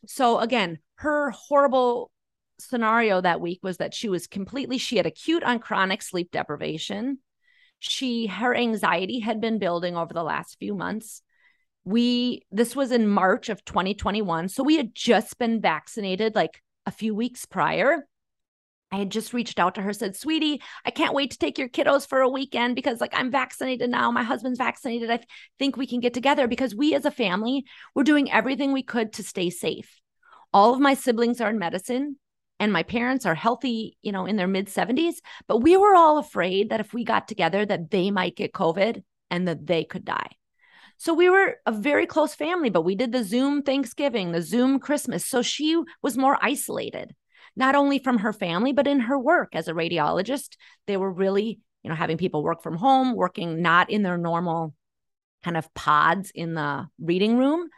So 0.05 0.39
again, 0.39 0.79
her 0.95 1.31
horrible 1.31 2.11
scenario 2.59 3.21
that 3.21 3.41
week 3.41 3.59
was 3.63 3.77
that 3.77 3.93
she 3.93 4.07
was 4.09 4.27
completely 4.27 4.77
she 4.77 4.97
had 4.97 5.05
acute 5.05 5.43
on 5.43 5.59
chronic 5.59 6.01
sleep 6.01 6.31
deprivation. 6.31 7.19
She 7.79 8.27
her 8.27 8.55
anxiety 8.55 9.19
had 9.19 9.41
been 9.41 9.59
building 9.59 9.97
over 9.97 10.13
the 10.13 10.23
last 10.23 10.57
few 10.59 10.75
months. 10.75 11.21
We 11.83 12.43
this 12.51 12.75
was 12.75 12.91
in 12.91 13.07
march 13.07 13.49
of 13.49 13.65
2021 13.65 14.49
so 14.49 14.61
we 14.61 14.77
had 14.77 14.93
just 14.93 15.39
been 15.39 15.59
vaccinated 15.59 16.35
like 16.35 16.61
a 16.85 16.91
few 16.91 17.15
weeks 17.15 17.45
prior 17.45 18.05
I 18.91 18.97
had 18.97 19.09
just 19.09 19.33
reached 19.33 19.59
out 19.59 19.75
to 19.75 19.81
her, 19.81 19.93
said, 19.93 20.15
Sweetie, 20.15 20.61
I 20.85 20.91
can't 20.91 21.13
wait 21.13 21.31
to 21.31 21.37
take 21.37 21.57
your 21.57 21.69
kiddos 21.69 22.07
for 22.07 22.19
a 22.19 22.29
weekend 22.29 22.75
because, 22.75 22.99
like, 22.99 23.13
I'm 23.15 23.31
vaccinated 23.31 23.89
now. 23.89 24.11
My 24.11 24.23
husband's 24.23 24.57
vaccinated. 24.57 25.09
I 25.09 25.17
th- 25.17 25.29
think 25.59 25.77
we 25.77 25.87
can 25.87 26.01
get 26.01 26.13
together 26.13 26.47
because 26.47 26.75
we 26.75 26.93
as 26.93 27.05
a 27.05 27.11
family, 27.11 27.65
we're 27.95 28.03
doing 28.03 28.31
everything 28.31 28.73
we 28.73 28.83
could 28.83 29.13
to 29.13 29.23
stay 29.23 29.49
safe. 29.49 30.01
All 30.53 30.73
of 30.73 30.81
my 30.81 30.93
siblings 30.93 31.39
are 31.39 31.49
in 31.49 31.57
medicine 31.57 32.17
and 32.59 32.73
my 32.73 32.83
parents 32.83 33.25
are 33.25 33.33
healthy, 33.33 33.97
you 34.01 34.11
know, 34.11 34.25
in 34.25 34.35
their 34.35 34.47
mid 34.47 34.67
70s, 34.67 35.15
but 35.47 35.59
we 35.59 35.77
were 35.77 35.95
all 35.95 36.17
afraid 36.17 36.69
that 36.69 36.81
if 36.81 36.93
we 36.93 37.05
got 37.05 37.27
together 37.27 37.65
that 37.65 37.89
they 37.91 38.11
might 38.11 38.35
get 38.35 38.51
COVID 38.51 39.03
and 39.29 39.47
that 39.47 39.65
they 39.65 39.85
could 39.85 40.03
die. 40.03 40.31
So 40.97 41.15
we 41.15 41.29
were 41.29 41.55
a 41.65 41.71
very 41.71 42.05
close 42.05 42.35
family, 42.35 42.69
but 42.69 42.83
we 42.83 42.93
did 42.93 43.11
the 43.11 43.23
Zoom 43.23 43.63
Thanksgiving, 43.63 44.31
the 44.31 44.41
Zoom 44.43 44.79
Christmas. 44.79 45.25
So 45.25 45.41
she 45.41 45.81
was 46.03 46.17
more 46.17 46.37
isolated, 46.39 47.15
not 47.55 47.75
only 47.75 47.99
from 47.99 48.19
her 48.19 48.33
family, 48.33 48.73
but 48.73 48.87
in 48.87 49.01
her 49.01 49.19
work 49.19 49.49
as 49.53 49.67
a 49.67 49.73
radiologist. 49.73 50.55
They 50.87 50.97
were 50.97 51.11
really, 51.11 51.59
you 51.83 51.89
know, 51.89 51.95
having 51.95 52.17
people 52.17 52.43
work 52.43 52.61
from 52.63 52.77
home, 52.77 53.15
working 53.15 53.61
not 53.61 53.89
in 53.89 54.03
their 54.03 54.17
normal 54.17 54.73
kind 55.43 55.57
of 55.57 55.73
pods 55.73 56.31
in 56.33 56.53
the 56.53 56.87
reading 56.99 57.37
room. 57.37 57.69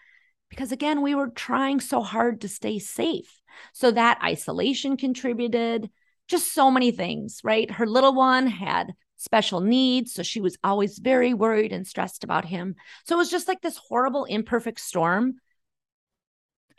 Because 0.50 0.72
again, 0.72 1.02
we 1.02 1.16
were 1.16 1.30
trying 1.30 1.80
so 1.80 2.02
hard 2.02 2.42
to 2.42 2.48
stay 2.48 2.78
safe. 2.80 3.42
So 3.74 3.92
that 3.92 4.20
isolation 4.24 4.98
contributed, 4.98 5.90
just 6.28 6.54
so 6.54 6.70
many 6.70 6.92
things, 6.92 7.42
right? 7.44 7.70
Her 7.70 7.88
little 7.88 8.14
one 8.14 8.48
had 8.48 8.94
special 9.18 9.62
needs. 9.62 10.14
So 10.14 10.22
she 10.22 10.42
was 10.42 10.58
always 10.64 11.00
very 11.00 11.34
worried 11.34 11.72
and 11.72 11.88
stressed 11.88 12.24
about 12.24 12.46
him. 12.46 12.76
So 13.06 13.16
it 13.16 13.18
was 13.18 13.32
just 13.32 13.48
like 13.48 13.62
this 13.62 13.78
horrible, 13.78 14.26
imperfect 14.26 14.80
storm. 14.80 15.36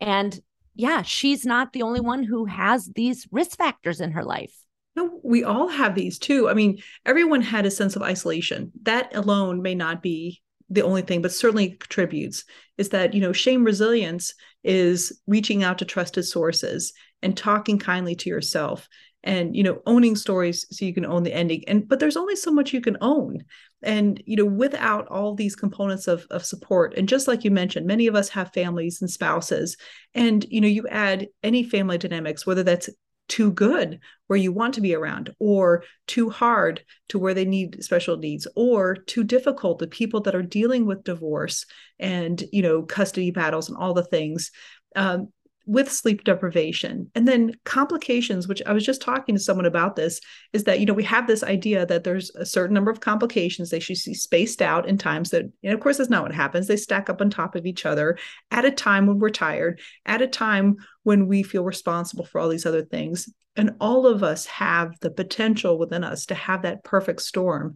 And 0.00 0.38
yeah, 0.74 1.02
she's 1.02 1.44
not 1.44 1.72
the 1.72 1.82
only 1.82 2.00
one 2.00 2.22
who 2.22 2.44
has 2.46 2.90
these 2.94 3.26
risk 3.30 3.56
factors 3.56 4.00
in 4.00 4.12
her 4.12 4.24
life. 4.24 4.54
No, 4.96 5.20
we 5.22 5.42
all 5.42 5.68
have 5.68 5.94
these 5.94 6.18
too. 6.18 6.48
I 6.48 6.54
mean, 6.54 6.78
everyone 7.04 7.40
had 7.40 7.66
a 7.66 7.70
sense 7.70 7.96
of 7.96 8.02
isolation. 8.02 8.70
That 8.82 9.14
alone 9.14 9.60
may 9.60 9.74
not 9.74 10.02
be 10.02 10.42
the 10.70 10.82
only 10.82 11.02
thing, 11.02 11.20
but 11.20 11.32
certainly 11.32 11.70
contributes 11.70 12.44
is 12.78 12.90
that, 12.90 13.14
you 13.14 13.20
know, 13.20 13.32
shame 13.32 13.64
resilience 13.64 14.34
is 14.62 15.20
reaching 15.26 15.62
out 15.62 15.78
to 15.78 15.84
trusted 15.84 16.24
sources 16.24 16.92
and 17.22 17.36
talking 17.36 17.78
kindly 17.78 18.14
to 18.16 18.30
yourself 18.30 18.88
and, 19.22 19.56
you 19.56 19.62
know, 19.62 19.80
owning 19.86 20.16
stories 20.16 20.66
so 20.70 20.84
you 20.84 20.94
can 20.94 21.06
own 21.06 21.22
the 21.22 21.34
ending. 21.34 21.64
And, 21.66 21.88
but 21.88 21.98
there's 21.98 22.16
only 22.16 22.36
so 22.36 22.52
much 22.52 22.72
you 22.72 22.80
can 22.80 22.96
own. 23.00 23.44
And, 23.84 24.22
you 24.26 24.36
know, 24.36 24.44
without 24.44 25.06
all 25.08 25.34
these 25.34 25.54
components 25.54 26.08
of, 26.08 26.26
of 26.30 26.44
support, 26.44 26.94
and 26.96 27.08
just 27.08 27.28
like 27.28 27.44
you 27.44 27.50
mentioned, 27.50 27.86
many 27.86 28.06
of 28.06 28.14
us 28.14 28.28
have 28.30 28.52
families 28.52 29.00
and 29.00 29.10
spouses. 29.10 29.76
And, 30.14 30.44
you 30.48 30.60
know, 30.60 30.68
you 30.68 30.88
add 30.88 31.28
any 31.42 31.62
family 31.62 31.98
dynamics, 31.98 32.46
whether 32.46 32.62
that's 32.62 32.88
too 33.28 33.50
good 33.52 34.00
where 34.26 34.38
you 34.38 34.52
want 34.52 34.74
to 34.74 34.80
be 34.80 34.94
around 34.94 35.34
or 35.38 35.82
too 36.06 36.28
hard 36.28 36.82
to 37.08 37.18
where 37.18 37.34
they 37.34 37.44
need 37.44 37.82
special 37.82 38.16
needs 38.16 38.46
or 38.54 38.96
too 38.96 39.24
difficult 39.24 39.78
the 39.78 39.86
people 39.86 40.20
that 40.20 40.34
are 40.34 40.42
dealing 40.42 40.84
with 40.84 41.04
divorce 41.04 41.64
and 41.98 42.44
you 42.52 42.60
know 42.60 42.82
custody 42.82 43.30
battles 43.30 43.68
and 43.68 43.78
all 43.78 43.94
the 43.94 44.04
things 44.04 44.50
um, 44.94 45.28
with 45.66 45.90
sleep 45.90 46.24
deprivation 46.24 47.10
and 47.14 47.26
then 47.26 47.52
complications 47.64 48.46
which 48.46 48.62
i 48.66 48.72
was 48.72 48.84
just 48.84 49.00
talking 49.00 49.34
to 49.34 49.40
someone 49.40 49.66
about 49.66 49.96
this 49.96 50.20
is 50.52 50.64
that 50.64 50.78
you 50.78 50.86
know 50.86 50.92
we 50.92 51.02
have 51.02 51.26
this 51.26 51.42
idea 51.42 51.86
that 51.86 52.04
there's 52.04 52.30
a 52.34 52.44
certain 52.44 52.74
number 52.74 52.90
of 52.90 53.00
complications 53.00 53.70
they 53.70 53.80
should 53.80 53.96
be 54.04 54.14
spaced 54.14 54.60
out 54.60 54.86
in 54.86 54.98
times 54.98 55.30
that 55.30 55.44
and 55.62 55.72
of 55.72 55.80
course 55.80 55.96
that's 55.96 56.10
not 56.10 56.22
what 56.22 56.34
happens 56.34 56.66
they 56.66 56.76
stack 56.76 57.08
up 57.08 57.20
on 57.20 57.30
top 57.30 57.54
of 57.54 57.66
each 57.66 57.86
other 57.86 58.18
at 58.50 58.64
a 58.64 58.70
time 58.70 59.06
when 59.06 59.18
we're 59.18 59.30
tired 59.30 59.80
at 60.06 60.22
a 60.22 60.26
time 60.26 60.76
when 61.02 61.26
we 61.26 61.42
feel 61.42 61.64
responsible 61.64 62.24
for 62.24 62.40
all 62.40 62.48
these 62.48 62.66
other 62.66 62.84
things 62.84 63.28
and 63.56 63.70
all 63.80 64.06
of 64.06 64.22
us 64.22 64.46
have 64.46 64.98
the 65.00 65.10
potential 65.10 65.78
within 65.78 66.04
us 66.04 66.26
to 66.26 66.34
have 66.34 66.62
that 66.62 66.84
perfect 66.84 67.22
storm 67.22 67.74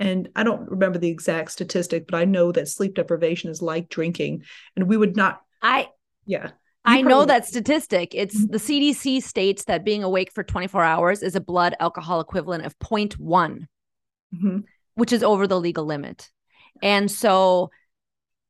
and 0.00 0.30
I 0.34 0.44
don't 0.44 0.68
remember 0.68 0.98
the 0.98 1.10
exact 1.10 1.52
statistic, 1.52 2.06
but 2.06 2.16
I 2.16 2.24
know 2.24 2.52
that 2.52 2.68
sleep 2.68 2.94
deprivation 2.94 3.50
is 3.50 3.60
like 3.60 3.90
drinking. 3.90 4.44
And 4.74 4.88
we 4.88 4.96
would 4.96 5.14
not. 5.14 5.42
I, 5.60 5.88
yeah. 6.24 6.52
I 6.84 7.02
know 7.02 7.24
that 7.24 7.46
statistic. 7.46 8.14
It's 8.14 8.46
the 8.46 8.58
CDC 8.58 9.22
states 9.22 9.64
that 9.64 9.84
being 9.84 10.02
awake 10.02 10.32
for 10.32 10.42
24 10.42 10.82
hours 10.82 11.22
is 11.22 11.36
a 11.36 11.40
blood 11.40 11.74
alcohol 11.78 12.20
equivalent 12.20 12.64
of 12.64 12.78
0.1, 12.78 13.18
mm-hmm. 14.34 14.58
which 14.94 15.12
is 15.12 15.22
over 15.22 15.46
the 15.46 15.60
legal 15.60 15.84
limit. 15.84 16.30
And 16.82 17.10
so 17.10 17.70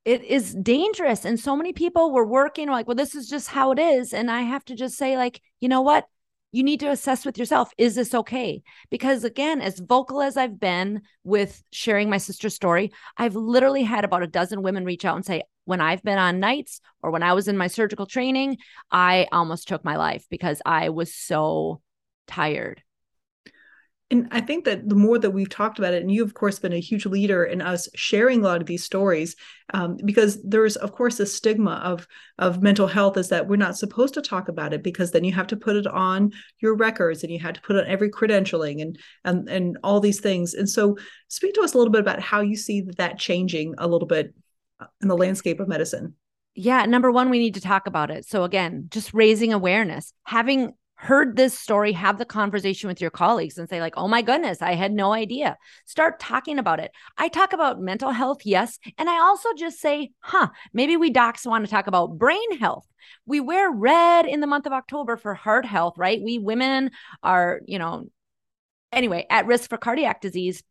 it 0.05 0.23
is 0.25 0.55
dangerous. 0.55 1.25
And 1.25 1.39
so 1.39 1.57
many 1.57 1.73
people 1.73 2.13
were 2.13 2.27
working 2.27 2.69
like, 2.69 2.87
well, 2.87 2.95
this 2.95 3.15
is 3.15 3.29
just 3.29 3.49
how 3.49 3.73
it 3.73 3.79
is. 3.79 4.15
And 4.15 4.31
I 4.31 4.43
have 4.43 4.65
to 4.67 4.75
just 4.75 4.97
say, 4.97 5.17
like, 5.17 5.41
you 5.61 5.69
know 5.69 5.83
what? 5.83 6.07
You 6.53 6.65
need 6.65 6.81
to 6.81 6.91
assess 6.91 7.25
with 7.25 7.39
yourself, 7.39 7.71
is 7.79 7.95
this 7.95 8.15
okay? 8.15 8.63
Because 8.91 9.23
again, 9.23 9.61
as 9.61 9.79
vocal 9.79 10.21
as 10.21 10.37
I've 10.37 10.59
been 10.59 11.03
with 11.23 11.63
sharing 11.71 12.11
my 12.11 12.19
sister's 12.19 12.55
story, 12.55 12.91
I've 13.17 13.37
literally 13.37 13.85
had 13.85 14.05
about 14.05 14.25
a 14.25 14.27
dozen 14.27 14.63
women 14.63 14.85
reach 14.85 15.05
out 15.05 15.15
and 15.15 15.25
say, 15.25 15.45
when 15.65 15.81
I've 15.81 16.03
been 16.03 16.19
on 16.19 16.41
nights 16.41 16.81
or 17.03 17.13
when 17.13 17.23
I 17.23 17.35
was 17.35 17.47
in 17.47 17.57
my 17.57 17.69
surgical 17.69 18.07
training, 18.07 18.59
I 18.91 19.29
almost 19.31 19.69
took 19.69 19.85
my 19.85 19.97
life 19.97 20.27
because 20.29 20.61
I 20.67 20.89
was 20.89 21.15
so 21.15 21.81
tired. 22.27 22.83
And 24.13 24.27
I 24.33 24.41
think 24.41 24.65
that 24.65 24.89
the 24.89 24.97
more 24.97 25.19
that 25.19 25.31
we've 25.31 25.49
talked 25.49 25.79
about 25.79 25.95
it, 25.95 26.03
and 26.03 26.11
you, 26.11 26.25
of 26.25 26.35
course, 26.35 26.59
been 26.59 26.73
a 26.73 26.81
huge 26.81 27.07
leader 27.07 27.45
in 27.45 27.63
us 27.63 27.89
sharing 27.95 28.41
a 28.41 28.45
lot 28.45 28.61
of 28.61 28.67
these 28.67 28.83
stories, 28.83 29.37
um, 29.73 29.99
because 30.05 30.43
there's, 30.43 30.75
of 30.75 30.91
course, 30.93 31.21
a 31.21 31.27
stigma 31.27 31.81
of 31.85 32.09
of 32.39 32.61
mental 32.61 32.89
health 32.89 33.17
is 33.17 33.29
that 33.29 33.47
we're 33.47 33.55
not 33.55 33.79
supposed 33.79 34.15
to 34.15 34.23
talk 34.23 34.49
about 34.49 34.73
it 34.73 34.83
because 34.83 35.13
then 35.13 35.23
you 35.23 35.33
have 35.33 35.47
to 35.47 35.57
put 35.57 35.77
it 35.77 35.87
on 35.87 36.33
your 36.59 36.75
records 36.75 37.23
and 37.23 37.33
you 37.33 37.39
have 37.39 37.55
to 37.55 37.61
put 37.61 37.77
on 37.77 37.87
every 37.87 38.11
credentialing 38.11 38.83
and 38.83 38.99
and 39.25 39.49
and 39.49 39.79
all 39.85 40.01
these 40.01 40.21
things. 40.21 40.55
And 40.55 40.69
so, 40.69 40.97
speak 41.29 41.55
to 41.55 41.63
us 41.63 41.75
a 41.75 41.79
little 41.79 41.93
bit 41.93 42.01
about 42.01 42.21
how 42.21 42.41
you 42.41 42.57
see 42.57 42.81
that 42.97 43.19
changing 43.19 43.77
a 43.79 43.87
little 43.87 44.09
bit 44.09 44.35
in 45.01 45.09
the 45.09 45.17
landscape 45.17 45.61
of 45.61 45.69
medicine? 45.69 46.15
Yeah, 46.55 46.85
number 46.85 47.13
one, 47.13 47.31
we 47.31 47.39
need 47.39 47.55
to 47.55 47.61
talk 47.61 47.87
about 47.87 48.11
it. 48.11 48.27
So, 48.27 48.43
again, 48.43 48.89
just 48.91 49.15
raising 49.15 49.53
awareness, 49.53 50.13
having 50.25 50.73
heard 51.01 51.35
this 51.35 51.59
story, 51.59 51.93
have 51.93 52.19
the 52.19 52.27
conversation 52.27 52.87
with 52.87 53.01
your 53.01 53.11
colleagues 53.11 53.57
and 53.57 53.71
say, 53.71 53.81
like, 53.81 53.95
oh 53.97 54.07
my 54.07 54.21
goodness, 54.21 54.61
I 54.61 54.75
had 54.75 54.93
no 54.93 55.15
idea. 55.15 55.57
Start 55.87 56.21
talking 56.21 56.59
about 56.59 56.79
it. 56.79 56.91
I 57.17 57.29
talk 57.29 57.55
about 57.55 57.81
mental 57.81 58.11
health, 58.11 58.45
yes. 58.45 58.79
And 58.99 59.09
I 59.09 59.19
also 59.19 59.49
just 59.57 59.81
say, 59.81 60.11
huh, 60.21 60.49
maybe 60.75 60.99
we 60.99 61.09
docs 61.09 61.47
want 61.47 61.65
to 61.65 61.71
talk 61.71 61.87
about 61.87 62.19
brain 62.19 62.59
health. 62.59 62.87
We 63.25 63.41
wear 63.41 63.71
red 63.71 64.27
in 64.27 64.41
the 64.41 64.47
month 64.47 64.67
of 64.67 64.75
October 64.75 65.17
for 65.17 65.33
heart 65.33 65.65
health, 65.65 65.95
right? 65.97 66.21
We 66.23 66.39
women 66.39 66.91
are, 67.23 67.63
you 67.65 67.79
know, 67.79 68.11
anyway, 68.93 69.27
at 69.31 69.47
risk 69.47 69.71
for 69.71 69.79
cardiac 69.79 70.21
disease 70.21 70.63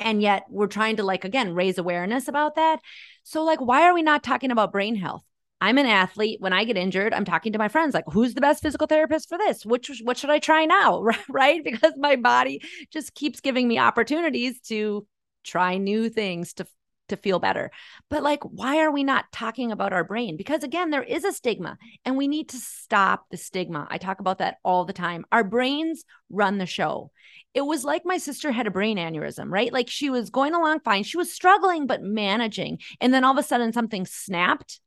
and 0.00 0.20
yet 0.20 0.46
we're 0.50 0.66
trying 0.66 0.96
to 0.96 1.04
like 1.04 1.24
again 1.24 1.54
raise 1.54 1.76
awareness 1.76 2.26
about 2.26 2.54
that 2.54 2.80
so 3.22 3.44
like 3.44 3.60
why 3.60 3.82
are 3.82 3.92
we 3.92 4.02
not 4.02 4.22
talking 4.22 4.50
about 4.50 4.72
brain 4.72 4.96
health 4.96 5.22
i'm 5.60 5.78
an 5.78 5.86
athlete 5.86 6.40
when 6.40 6.52
i 6.52 6.64
get 6.64 6.76
injured 6.76 7.14
i'm 7.14 7.24
talking 7.24 7.52
to 7.52 7.58
my 7.58 7.68
friends 7.68 7.94
like 7.94 8.04
who's 8.12 8.34
the 8.34 8.40
best 8.40 8.62
physical 8.62 8.86
therapist 8.86 9.28
for 9.28 9.38
this 9.38 9.64
which 9.64 9.90
what 10.04 10.16
should 10.16 10.30
i 10.30 10.38
try 10.38 10.64
now 10.64 11.02
right 11.28 11.62
because 11.64 11.92
my 11.96 12.16
body 12.16 12.62
just 12.92 13.14
keeps 13.14 13.40
giving 13.40 13.68
me 13.68 13.78
opportunities 13.78 14.60
to 14.60 15.06
try 15.44 15.76
new 15.76 16.08
things 16.08 16.52
to 16.52 16.66
to 17.10 17.16
feel 17.16 17.38
better. 17.38 17.70
But 18.08 18.22
like, 18.22 18.42
why 18.42 18.78
are 18.78 18.90
we 18.90 19.04
not 19.04 19.30
talking 19.30 19.70
about 19.70 19.92
our 19.92 20.04
brain? 20.04 20.36
Because 20.36 20.64
again, 20.64 20.90
there 20.90 21.02
is 21.02 21.24
a 21.24 21.32
stigma 21.32 21.76
and 22.04 22.16
we 22.16 22.26
need 22.26 22.48
to 22.48 22.56
stop 22.56 23.26
the 23.30 23.36
stigma. 23.36 23.86
I 23.90 23.98
talk 23.98 24.20
about 24.20 24.38
that 24.38 24.56
all 24.64 24.84
the 24.84 24.92
time. 24.92 25.26
Our 25.30 25.44
brains 25.44 26.04
run 26.30 26.58
the 26.58 26.66
show. 26.66 27.10
It 27.52 27.62
was 27.62 27.84
like 27.84 28.02
my 28.04 28.18
sister 28.18 28.50
had 28.50 28.66
a 28.66 28.70
brain 28.70 28.96
aneurysm, 28.96 29.50
right? 29.50 29.72
Like 29.72 29.88
she 29.88 30.08
was 30.08 30.30
going 30.30 30.54
along 30.54 30.80
fine. 30.80 31.02
She 31.02 31.18
was 31.18 31.32
struggling, 31.32 31.86
but 31.86 32.02
managing. 32.02 32.78
And 33.00 33.12
then 33.12 33.24
all 33.24 33.32
of 33.32 33.38
a 33.38 33.46
sudden, 33.46 33.72
something 33.72 34.06
snapped 34.06 34.80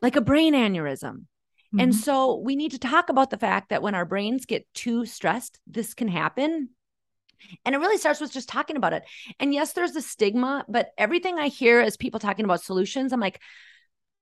like 0.00 0.16
a 0.16 0.20
brain 0.20 0.54
aneurysm. 0.54 1.24
Mm-hmm. 1.74 1.80
And 1.80 1.94
so 1.94 2.36
we 2.36 2.56
need 2.56 2.72
to 2.72 2.78
talk 2.78 3.08
about 3.08 3.30
the 3.30 3.38
fact 3.38 3.70
that 3.70 3.82
when 3.82 3.94
our 3.94 4.04
brains 4.04 4.46
get 4.46 4.66
too 4.74 5.04
stressed, 5.04 5.60
this 5.66 5.94
can 5.94 6.08
happen. 6.08 6.70
And 7.64 7.74
it 7.74 7.78
really 7.78 7.98
starts 7.98 8.20
with 8.20 8.32
just 8.32 8.48
talking 8.48 8.76
about 8.76 8.92
it. 8.94 9.04
And 9.38 9.52
yes, 9.52 9.72
there's 9.72 9.94
a 9.94 10.02
stigma, 10.02 10.64
but 10.68 10.90
everything 10.96 11.38
I 11.38 11.48
hear 11.48 11.80
is 11.80 11.96
people 11.96 12.20
talking 12.20 12.44
about 12.44 12.62
solutions. 12.62 13.12
I'm 13.12 13.20
like, 13.20 13.40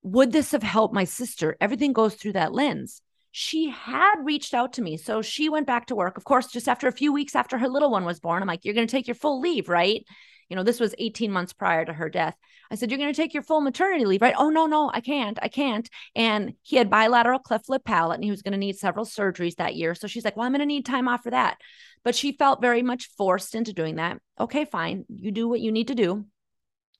would 0.02 0.32
this 0.32 0.52
have 0.52 0.62
helped 0.62 0.94
my 0.94 1.04
sister? 1.04 1.56
Everything 1.60 1.92
goes 1.92 2.14
through 2.14 2.34
that 2.34 2.52
lens. 2.52 3.00
She 3.32 3.70
had 3.70 4.16
reached 4.22 4.54
out 4.54 4.74
to 4.74 4.82
me. 4.82 4.96
So 4.96 5.22
she 5.22 5.48
went 5.48 5.66
back 5.66 5.86
to 5.86 5.94
work, 5.94 6.16
of 6.16 6.24
course, 6.24 6.46
just 6.48 6.68
after 6.68 6.88
a 6.88 6.92
few 6.92 7.12
weeks 7.12 7.34
after 7.34 7.58
her 7.58 7.68
little 7.68 7.90
one 7.90 8.04
was 8.04 8.20
born. 8.20 8.42
I'm 8.42 8.48
like, 8.48 8.64
you're 8.64 8.74
going 8.74 8.86
to 8.86 8.90
take 8.90 9.06
your 9.06 9.14
full 9.14 9.40
leave, 9.40 9.68
right? 9.68 10.04
You 10.48 10.56
know, 10.56 10.62
this 10.62 10.80
was 10.80 10.94
18 10.98 11.30
months 11.30 11.52
prior 11.52 11.84
to 11.84 11.92
her 11.92 12.08
death. 12.08 12.36
I 12.70 12.74
said, 12.74 12.90
You're 12.90 12.98
going 12.98 13.12
to 13.12 13.16
take 13.20 13.34
your 13.34 13.42
full 13.42 13.60
maternity 13.60 14.04
leave, 14.04 14.22
right? 14.22 14.34
Oh, 14.36 14.50
no, 14.50 14.66
no, 14.66 14.90
I 14.92 15.00
can't. 15.00 15.38
I 15.40 15.48
can't. 15.48 15.88
And 16.14 16.54
he 16.62 16.76
had 16.76 16.90
bilateral 16.90 17.38
cleft 17.38 17.68
lip 17.68 17.84
palate 17.84 18.16
and 18.16 18.24
he 18.24 18.30
was 18.30 18.42
going 18.42 18.52
to 18.52 18.58
need 18.58 18.76
several 18.76 19.04
surgeries 19.04 19.56
that 19.56 19.76
year. 19.76 19.94
So 19.94 20.06
she's 20.06 20.24
like, 20.24 20.36
Well, 20.36 20.46
I'm 20.46 20.52
going 20.52 20.60
to 20.60 20.66
need 20.66 20.86
time 20.86 21.08
off 21.08 21.22
for 21.22 21.30
that. 21.30 21.58
But 22.04 22.14
she 22.14 22.32
felt 22.32 22.60
very 22.60 22.82
much 22.82 23.10
forced 23.16 23.54
into 23.54 23.72
doing 23.72 23.96
that. 23.96 24.18
Okay, 24.38 24.64
fine. 24.64 25.04
You 25.08 25.32
do 25.32 25.48
what 25.48 25.60
you 25.60 25.72
need 25.72 25.88
to 25.88 25.94
do 25.94 26.26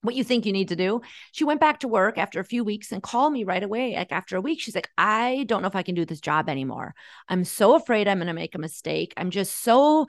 what 0.07 0.15
you 0.15 0.25
think 0.25 0.47
you 0.47 0.53
need 0.53 0.69
to 0.69 0.77
do. 0.77 1.03
She 1.33 1.45
went 1.45 1.61
back 1.61 1.81
to 1.81 1.89
work 1.89 2.17
after 2.17 2.41
a 2.41 2.45
few 2.45 2.65
weeks 2.65 2.93
and 2.93 3.03
called 3.03 3.33
me 3.33 3.45
right 3.45 3.63
away. 3.63 3.95
Like 3.97 4.13
after 4.13 4.37
a 4.37 4.41
week, 4.41 4.61
she's 4.61 4.75
like, 4.75 4.89
I 4.97 5.45
don't 5.49 5.63
know 5.63 5.69
if 5.69 5.77
I 5.77 5.83
can 5.83 5.95
do 5.95 6.05
this 6.05 6.21
job 6.21 6.49
anymore. 6.49 6.95
I'm 7.29 7.45
so 7.45 7.75
afraid 7.75 8.09
I'm 8.09 8.19
going 8.19 8.29
to 8.29 8.33
make 8.33 8.55
a 8.55 8.59
mistake. 8.59 9.13
I'm 9.17 9.31
just 9.31 9.63
so 9.63 10.07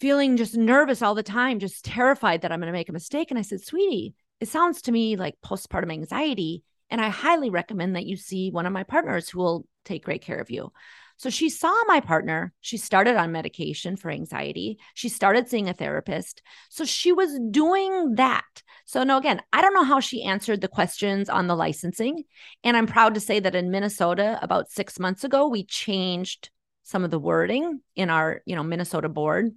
feeling 0.00 0.36
just 0.36 0.56
nervous 0.56 1.02
all 1.02 1.14
the 1.14 1.22
time, 1.22 1.58
just 1.58 1.84
terrified 1.84 2.42
that 2.42 2.52
I'm 2.52 2.60
going 2.60 2.72
to 2.72 2.78
make 2.78 2.88
a 2.88 2.92
mistake. 2.92 3.30
And 3.30 3.38
I 3.38 3.42
said, 3.42 3.60
Sweetie, 3.60 4.14
it 4.40 4.48
sounds 4.48 4.82
to 4.82 4.92
me 4.92 5.16
like 5.16 5.34
postpartum 5.44 5.92
anxiety. 5.92 6.62
And 6.90 7.00
I 7.00 7.08
highly 7.08 7.50
recommend 7.50 7.96
that 7.96 8.06
you 8.06 8.16
see 8.16 8.50
one 8.50 8.66
of 8.66 8.72
my 8.72 8.82
partners 8.82 9.28
who 9.28 9.40
will 9.40 9.66
take 9.84 10.04
great 10.04 10.22
care 10.22 10.38
of 10.38 10.50
you. 10.50 10.72
So 11.18 11.30
she 11.30 11.50
saw 11.50 11.74
my 11.88 11.98
partner. 11.98 12.52
She 12.60 12.76
started 12.76 13.16
on 13.16 13.32
medication 13.32 13.96
for 13.96 14.08
anxiety. 14.08 14.78
She 14.94 15.08
started 15.08 15.48
seeing 15.48 15.68
a 15.68 15.74
therapist. 15.74 16.42
So 16.70 16.84
she 16.84 17.10
was 17.10 17.36
doing 17.50 18.14
that. 18.14 18.44
So, 18.84 19.02
no, 19.02 19.18
again, 19.18 19.42
I 19.52 19.60
don't 19.60 19.74
know 19.74 19.84
how 19.84 19.98
she 19.98 20.22
answered 20.22 20.60
the 20.60 20.68
questions 20.68 21.28
on 21.28 21.48
the 21.48 21.56
licensing. 21.56 22.22
And 22.62 22.76
I'm 22.76 22.86
proud 22.86 23.14
to 23.14 23.20
say 23.20 23.40
that 23.40 23.56
in 23.56 23.72
Minnesota, 23.72 24.38
about 24.40 24.70
six 24.70 25.00
months 25.00 25.24
ago, 25.24 25.48
we 25.48 25.64
changed 25.64 26.50
some 26.84 27.04
of 27.04 27.10
the 27.10 27.18
wording 27.18 27.80
in 27.96 28.10
our, 28.10 28.40
you 28.46 28.54
know, 28.54 28.62
Minnesota 28.62 29.08
board 29.08 29.50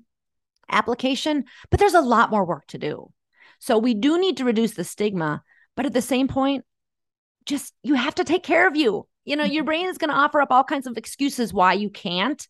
application, 0.70 1.46
but 1.70 1.80
there's 1.80 1.94
a 1.94 2.02
lot 2.02 2.32
more 2.32 2.46
work 2.46 2.68
to 2.68 2.78
do. 2.78 3.12
So 3.60 3.78
we 3.78 3.94
do 3.94 4.20
need 4.20 4.38
to 4.38 4.46
reduce 4.46 4.72
the 4.72 4.84
stigma, 4.84 5.44
but 5.76 5.86
at 5.86 5.94
the 5.94 6.02
same 6.02 6.28
point, 6.28 6.66
just 7.46 7.74
you 7.84 7.96
have 7.96 8.16
to 8.16 8.24
take 8.24 8.44
care 8.44 8.68
of 8.68 8.76
you. 8.76 9.08
You 9.26 9.36
know, 9.36 9.44
your 9.44 9.62
mm-hmm. 9.62 9.66
brain 9.66 9.88
is 9.88 9.98
going 9.98 10.10
to 10.10 10.16
offer 10.16 10.42
up 10.42 10.52
all 10.52 10.64
kinds 10.64 10.88
of 10.88 10.98
excuses 10.98 11.54
why 11.54 11.74
you 11.74 11.90
can't. 11.90 12.46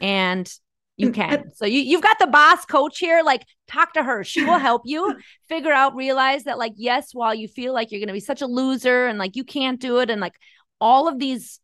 And 0.00 0.52
you 0.96 1.10
can. 1.10 1.50
So 1.54 1.66
you 1.66 1.80
you've 1.80 2.02
got 2.02 2.18
the 2.18 2.26
boss 2.26 2.64
coach 2.64 2.98
here 2.98 3.22
like 3.24 3.44
talk 3.66 3.94
to 3.94 4.02
her. 4.02 4.22
She 4.22 4.44
will 4.44 4.58
help 4.58 4.82
you 4.84 5.14
figure 5.48 5.72
out 5.72 5.96
realize 5.96 6.44
that 6.44 6.58
like 6.58 6.74
yes, 6.76 7.10
while 7.12 7.34
you 7.34 7.48
feel 7.48 7.72
like 7.72 7.90
you're 7.90 8.00
going 8.00 8.08
to 8.08 8.14
be 8.14 8.20
such 8.20 8.42
a 8.42 8.46
loser 8.46 9.06
and 9.06 9.18
like 9.18 9.36
you 9.36 9.44
can't 9.44 9.80
do 9.80 9.98
it 9.98 10.10
and 10.10 10.20
like 10.20 10.34
all 10.80 11.08
of 11.08 11.18
these 11.18 11.60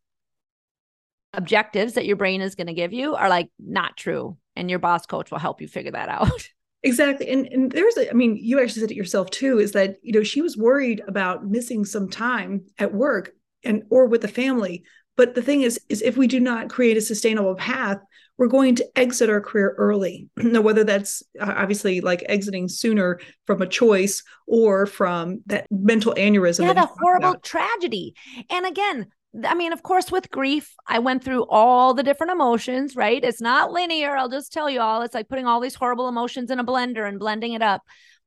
objectives 1.33 1.93
that 1.93 2.05
your 2.05 2.15
brain 2.15 2.41
is 2.41 2.55
going 2.55 2.67
to 2.67 2.73
give 2.73 2.93
you 2.93 3.15
are 3.15 3.29
like 3.29 3.49
not 3.59 3.97
true 3.97 4.37
and 4.55 4.69
your 4.69 4.79
boss 4.79 5.05
coach 5.05 5.31
will 5.31 5.39
help 5.39 5.61
you 5.61 5.67
figure 5.67 5.91
that 5.91 6.09
out. 6.09 6.49
Exactly. 6.83 7.29
And 7.29 7.45
and 7.51 7.71
there's 7.71 7.95
a, 7.95 8.09
I 8.09 8.13
mean, 8.13 8.35
you 8.35 8.59
actually 8.59 8.81
said 8.81 8.89
it 8.89 8.95
yourself 8.95 9.29
too, 9.29 9.59
is 9.59 9.73
that, 9.73 9.97
you 10.01 10.13
know, 10.13 10.23
she 10.23 10.41
was 10.41 10.57
worried 10.57 11.03
about 11.07 11.45
missing 11.45 11.85
some 11.85 12.09
time 12.09 12.65
at 12.79 12.91
work 12.91 13.33
and 13.63 13.83
or 13.91 14.07
with 14.07 14.21
the 14.21 14.27
family. 14.27 14.83
But 15.15 15.35
the 15.35 15.43
thing 15.43 15.61
is, 15.61 15.79
is 15.89 16.01
if 16.01 16.17
we 16.17 16.25
do 16.25 16.39
not 16.39 16.69
create 16.69 16.97
a 16.97 17.01
sustainable 17.01 17.53
path, 17.53 17.99
we're 18.37 18.47
going 18.47 18.73
to 18.75 18.97
exit 18.97 19.29
our 19.29 19.41
career 19.41 19.75
early. 19.77 20.27
now, 20.37 20.61
whether 20.61 20.83
that's 20.83 21.21
uh, 21.39 21.53
obviously 21.55 22.01
like 22.01 22.23
exiting 22.27 22.67
sooner 22.67 23.19
from 23.45 23.61
a 23.61 23.67
choice 23.67 24.23
or 24.47 24.87
from 24.87 25.43
that 25.45 25.67
mental 25.69 26.15
aneurysm. 26.15 26.63
Yeah, 26.63 26.73
the 26.73 26.87
horrible 26.87 27.35
tragedy. 27.41 28.15
And 28.49 28.65
again, 28.65 29.11
I 29.45 29.55
mean, 29.55 29.71
of 29.71 29.81
course, 29.81 30.11
with 30.11 30.29
grief, 30.29 30.75
I 30.85 30.99
went 30.99 31.23
through 31.23 31.45
all 31.49 31.93
the 31.93 32.03
different 32.03 32.31
emotions, 32.31 32.95
right? 32.95 33.23
It's 33.23 33.41
not 33.41 33.71
linear. 33.71 34.15
I'll 34.15 34.29
just 34.29 34.51
tell 34.51 34.69
you 34.69 34.81
all. 34.81 35.03
It's 35.03 35.13
like 35.13 35.29
putting 35.29 35.45
all 35.45 35.61
these 35.61 35.75
horrible 35.75 36.09
emotions 36.09 36.51
in 36.51 36.59
a 36.59 36.65
blender 36.65 37.07
and 37.07 37.19
blending 37.19 37.53
it 37.53 37.61
up. 37.61 37.81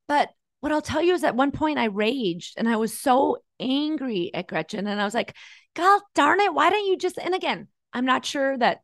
But 0.07 0.29
what 0.61 0.71
I'll 0.71 0.81
tell 0.81 1.03
you 1.03 1.13
is 1.13 1.23
at 1.23 1.35
one 1.35 1.51
point 1.51 1.77
I 1.77 1.85
raged 1.85 2.55
and 2.57 2.67
I 2.67 2.77
was 2.77 2.97
so 2.97 3.37
angry 3.59 4.31
at 4.33 4.47
Gretchen. 4.47 4.87
And 4.87 4.99
I 4.99 5.05
was 5.05 5.13
like, 5.13 5.35
God 5.75 6.01
darn 6.15 6.39
it, 6.39 6.53
why 6.53 6.71
don't 6.71 6.87
you 6.87 6.97
just, 6.97 7.19
and 7.19 7.35
again, 7.35 7.67
I'm 7.93 8.05
not 8.05 8.25
sure 8.25 8.57
that 8.57 8.79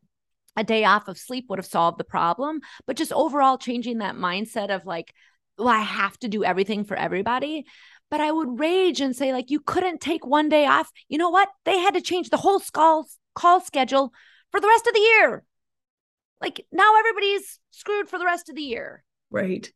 a 0.56 0.62
day 0.62 0.84
off 0.84 1.08
of 1.08 1.18
sleep 1.18 1.46
would 1.48 1.58
have 1.58 1.66
solved 1.66 1.98
the 1.98 2.04
problem, 2.04 2.60
but 2.86 2.96
just 2.96 3.12
overall 3.12 3.58
changing 3.58 3.98
that 3.98 4.14
mindset 4.14 4.70
of 4.70 4.86
like, 4.86 5.12
well, 5.58 5.68
I 5.68 5.80
have 5.80 6.18
to 6.20 6.28
do 6.28 6.44
everything 6.44 6.84
for 6.84 6.96
everybody 6.96 7.66
but 8.12 8.20
I 8.20 8.30
would 8.30 8.60
rage 8.60 9.00
and 9.00 9.16
say, 9.16 9.32
like, 9.32 9.50
you 9.50 9.58
couldn't 9.58 10.02
take 10.02 10.26
one 10.26 10.50
day 10.50 10.66
off. 10.66 10.92
You 11.08 11.16
know 11.16 11.30
what? 11.30 11.48
They 11.64 11.78
had 11.78 11.94
to 11.94 12.02
change 12.02 12.28
the 12.28 12.36
whole 12.36 12.60
call, 12.70 13.06
call 13.34 13.62
schedule 13.62 14.12
for 14.50 14.60
the 14.60 14.68
rest 14.68 14.86
of 14.86 14.92
the 14.92 15.00
year. 15.00 15.42
Like 16.38 16.66
now 16.70 16.98
everybody's 16.98 17.58
screwed 17.70 18.10
for 18.10 18.18
the 18.18 18.26
rest 18.26 18.50
of 18.50 18.54
the 18.54 18.60
year. 18.60 19.02
Right. 19.30 19.72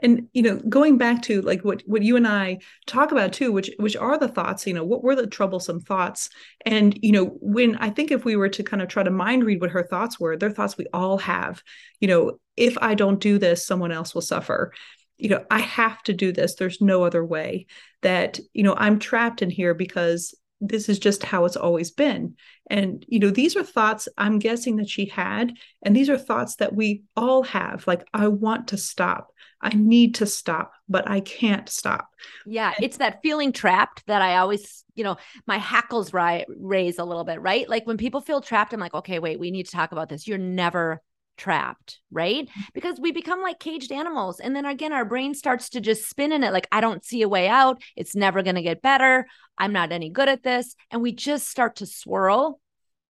And 0.00 0.28
you 0.32 0.42
know, 0.42 0.58
going 0.58 0.96
back 0.96 1.22
to 1.22 1.42
like 1.42 1.64
what 1.64 1.82
what 1.86 2.02
you 2.02 2.16
and 2.16 2.26
I 2.26 2.60
talk 2.86 3.10
about 3.10 3.32
too, 3.32 3.50
which 3.50 3.70
which 3.78 3.96
are 3.96 4.16
the 4.16 4.28
thoughts, 4.28 4.64
you 4.64 4.74
know, 4.74 4.84
what 4.84 5.02
were 5.02 5.16
the 5.16 5.26
troublesome 5.26 5.80
thoughts? 5.80 6.28
And 6.64 6.96
you 7.02 7.10
know, 7.10 7.36
when 7.40 7.76
I 7.76 7.90
think 7.90 8.12
if 8.12 8.24
we 8.24 8.36
were 8.36 8.48
to 8.50 8.62
kind 8.62 8.80
of 8.80 8.88
try 8.88 9.02
to 9.02 9.10
mind 9.10 9.44
read 9.44 9.60
what 9.60 9.70
her 9.70 9.82
thoughts 9.82 10.20
were, 10.20 10.36
they're 10.36 10.50
thoughts 10.50 10.78
we 10.78 10.86
all 10.92 11.18
have. 11.18 11.62
You 12.00 12.08
know, 12.08 12.38
if 12.56 12.78
I 12.80 12.94
don't 12.94 13.20
do 13.20 13.38
this, 13.38 13.66
someone 13.66 13.92
else 13.92 14.14
will 14.14 14.22
suffer 14.22 14.72
you 15.22 15.28
know 15.28 15.44
i 15.50 15.60
have 15.60 16.02
to 16.02 16.12
do 16.12 16.32
this. 16.32 16.56
There's 16.56 16.80
no 16.80 17.04
other 17.04 17.24
way 17.24 17.66
that 18.02 18.40
you 18.52 18.64
know 18.64 18.74
i'm 18.76 18.98
trapped 18.98 19.40
in 19.40 19.50
here 19.50 19.72
because 19.72 20.34
this 20.60 20.88
is 20.88 20.98
just 20.98 21.24
how 21.24 21.44
it's 21.44 21.56
always 21.56 21.90
been. 21.90 22.36
And 22.70 23.04
you 23.08 23.18
know 23.20 23.30
these 23.30 23.56
are 23.56 23.62
thoughts 23.64 24.08
i'm 24.18 24.38
guessing 24.38 24.76
that 24.76 24.88
she 24.88 25.06
had 25.06 25.52
and 25.82 25.94
these 25.94 26.10
are 26.10 26.18
thoughts 26.18 26.56
that 26.56 26.74
we 26.74 27.02
all 27.16 27.42
have. 27.44 27.86
Like 27.86 28.04
i 28.12 28.26
want 28.28 28.68
to 28.68 28.76
stop. 28.76 29.28
I 29.60 29.70
need 29.70 30.16
to 30.16 30.26
stop 30.26 30.72
but 30.88 31.08
i 31.08 31.20
can't 31.20 31.68
stop. 31.68 32.08
Yeah 32.44 32.72
and- 32.76 32.84
it's 32.84 32.96
that 32.98 33.20
feeling 33.22 33.52
trapped 33.52 34.04
that 34.06 34.22
i 34.22 34.36
always 34.38 34.84
you 34.96 35.04
know 35.04 35.16
my 35.46 35.58
hackles 35.58 36.12
ri- 36.12 36.46
raise 36.48 36.98
a 36.98 37.04
little 37.04 37.24
bit 37.24 37.40
right? 37.40 37.68
Like 37.68 37.86
when 37.86 37.96
people 37.96 38.20
feel 38.20 38.40
trapped 38.40 38.72
i'm 38.72 38.80
like 38.80 38.94
okay 38.94 39.18
wait 39.20 39.38
we 39.38 39.52
need 39.52 39.66
to 39.66 39.76
talk 39.76 39.92
about 39.92 40.08
this. 40.08 40.26
You're 40.26 40.38
never 40.62 41.00
trapped, 41.42 41.98
right? 42.12 42.46
Mm-hmm. 42.46 42.60
Because 42.72 43.00
we 43.00 43.10
become 43.10 43.42
like 43.42 43.58
caged 43.58 43.90
animals. 43.90 44.38
And 44.38 44.54
then 44.54 44.64
again, 44.64 44.92
our 44.92 45.04
brain 45.04 45.34
starts 45.34 45.70
to 45.70 45.80
just 45.80 46.08
spin 46.08 46.30
in 46.30 46.44
it 46.44 46.52
like, 46.52 46.68
I 46.70 46.80
don't 46.80 47.04
see 47.04 47.22
a 47.22 47.28
way 47.28 47.48
out. 47.48 47.82
It's 47.96 48.14
never 48.14 48.42
going 48.42 48.54
to 48.54 48.62
get 48.62 48.80
better. 48.80 49.26
I'm 49.58 49.72
not 49.72 49.90
any 49.90 50.08
good 50.08 50.28
at 50.28 50.44
this. 50.44 50.76
And 50.90 51.02
we 51.02 51.12
just 51.12 51.48
start 51.48 51.76
to 51.76 51.86
swirl. 51.86 52.60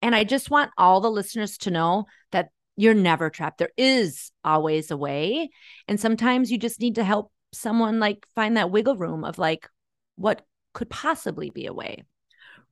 And 0.00 0.14
I 0.14 0.24
just 0.24 0.50
want 0.50 0.70
all 0.78 1.00
the 1.00 1.10
listeners 1.10 1.58
to 1.58 1.70
know 1.70 2.06
that 2.30 2.48
you're 2.76 2.94
never 2.94 3.28
trapped. 3.28 3.58
There 3.58 3.68
is 3.76 4.32
always 4.42 4.90
a 4.90 4.96
way. 4.96 5.50
And 5.86 6.00
sometimes 6.00 6.50
you 6.50 6.56
just 6.56 6.80
need 6.80 6.94
to 6.94 7.04
help 7.04 7.30
someone 7.52 8.00
like 8.00 8.26
find 8.34 8.56
that 8.56 8.70
wiggle 8.70 8.96
room 8.96 9.24
of 9.24 9.38
like, 9.38 9.68
what 10.16 10.46
could 10.72 10.88
possibly 10.88 11.50
be 11.50 11.66
a 11.66 11.74
way 11.74 12.02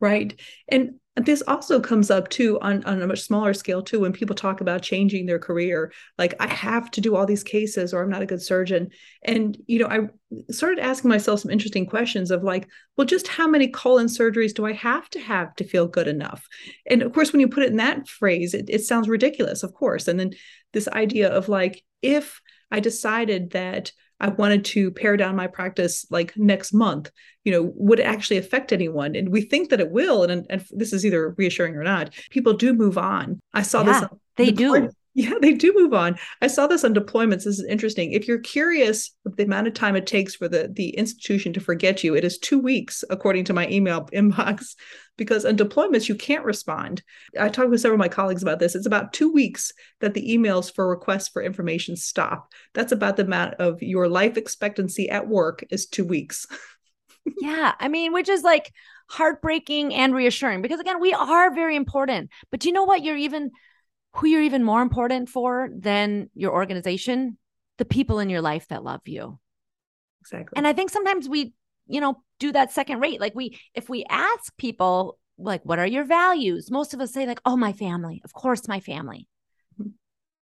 right 0.00 0.40
and 0.68 0.94
this 1.16 1.42
also 1.46 1.80
comes 1.80 2.10
up 2.10 2.28
too 2.28 2.58
on, 2.60 2.84
on 2.84 3.02
a 3.02 3.06
much 3.06 3.22
smaller 3.22 3.52
scale 3.52 3.82
too 3.82 4.00
when 4.00 4.12
people 4.12 4.34
talk 4.36 4.60
about 4.60 4.82
changing 4.82 5.26
their 5.26 5.38
career. 5.38 5.92
Like 6.18 6.34
i 6.40 6.46
have 6.46 6.90
to 6.92 7.00
do 7.00 7.16
all 7.16 7.26
these 7.26 7.42
cases 7.42 7.92
or 7.92 8.02
i'm 8.02 8.10
not 8.10 8.22
a 8.22 8.26
good 8.26 8.42
surgeon. 8.42 8.90
And 9.24 9.56
you 9.66 9.80
know 9.80 9.86
i 9.86 10.08
started 10.52 10.78
asking 10.78 11.08
myself 11.08 11.40
some 11.40 11.50
interesting 11.50 11.86
questions 11.86 12.30
of 12.30 12.44
like 12.44 12.68
well 12.96 13.06
just 13.06 13.26
how 13.26 13.48
many 13.48 13.68
colon 13.68 14.06
surgeries 14.06 14.54
do 14.54 14.64
i 14.64 14.72
have 14.72 15.10
to 15.10 15.20
have 15.20 15.54
to 15.56 15.64
feel 15.64 15.86
good 15.86 16.08
enough? 16.08 16.46
And 16.86 17.02
of 17.02 17.12
course 17.12 17.32
when 17.32 17.40
you 17.40 17.48
put 17.48 17.64
it 17.64 17.70
in 17.70 17.76
that 17.76 18.08
phrase 18.08 18.54
it, 18.54 18.66
it 18.68 18.82
sounds 18.82 19.08
ridiculous 19.08 19.62
of 19.62 19.74
course. 19.74 20.08
And 20.08 20.18
then 20.18 20.32
this 20.72 20.88
idea 20.88 21.28
of 21.28 21.48
like 21.48 21.82
if 22.02 22.40
i 22.70 22.78
decided 22.80 23.50
that 23.50 23.92
I 24.20 24.28
wanted 24.28 24.64
to 24.66 24.90
pare 24.90 25.16
down 25.16 25.34
my 25.36 25.46
practice 25.46 26.06
like 26.10 26.36
next 26.36 26.72
month, 26.72 27.10
you 27.44 27.52
know, 27.52 27.72
would 27.74 28.00
it 28.00 28.04
actually 28.04 28.36
affect 28.36 28.72
anyone? 28.72 29.16
And 29.16 29.30
we 29.30 29.42
think 29.42 29.70
that 29.70 29.80
it 29.80 29.90
will. 29.90 30.24
And, 30.24 30.46
and 30.50 30.64
this 30.70 30.92
is 30.92 31.06
either 31.06 31.34
reassuring 31.38 31.74
or 31.76 31.82
not. 31.82 32.14
People 32.30 32.52
do 32.52 32.74
move 32.74 32.98
on. 32.98 33.40
I 33.54 33.62
saw 33.62 33.82
yeah, 33.84 34.00
this. 34.00 34.08
They 34.36 34.46
the 34.46 34.52
do. 34.52 34.68
Board, 34.68 34.94
Yeah, 35.12 35.34
they 35.40 35.54
do 35.54 35.72
move 35.74 35.92
on. 35.92 36.16
I 36.40 36.46
saw 36.46 36.68
this 36.68 36.84
on 36.84 36.94
deployments. 36.94 37.44
This 37.44 37.58
is 37.58 37.64
interesting. 37.64 38.12
If 38.12 38.28
you're 38.28 38.38
curious 38.38 39.12
the 39.24 39.42
amount 39.42 39.66
of 39.66 39.74
time 39.74 39.96
it 39.96 40.06
takes 40.06 40.36
for 40.36 40.48
the, 40.48 40.70
the 40.72 40.90
institution 40.90 41.52
to 41.54 41.60
forget 41.60 42.04
you, 42.04 42.14
it 42.14 42.22
is 42.22 42.38
two 42.38 42.60
weeks, 42.60 43.02
according 43.10 43.44
to 43.46 43.52
my 43.52 43.68
email 43.68 44.04
inbox, 44.12 44.76
because 45.16 45.44
on 45.44 45.56
deployments, 45.56 46.08
you 46.08 46.14
can't 46.14 46.44
respond. 46.44 47.02
I 47.38 47.48
talked 47.48 47.70
with 47.70 47.80
several 47.80 47.96
of 47.96 48.04
my 48.04 48.08
colleagues 48.08 48.42
about 48.42 48.60
this. 48.60 48.76
It's 48.76 48.86
about 48.86 49.12
two 49.12 49.32
weeks 49.32 49.72
that 50.00 50.14
the 50.14 50.36
emails 50.36 50.72
for 50.72 50.88
requests 50.88 51.28
for 51.28 51.42
information 51.42 51.96
stop. 51.96 52.52
That's 52.72 52.92
about 52.92 53.16
the 53.16 53.24
amount 53.24 53.54
of 53.54 53.82
your 53.82 54.08
life 54.08 54.36
expectancy 54.36 55.10
at 55.10 55.26
work 55.26 55.64
is 55.70 55.86
two 55.86 56.04
weeks. 56.04 56.46
yeah. 57.40 57.74
I 57.80 57.88
mean, 57.88 58.12
which 58.12 58.28
is 58.28 58.44
like 58.44 58.72
heartbreaking 59.08 59.92
and 59.92 60.14
reassuring 60.14 60.62
because, 60.62 60.78
again, 60.78 61.00
we 61.00 61.12
are 61.12 61.52
very 61.52 61.74
important. 61.74 62.30
But 62.52 62.64
you 62.64 62.70
know 62.70 62.84
what? 62.84 63.02
You're 63.02 63.16
even 63.16 63.50
who 64.14 64.26
you're 64.26 64.42
even 64.42 64.64
more 64.64 64.82
important 64.82 65.28
for 65.28 65.68
than 65.72 66.30
your 66.34 66.52
organization 66.52 67.38
the 67.78 67.84
people 67.84 68.18
in 68.18 68.28
your 68.28 68.42
life 68.42 68.68
that 68.68 68.84
love 68.84 69.00
you. 69.06 69.38
Exactly. 70.20 70.52
And 70.56 70.66
i 70.66 70.72
think 70.72 70.90
sometimes 70.90 71.28
we 71.28 71.54
you 71.86 72.00
know 72.00 72.22
do 72.38 72.52
that 72.52 72.72
second 72.72 73.00
rate. 73.00 73.20
Like 73.20 73.34
we 73.34 73.58
if 73.74 73.88
we 73.88 74.04
ask 74.08 74.56
people 74.56 75.18
like 75.38 75.64
what 75.64 75.78
are 75.78 75.86
your 75.86 76.04
values? 76.04 76.70
Most 76.70 76.94
of 76.94 77.00
us 77.00 77.12
say 77.12 77.26
like 77.26 77.40
oh 77.44 77.56
my 77.56 77.72
family. 77.72 78.20
Of 78.24 78.32
course 78.32 78.68
my 78.68 78.80
family. 78.80 79.26
Mm-hmm. 79.80 79.90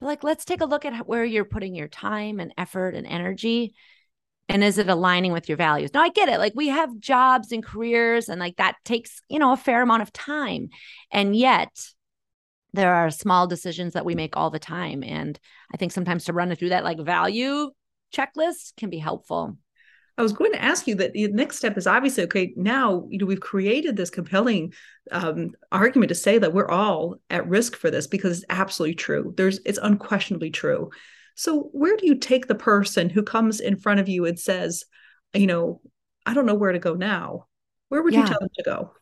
but 0.01 0.07
like 0.07 0.25
let's 0.25 0.45
take 0.45 0.61
a 0.61 0.67
look 0.67 0.85
at 0.85 1.07
where 1.07 1.25
you're 1.25 1.45
putting 1.45 1.75
your 1.75 1.89
time 1.89 2.41
and 2.41 2.53
effort 2.59 2.95
and 2.95 3.07
energy 3.07 3.75
and 4.49 4.65
is 4.65 4.79
it 4.79 4.89
aligning 4.89 5.33
with 5.33 5.49
your 5.49 5.57
values? 5.57 5.95
Now 5.95 6.03
i 6.03 6.09
get 6.09 6.29
it. 6.29 6.39
Like 6.39 6.55
we 6.57 6.69
have 6.69 6.99
jobs 6.99 7.53
and 7.53 7.65
careers 7.65 8.29
and 8.29 8.41
like 8.41 8.57
that 8.57 8.75
takes 8.85 9.23
you 9.29 9.39
know 9.39 9.53
a 9.53 9.57
fair 9.57 9.83
amount 9.83 10.03
of 10.03 10.13
time. 10.13 10.71
And 11.13 11.37
yet 11.37 11.71
there 12.73 12.95
are 12.95 13.11
small 13.11 13.47
decisions 13.47 13.95
that 13.95 14.05
we 14.05 14.15
make 14.15 14.37
all 14.37 14.51
the 14.51 14.59
time 14.59 15.03
and 15.03 15.39
i 15.73 15.77
think 15.77 15.93
sometimes 15.93 16.25
to 16.25 16.33
run 16.33 16.51
it 16.51 16.59
through 16.59 16.71
that 16.71 16.85
like 16.85 16.99
value 17.01 17.71
checklist 18.15 18.77
can 18.77 18.91
be 18.91 18.99
helpful 18.99 19.57
I 20.19 20.23
was 20.23 20.35
going 20.35 20.53
to 20.53 20.63
ask 20.63 20.87
you 20.87 20.97
that 20.97 21.15
the 21.15 21.29
next 21.29 21.57
step 21.57 21.79
is 21.79 21.87
obviously 21.87 22.25
okay. 22.25 22.53
Now, 22.55 23.07
you 23.09 23.17
know, 23.17 23.25
we've 23.25 23.41
created 23.41 23.97
this 23.97 24.11
compelling 24.11 24.75
um, 25.11 25.53
argument 25.73 26.11
to 26.11 26.15
say 26.15 26.37
that 26.37 26.53
we're 26.53 26.69
all 26.69 27.17
at 27.31 27.49
risk 27.49 27.75
for 27.75 27.91
this 27.91 28.07
because 28.07 28.37
it's 28.37 28.47
absolutely 28.51 28.97
true. 28.97 29.33
There's, 29.39 29.61
it's 29.65 29.79
unquestionably 29.83 30.51
true. 30.51 30.91
So, 31.37 31.71
where 31.73 31.97
do 31.97 32.07
you 32.07 32.17
take 32.17 32.49
the 32.49 32.55
person 32.55 33.09
who 33.09 33.23
comes 33.23 33.61
in 33.61 33.77
front 33.77 33.99
of 33.99 34.11
you 34.11 34.27
and 34.27 34.39
says, 34.39 34.85
you 35.33 35.47
know, 35.47 35.81
I 36.27 36.35
don't 36.35 36.45
know 36.45 36.55
where 36.55 36.73
to 36.73 36.79
go 36.79 36.93
now? 36.93 37.47
Where 37.89 38.03
would 38.03 38.13
yeah. 38.13 38.21
you 38.21 38.27
tell 38.27 38.41
them 38.41 38.51
to 38.57 38.63
go? 38.63 38.93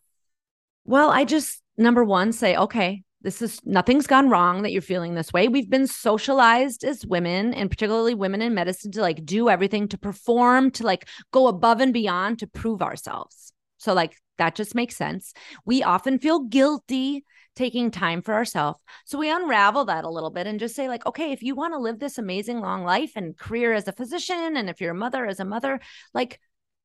Well, 0.85 1.11
I 1.11 1.25
just 1.25 1.61
number 1.77 2.05
one 2.05 2.31
say, 2.31 2.55
okay, 2.55 3.03
this 3.23 3.43
is 3.43 3.61
nothing's 3.65 4.07
gone 4.07 4.31
wrong 4.31 4.63
that 4.63 4.73
you're 4.73 4.81
feeling 4.83 5.15
this 5.15 5.33
way. 5.33 5.49
We've 5.49 5.69
been 5.69 5.87
socialized 5.87 6.85
as 6.85 7.05
women 7.05 7.53
and 7.53 7.71
particularly 7.71 8.15
women 8.15 8.43
in 8.43 8.55
medicine 8.55 8.93
to 8.93 9.01
like 9.01 9.25
do 9.25 9.49
everything 9.49 9.89
to 9.89 9.99
perform, 9.99 10.71
to 10.73 10.85
like 10.85 11.09
go 11.33 11.49
above 11.49 11.81
and 11.81 11.93
beyond 11.93 12.39
to 12.39 12.47
prove 12.47 12.81
ourselves. 12.81 13.53
So, 13.79 13.95
like, 13.95 14.17
that 14.39 14.55
just 14.55 14.75
makes 14.75 14.97
sense. 14.97 15.33
We 15.65 15.83
often 15.83 16.19
feel 16.19 16.41
guilty 16.41 17.25
taking 17.57 17.91
time 17.91 18.23
for 18.23 18.35
ourselves. 18.35 18.79
So, 19.05 19.19
we 19.19 19.31
unravel 19.31 19.87
that 19.87 20.05
a 20.05 20.11
little 20.11 20.31
bit 20.31 20.47
and 20.47 20.61
just 20.61 20.77
say, 20.77 20.89
like, 20.89 21.07
okay, 21.07 21.33
if 21.33 21.43
you 21.43 21.55
want 21.55 21.75
to 21.75 21.79
live 21.79 21.99
this 21.99 22.19
amazing 22.19 22.61
long 22.61 22.85
life 22.85 23.13
and 23.17 23.37
career 23.37 23.73
as 23.73 23.89
a 23.89 23.93
physician, 23.93 24.57
and 24.57 24.69
if 24.69 24.81
you're 24.81 24.93
a 24.93 24.95
mother 24.95 25.27
as 25.27 25.41
a 25.41 25.45
mother, 25.45 25.81
like, 26.13 26.41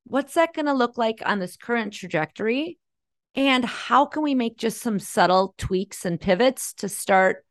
what's 0.06 0.36
that 0.36 0.54
going 0.54 0.65
to 0.67 0.74
look 0.74 0.98
like 0.98 1.22
on 1.26 1.39
this 1.39 1.58
current 1.58 1.93
trajectory? 1.93 2.80
And 3.36 3.65
how 3.65 4.06
can 4.06 4.22
we 4.22 4.36
make 4.36 4.58
just 4.58 4.82
some 4.82 5.00
subtle 5.00 5.56
tweaks 5.58 6.06
and 6.06 6.22
pivots 6.22 6.74
to 6.76 6.89
start, 6.89 7.43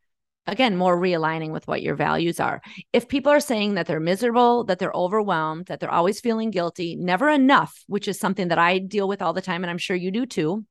again, 0.47 0.77
more 0.77 0.97
realigning 0.97 1.51
with 1.51 1.67
what 1.67 1.83
your 1.83 1.97
values 1.97 2.39
are? 2.39 2.63
If 2.93 3.09
people 3.09 3.33
are 3.33 3.41
saying 3.41 3.75
that 3.75 3.87
they're 3.87 3.99
miserable, 3.99 4.65
that 4.65 4.79
they're 4.79 4.93
overwhelmed, 4.95 5.67
that 5.67 5.81
they're 5.81 5.91
always 5.91 6.21
feeling 6.21 6.51
guilty, 6.51 6.95
never 6.95 7.29
enough, 7.29 7.83
which 7.89 8.07
is 8.07 8.21
something 8.21 8.49
that 8.49 8.59
I 8.59 8.79
deal 8.79 9.09
with 9.09 9.23
all 9.23 9.33
the 9.33 9.43
time, 9.43 9.65
and 9.65 9.71
I'm 9.71 9.79
sure 9.79 9.97
you 9.97 10.13
do 10.13 10.25
too. 10.25 10.65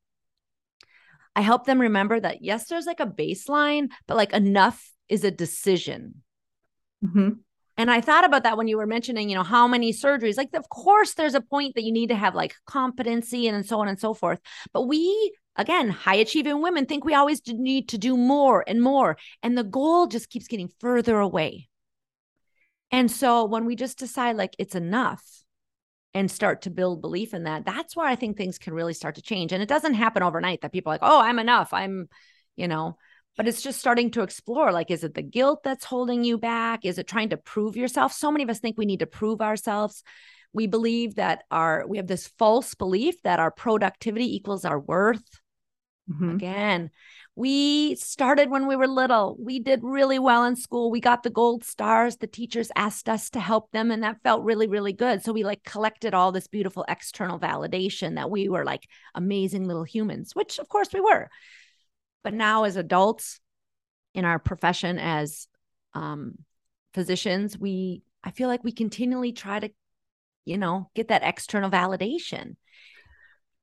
I 1.35 1.41
help 1.41 1.65
them 1.65 1.81
remember 1.81 2.19
that 2.19 2.41
yes, 2.41 2.67
there's 2.67 2.85
like 2.85 2.99
a 2.99 3.05
baseline, 3.05 3.89
but 4.07 4.17
like 4.17 4.33
enough 4.33 4.91
is 5.09 5.23
a 5.23 5.31
decision. 5.31 6.23
Mm-hmm. 7.05 7.29
And 7.81 7.89
I 7.89 7.99
thought 7.99 8.25
about 8.25 8.43
that 8.43 8.57
when 8.57 8.67
you 8.67 8.77
were 8.77 8.85
mentioning, 8.85 9.27
you 9.27 9.35
know, 9.35 9.41
how 9.41 9.67
many 9.67 9.91
surgeries. 9.91 10.37
Like, 10.37 10.53
of 10.53 10.69
course, 10.69 11.15
there's 11.15 11.33
a 11.33 11.41
point 11.41 11.73
that 11.73 11.81
you 11.81 11.91
need 11.91 12.09
to 12.09 12.15
have 12.15 12.35
like 12.35 12.53
competency 12.67 13.47
and 13.47 13.65
so 13.65 13.79
on 13.79 13.87
and 13.87 13.99
so 13.99 14.13
forth. 14.13 14.39
But 14.71 14.83
we, 14.83 15.35
again, 15.55 15.89
high 15.89 16.17
achieving 16.17 16.61
women 16.61 16.85
think 16.85 17.03
we 17.03 17.15
always 17.15 17.41
need 17.47 17.89
to 17.89 17.97
do 17.97 18.15
more 18.15 18.63
and 18.67 18.83
more. 18.83 19.17
And 19.41 19.57
the 19.57 19.63
goal 19.63 20.05
just 20.05 20.29
keeps 20.29 20.47
getting 20.47 20.69
further 20.79 21.17
away. 21.17 21.69
And 22.91 23.09
so 23.09 23.45
when 23.45 23.65
we 23.65 23.75
just 23.75 23.97
decide 23.97 24.37
like 24.37 24.55
it's 24.59 24.75
enough 24.75 25.25
and 26.13 26.29
start 26.29 26.61
to 26.63 26.69
build 26.69 27.01
belief 27.01 27.33
in 27.33 27.45
that, 27.45 27.65
that's 27.65 27.95
where 27.95 28.05
I 28.05 28.15
think 28.15 28.37
things 28.37 28.59
can 28.59 28.75
really 28.75 28.93
start 28.93 29.15
to 29.15 29.23
change. 29.23 29.53
And 29.53 29.63
it 29.63 29.69
doesn't 29.69 29.95
happen 29.95 30.21
overnight 30.21 30.61
that 30.61 30.71
people 30.71 30.91
are 30.91 30.95
like, 30.95 31.01
oh, 31.01 31.19
I'm 31.19 31.39
enough. 31.39 31.73
I'm, 31.73 32.09
you 32.55 32.67
know, 32.67 32.97
but 33.37 33.47
it's 33.47 33.61
just 33.61 33.79
starting 33.79 34.11
to 34.11 34.21
explore 34.21 34.71
like 34.71 34.91
is 34.91 35.03
it 35.03 35.13
the 35.13 35.21
guilt 35.21 35.61
that's 35.63 35.85
holding 35.85 36.23
you 36.23 36.37
back? 36.37 36.85
Is 36.85 36.97
it 36.97 37.07
trying 37.07 37.29
to 37.29 37.37
prove 37.37 37.75
yourself? 37.75 38.13
So 38.13 38.31
many 38.31 38.43
of 38.43 38.49
us 38.49 38.59
think 38.59 38.77
we 38.77 38.85
need 38.85 38.99
to 38.99 39.07
prove 39.07 39.41
ourselves. 39.41 40.03
We 40.53 40.67
believe 40.67 41.15
that 41.15 41.43
our 41.49 41.85
we 41.87 41.97
have 41.97 42.07
this 42.07 42.27
false 42.37 42.75
belief 42.75 43.21
that 43.23 43.39
our 43.39 43.51
productivity 43.51 44.35
equals 44.35 44.65
our 44.65 44.79
worth. 44.79 45.23
Mm-hmm. 46.09 46.31
again 46.31 46.89
we 47.35 47.95
started 47.95 48.49
when 48.49 48.67
we 48.67 48.75
were 48.75 48.87
little. 48.87 49.37
We 49.39 49.59
did 49.59 49.79
really 49.83 50.19
well 50.19 50.43
in 50.43 50.57
school. 50.57 50.91
We 50.91 50.99
got 50.99 51.23
the 51.23 51.29
gold 51.29 51.63
stars. 51.63 52.17
The 52.17 52.27
teachers 52.27 52.71
asked 52.75 53.07
us 53.07 53.29
to 53.29 53.39
help 53.39 53.71
them 53.71 53.89
and 53.89 54.03
that 54.03 54.21
felt 54.21 54.43
really 54.43 54.67
really 54.67 54.91
good. 54.91 55.23
So 55.23 55.31
we 55.31 55.43
like 55.43 55.63
collected 55.63 56.13
all 56.13 56.31
this 56.31 56.47
beautiful 56.47 56.83
external 56.89 57.39
validation 57.39 58.15
that 58.15 58.29
we 58.29 58.49
were 58.49 58.65
like 58.65 58.87
amazing 59.15 59.65
little 59.65 59.85
humans 59.85 60.35
which 60.35 60.59
of 60.59 60.67
course 60.67 60.89
we 60.93 60.99
were 60.99 61.29
but 62.23 62.33
now, 62.33 62.63
as 62.63 62.75
adults 62.75 63.39
in 64.13 64.25
our 64.25 64.39
profession 64.39 64.99
as 64.99 65.47
um, 65.93 66.35
physicians, 66.93 67.57
we 67.57 68.03
I 68.23 68.31
feel 68.31 68.47
like 68.47 68.63
we 68.63 68.71
continually 68.71 69.31
try 69.31 69.59
to, 69.59 69.69
you 70.45 70.57
know, 70.57 70.89
get 70.95 71.07
that 71.07 71.23
external 71.23 71.69
validation. 71.69 72.55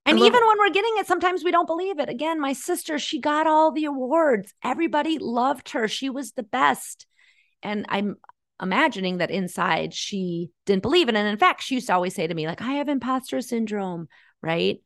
And 0.06 0.18
even 0.18 0.46
when 0.46 0.58
we're 0.58 0.70
getting 0.70 0.94
it, 0.96 1.06
sometimes 1.06 1.44
we 1.44 1.50
don't 1.50 1.66
believe 1.66 1.98
it. 1.98 2.08
Again, 2.08 2.40
my 2.40 2.54
sister, 2.54 2.98
she 2.98 3.20
got 3.20 3.46
all 3.46 3.72
the 3.72 3.84
awards. 3.84 4.54
Everybody 4.64 5.18
loved 5.18 5.70
her. 5.70 5.86
She 5.86 6.08
was 6.08 6.32
the 6.32 6.42
best. 6.42 7.06
And 7.62 7.84
I'm 7.90 8.16
imagining 8.60 9.18
that 9.18 9.30
inside 9.30 9.92
she 9.92 10.50
didn't 10.64 10.82
believe 10.82 11.10
it. 11.10 11.14
And 11.14 11.28
in 11.28 11.36
fact, 11.36 11.62
she 11.62 11.74
used 11.74 11.88
to 11.88 11.94
always 11.94 12.14
say 12.14 12.26
to 12.26 12.34
me, 12.34 12.46
like, 12.46 12.62
I 12.62 12.74
have 12.74 12.88
imposter 12.88 13.42
syndrome, 13.42 14.08
right? 14.42 14.80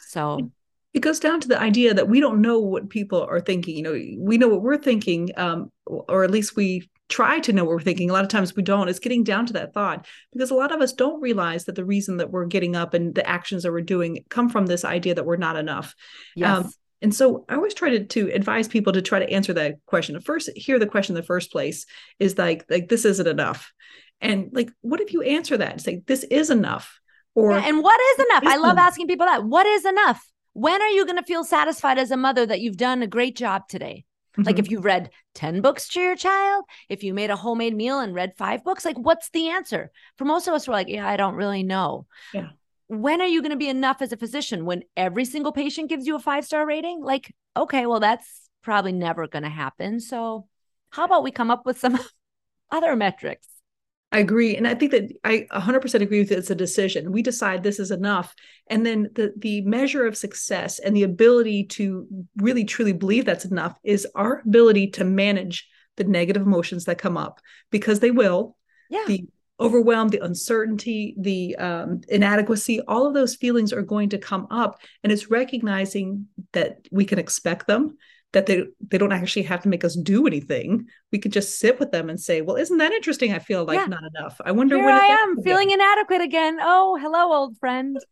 So 0.00 0.50
it 0.94 1.00
goes 1.00 1.18
down 1.18 1.40
to 1.40 1.48
the 1.48 1.60
idea 1.60 1.92
that 1.92 2.08
we 2.08 2.20
don't 2.20 2.40
know 2.40 2.60
what 2.60 2.88
people 2.88 3.22
are 3.22 3.40
thinking 3.40 3.76
you 3.76 3.82
know 3.82 4.00
we 4.18 4.38
know 4.38 4.48
what 4.48 4.62
we're 4.62 4.78
thinking 4.78 5.30
um, 5.36 5.70
or 5.86 6.24
at 6.24 6.30
least 6.30 6.56
we 6.56 6.88
try 7.10 7.38
to 7.38 7.52
know 7.52 7.64
what 7.64 7.74
we're 7.74 7.80
thinking 7.80 8.08
a 8.08 8.12
lot 8.12 8.24
of 8.24 8.30
times 8.30 8.56
we 8.56 8.62
don't 8.62 8.88
it's 8.88 8.98
getting 8.98 9.24
down 9.24 9.44
to 9.44 9.52
that 9.52 9.74
thought 9.74 10.06
because 10.32 10.50
a 10.50 10.54
lot 10.54 10.72
of 10.72 10.80
us 10.80 10.92
don't 10.92 11.20
realize 11.20 11.64
that 11.66 11.74
the 11.74 11.84
reason 11.84 12.16
that 12.16 12.30
we're 12.30 12.46
getting 12.46 12.74
up 12.74 12.94
and 12.94 13.14
the 13.14 13.28
actions 13.28 13.62
that 13.62 13.72
we're 13.72 13.82
doing 13.82 14.24
come 14.30 14.48
from 14.48 14.66
this 14.66 14.84
idea 14.84 15.14
that 15.14 15.26
we're 15.26 15.36
not 15.36 15.56
enough 15.56 15.94
yes. 16.34 16.64
Um, 16.64 16.70
and 17.02 17.14
so 17.14 17.44
I 17.50 17.56
always 17.56 17.74
try 17.74 17.90
to, 17.90 18.04
to 18.04 18.30
advise 18.32 18.66
people 18.66 18.94
to 18.94 19.02
try 19.02 19.18
to 19.18 19.28
answer 19.30 19.52
that 19.52 19.74
question. 19.84 20.18
First, 20.22 20.48
hear 20.56 20.78
the 20.78 20.86
question 20.86 21.14
in 21.14 21.20
the 21.20 21.26
first 21.26 21.52
place 21.52 21.84
is 22.18 22.38
like, 22.38 22.64
like 22.70 22.88
this 22.88 23.04
isn't 23.04 23.26
enough. 23.26 23.74
And 24.22 24.48
like, 24.52 24.70
what 24.80 25.02
if 25.02 25.12
you 25.12 25.20
answer 25.20 25.58
that 25.58 25.72
and 25.72 25.82
say, 25.82 26.00
this 26.06 26.24
is 26.24 26.48
enough? 26.48 26.98
Or 27.34 27.50
yeah, 27.50 27.64
and 27.66 27.82
what 27.82 28.00
is 28.00 28.24
enough? 28.24 28.44
I 28.46 28.56
love 28.56 28.78
asking 28.78 29.08
people 29.08 29.26
that. 29.26 29.44
What 29.44 29.66
is 29.66 29.84
enough? 29.84 30.24
When 30.54 30.80
are 30.80 30.88
you 30.88 31.04
going 31.04 31.18
to 31.18 31.22
feel 31.22 31.44
satisfied 31.44 31.98
as 31.98 32.10
a 32.10 32.16
mother 32.16 32.46
that 32.46 32.60
you've 32.60 32.76
done 32.76 33.02
a 33.02 33.06
great 33.06 33.36
job 33.36 33.68
today? 33.68 34.04
Mm-hmm. 34.36 34.46
Like 34.46 34.58
if 34.58 34.70
you 34.70 34.80
read 34.80 35.10
10 35.34 35.60
books 35.60 35.88
to 35.90 36.00
your 36.00 36.16
child, 36.16 36.64
if 36.88 37.04
you 37.04 37.14
made 37.14 37.30
a 37.30 37.36
homemade 37.36 37.76
meal 37.76 38.00
and 38.00 38.14
read 38.14 38.36
five 38.36 38.64
books, 38.64 38.84
like 38.84 38.96
what's 38.96 39.30
the 39.30 39.48
answer? 39.48 39.90
For 40.16 40.24
most 40.24 40.48
of 40.48 40.54
us, 40.54 40.66
we're 40.66 40.74
like, 40.74 40.88
yeah, 40.88 41.08
I 41.08 41.16
don't 41.16 41.34
really 41.34 41.62
know. 41.62 42.06
Yeah. 42.32 42.48
When 42.86 43.20
are 43.20 43.26
you 43.26 43.42
going 43.42 43.52
to 43.52 43.56
be 43.56 43.68
enough 43.68 44.02
as 44.02 44.12
a 44.12 44.16
physician? 44.16 44.64
When 44.64 44.82
every 44.96 45.24
single 45.24 45.52
patient 45.52 45.88
gives 45.88 46.06
you 46.06 46.16
a 46.16 46.20
five 46.20 46.44
star 46.44 46.66
rating? 46.66 47.02
Like, 47.02 47.34
okay, 47.56 47.86
well, 47.86 48.00
that's 48.00 48.48
probably 48.62 48.92
never 48.92 49.26
going 49.26 49.44
to 49.44 49.48
happen. 49.48 50.00
So, 50.00 50.46
how 50.90 51.04
about 51.04 51.22
we 51.22 51.30
come 51.30 51.50
up 51.50 51.64
with 51.66 51.78
some 51.78 51.98
other 52.70 52.94
metrics? 52.96 53.48
I 54.14 54.18
agree. 54.18 54.56
And 54.56 54.68
I 54.68 54.76
think 54.76 54.92
that 54.92 55.10
I 55.24 55.44
100% 55.52 56.00
agree 56.00 56.20
with 56.20 56.30
it. 56.30 56.38
It's 56.38 56.48
a 56.48 56.54
decision. 56.54 57.10
We 57.10 57.20
decide 57.20 57.64
this 57.64 57.80
is 57.80 57.90
enough. 57.90 58.32
And 58.68 58.86
then 58.86 59.10
the, 59.16 59.34
the 59.36 59.62
measure 59.62 60.06
of 60.06 60.16
success 60.16 60.78
and 60.78 60.94
the 60.94 61.02
ability 61.02 61.64
to 61.64 62.06
really 62.36 62.62
truly 62.62 62.92
believe 62.92 63.24
that's 63.24 63.44
enough 63.44 63.76
is 63.82 64.06
our 64.14 64.40
ability 64.46 64.92
to 64.92 65.04
manage 65.04 65.68
the 65.96 66.04
negative 66.04 66.42
emotions 66.42 66.84
that 66.84 66.96
come 66.96 67.16
up 67.16 67.40
because 67.72 67.98
they 67.98 68.12
will. 68.12 68.56
Yeah. 68.88 69.02
The 69.08 69.26
overwhelm, 69.58 70.10
the 70.10 70.24
uncertainty, 70.24 71.16
the 71.18 71.56
um, 71.56 72.02
inadequacy, 72.08 72.82
all 72.82 73.08
of 73.08 73.14
those 73.14 73.34
feelings 73.34 73.72
are 73.72 73.82
going 73.82 74.10
to 74.10 74.18
come 74.18 74.46
up. 74.48 74.78
And 75.02 75.10
it's 75.10 75.28
recognizing 75.28 76.26
that 76.52 76.86
we 76.92 77.04
can 77.04 77.18
expect 77.18 77.66
them 77.66 77.96
that 78.34 78.46
they 78.46 78.64
they 78.88 78.98
don't 78.98 79.12
actually 79.12 79.44
have 79.44 79.62
to 79.62 79.68
make 79.68 79.84
us 79.84 79.96
do 79.96 80.26
anything. 80.26 80.86
We 81.10 81.18
could 81.18 81.32
just 81.32 81.58
sit 81.58 81.80
with 81.80 81.90
them 81.90 82.10
and 82.10 82.20
say, 82.20 82.42
"Well, 82.42 82.56
isn't 82.56 82.78
that 82.78 82.92
interesting? 82.92 83.32
I 83.32 83.38
feel 83.38 83.64
like 83.64 83.78
yeah. 83.78 83.86
not 83.86 84.02
enough. 84.14 84.40
I 84.44 84.52
wonder 84.52 84.76
Here 84.76 84.84
when 84.84 84.94
I 84.94 85.06
am 85.06 85.42
feeling 85.42 85.70
inadequate 85.70 86.20
again. 86.20 86.58
Oh, 86.60 86.98
hello, 87.00 87.32
old 87.32 87.56
friend." 87.58 87.98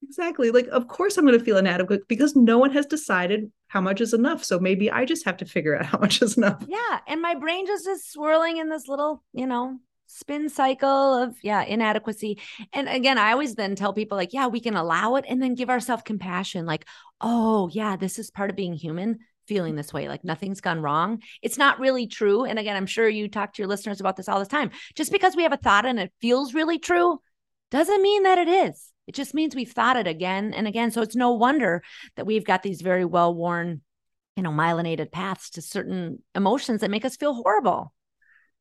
exactly. 0.02 0.50
Like, 0.50 0.66
of 0.68 0.88
course, 0.88 1.16
I'm 1.16 1.26
going 1.26 1.38
to 1.38 1.44
feel 1.44 1.58
inadequate 1.58 2.08
because 2.08 2.34
no 2.34 2.58
one 2.58 2.70
has 2.72 2.86
decided 2.86 3.50
how 3.68 3.80
much 3.80 4.00
is 4.00 4.12
enough. 4.12 4.44
So 4.44 4.58
maybe 4.58 4.90
I 4.90 5.04
just 5.04 5.24
have 5.24 5.36
to 5.38 5.44
figure 5.44 5.76
out 5.76 5.86
how 5.86 5.98
much 5.98 6.22
is 6.22 6.36
enough. 6.36 6.64
Yeah, 6.66 6.98
and 7.06 7.20
my 7.20 7.34
brain 7.34 7.66
just 7.66 7.86
is 7.86 8.04
swirling 8.04 8.56
in 8.56 8.68
this 8.68 8.88
little, 8.88 9.22
you 9.32 9.46
know, 9.46 9.78
spin 10.10 10.48
cycle 10.48 11.22
of 11.22 11.36
yeah 11.42 11.62
inadequacy. 11.62 12.38
And 12.72 12.88
again 12.88 13.18
i 13.18 13.32
always 13.32 13.54
then 13.54 13.74
tell 13.76 13.92
people 13.92 14.16
like 14.16 14.32
yeah 14.32 14.46
we 14.48 14.60
can 14.60 14.74
allow 14.74 15.16
it 15.16 15.24
and 15.28 15.42
then 15.42 15.54
give 15.54 15.70
ourselves 15.70 16.02
compassion 16.04 16.66
like 16.66 16.86
oh 17.20 17.68
yeah 17.72 17.96
this 17.96 18.18
is 18.18 18.30
part 18.30 18.50
of 18.50 18.56
being 18.56 18.74
human 18.74 19.20
feeling 19.46 19.74
this 19.74 19.92
way 19.92 20.08
like 20.08 20.24
nothing's 20.24 20.60
gone 20.60 20.80
wrong. 20.80 21.22
It's 21.42 21.58
not 21.58 21.80
really 21.80 22.06
true 22.06 22.44
and 22.44 22.58
again 22.58 22.76
i'm 22.76 22.86
sure 22.86 23.08
you 23.08 23.28
talk 23.28 23.52
to 23.54 23.62
your 23.62 23.68
listeners 23.68 24.00
about 24.00 24.16
this 24.16 24.28
all 24.28 24.40
the 24.40 24.46
time. 24.46 24.70
Just 24.94 25.12
because 25.12 25.36
we 25.36 25.44
have 25.44 25.52
a 25.52 25.56
thought 25.56 25.86
and 25.86 25.98
it 25.98 26.12
feels 26.20 26.54
really 26.54 26.78
true 26.78 27.20
doesn't 27.70 28.02
mean 28.02 28.24
that 28.24 28.38
it 28.38 28.48
is. 28.48 28.92
It 29.06 29.14
just 29.14 29.34
means 29.34 29.54
we've 29.54 29.72
thought 29.72 29.96
it 29.96 30.06
again 30.06 30.54
and 30.54 30.68
again. 30.68 30.90
So 30.90 31.02
it's 31.02 31.16
no 31.16 31.32
wonder 31.32 31.82
that 32.16 32.26
we've 32.26 32.44
got 32.44 32.62
these 32.62 32.80
very 32.80 33.04
well 33.04 33.34
worn 33.34 33.82
you 34.36 34.42
know 34.42 34.50
myelinated 34.50 35.12
paths 35.12 35.50
to 35.50 35.62
certain 35.62 36.22
emotions 36.34 36.80
that 36.80 36.90
make 36.90 37.04
us 37.04 37.16
feel 37.16 37.34
horrible 37.34 37.92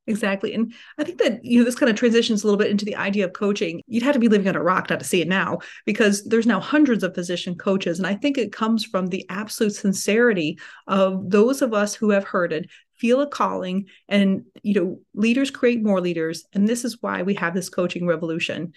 Exactly. 0.10 0.56
And 0.56 0.74
I 0.98 1.04
think 1.04 1.20
that, 1.20 1.46
you 1.46 1.60
know, 1.60 1.64
this 1.64 1.76
kind 1.76 1.88
of 1.90 1.96
transitions 1.96 2.42
a 2.44 2.48
little 2.48 2.58
bit 2.58 2.72
into 2.72 2.84
the 2.84 2.96
idea 2.96 3.26
of 3.26 3.34
coaching. 3.34 3.80
You'd 3.86 4.02
have 4.02 4.16
to 4.16 4.20
be 4.20 4.28
living 4.28 4.48
on 4.48 4.56
a 4.56 4.62
rock 4.62 4.90
not 4.90 4.98
to 5.00 5.06
see 5.06 5.22
it 5.22 5.28
now 5.28 5.60
because 5.86 6.24
there's 6.24 6.48
now 6.48 6.60
hundreds 6.60 7.04
of 7.04 7.14
physician 7.14 7.54
coaches. 7.54 8.00
And 8.00 8.08
I 8.08 8.16
think 8.16 8.36
it 8.36 8.52
comes 8.52 8.84
from 8.84 9.08
the 9.08 9.24
absolute 9.30 9.76
sincerity 9.76 10.58
of 10.88 11.30
those 11.30 11.62
of 11.62 11.76
us 11.76 11.94
who 11.94 12.10
have 12.10 12.24
heard 12.24 12.52
it, 12.52 12.72
feel 12.96 13.22
a 13.22 13.28
calling, 13.28 13.86
and, 14.08 14.46
you 14.64 14.74
know, 14.74 15.00
leaders 15.14 15.52
create 15.52 15.84
more 15.84 16.02
leaders. 16.02 16.46
And 16.54 16.68
this 16.68 16.84
is 16.84 16.98
why 17.02 17.22
we 17.22 17.36
have 17.36 17.54
this 17.54 17.70
coaching 17.70 18.08
revolution. 18.08 18.74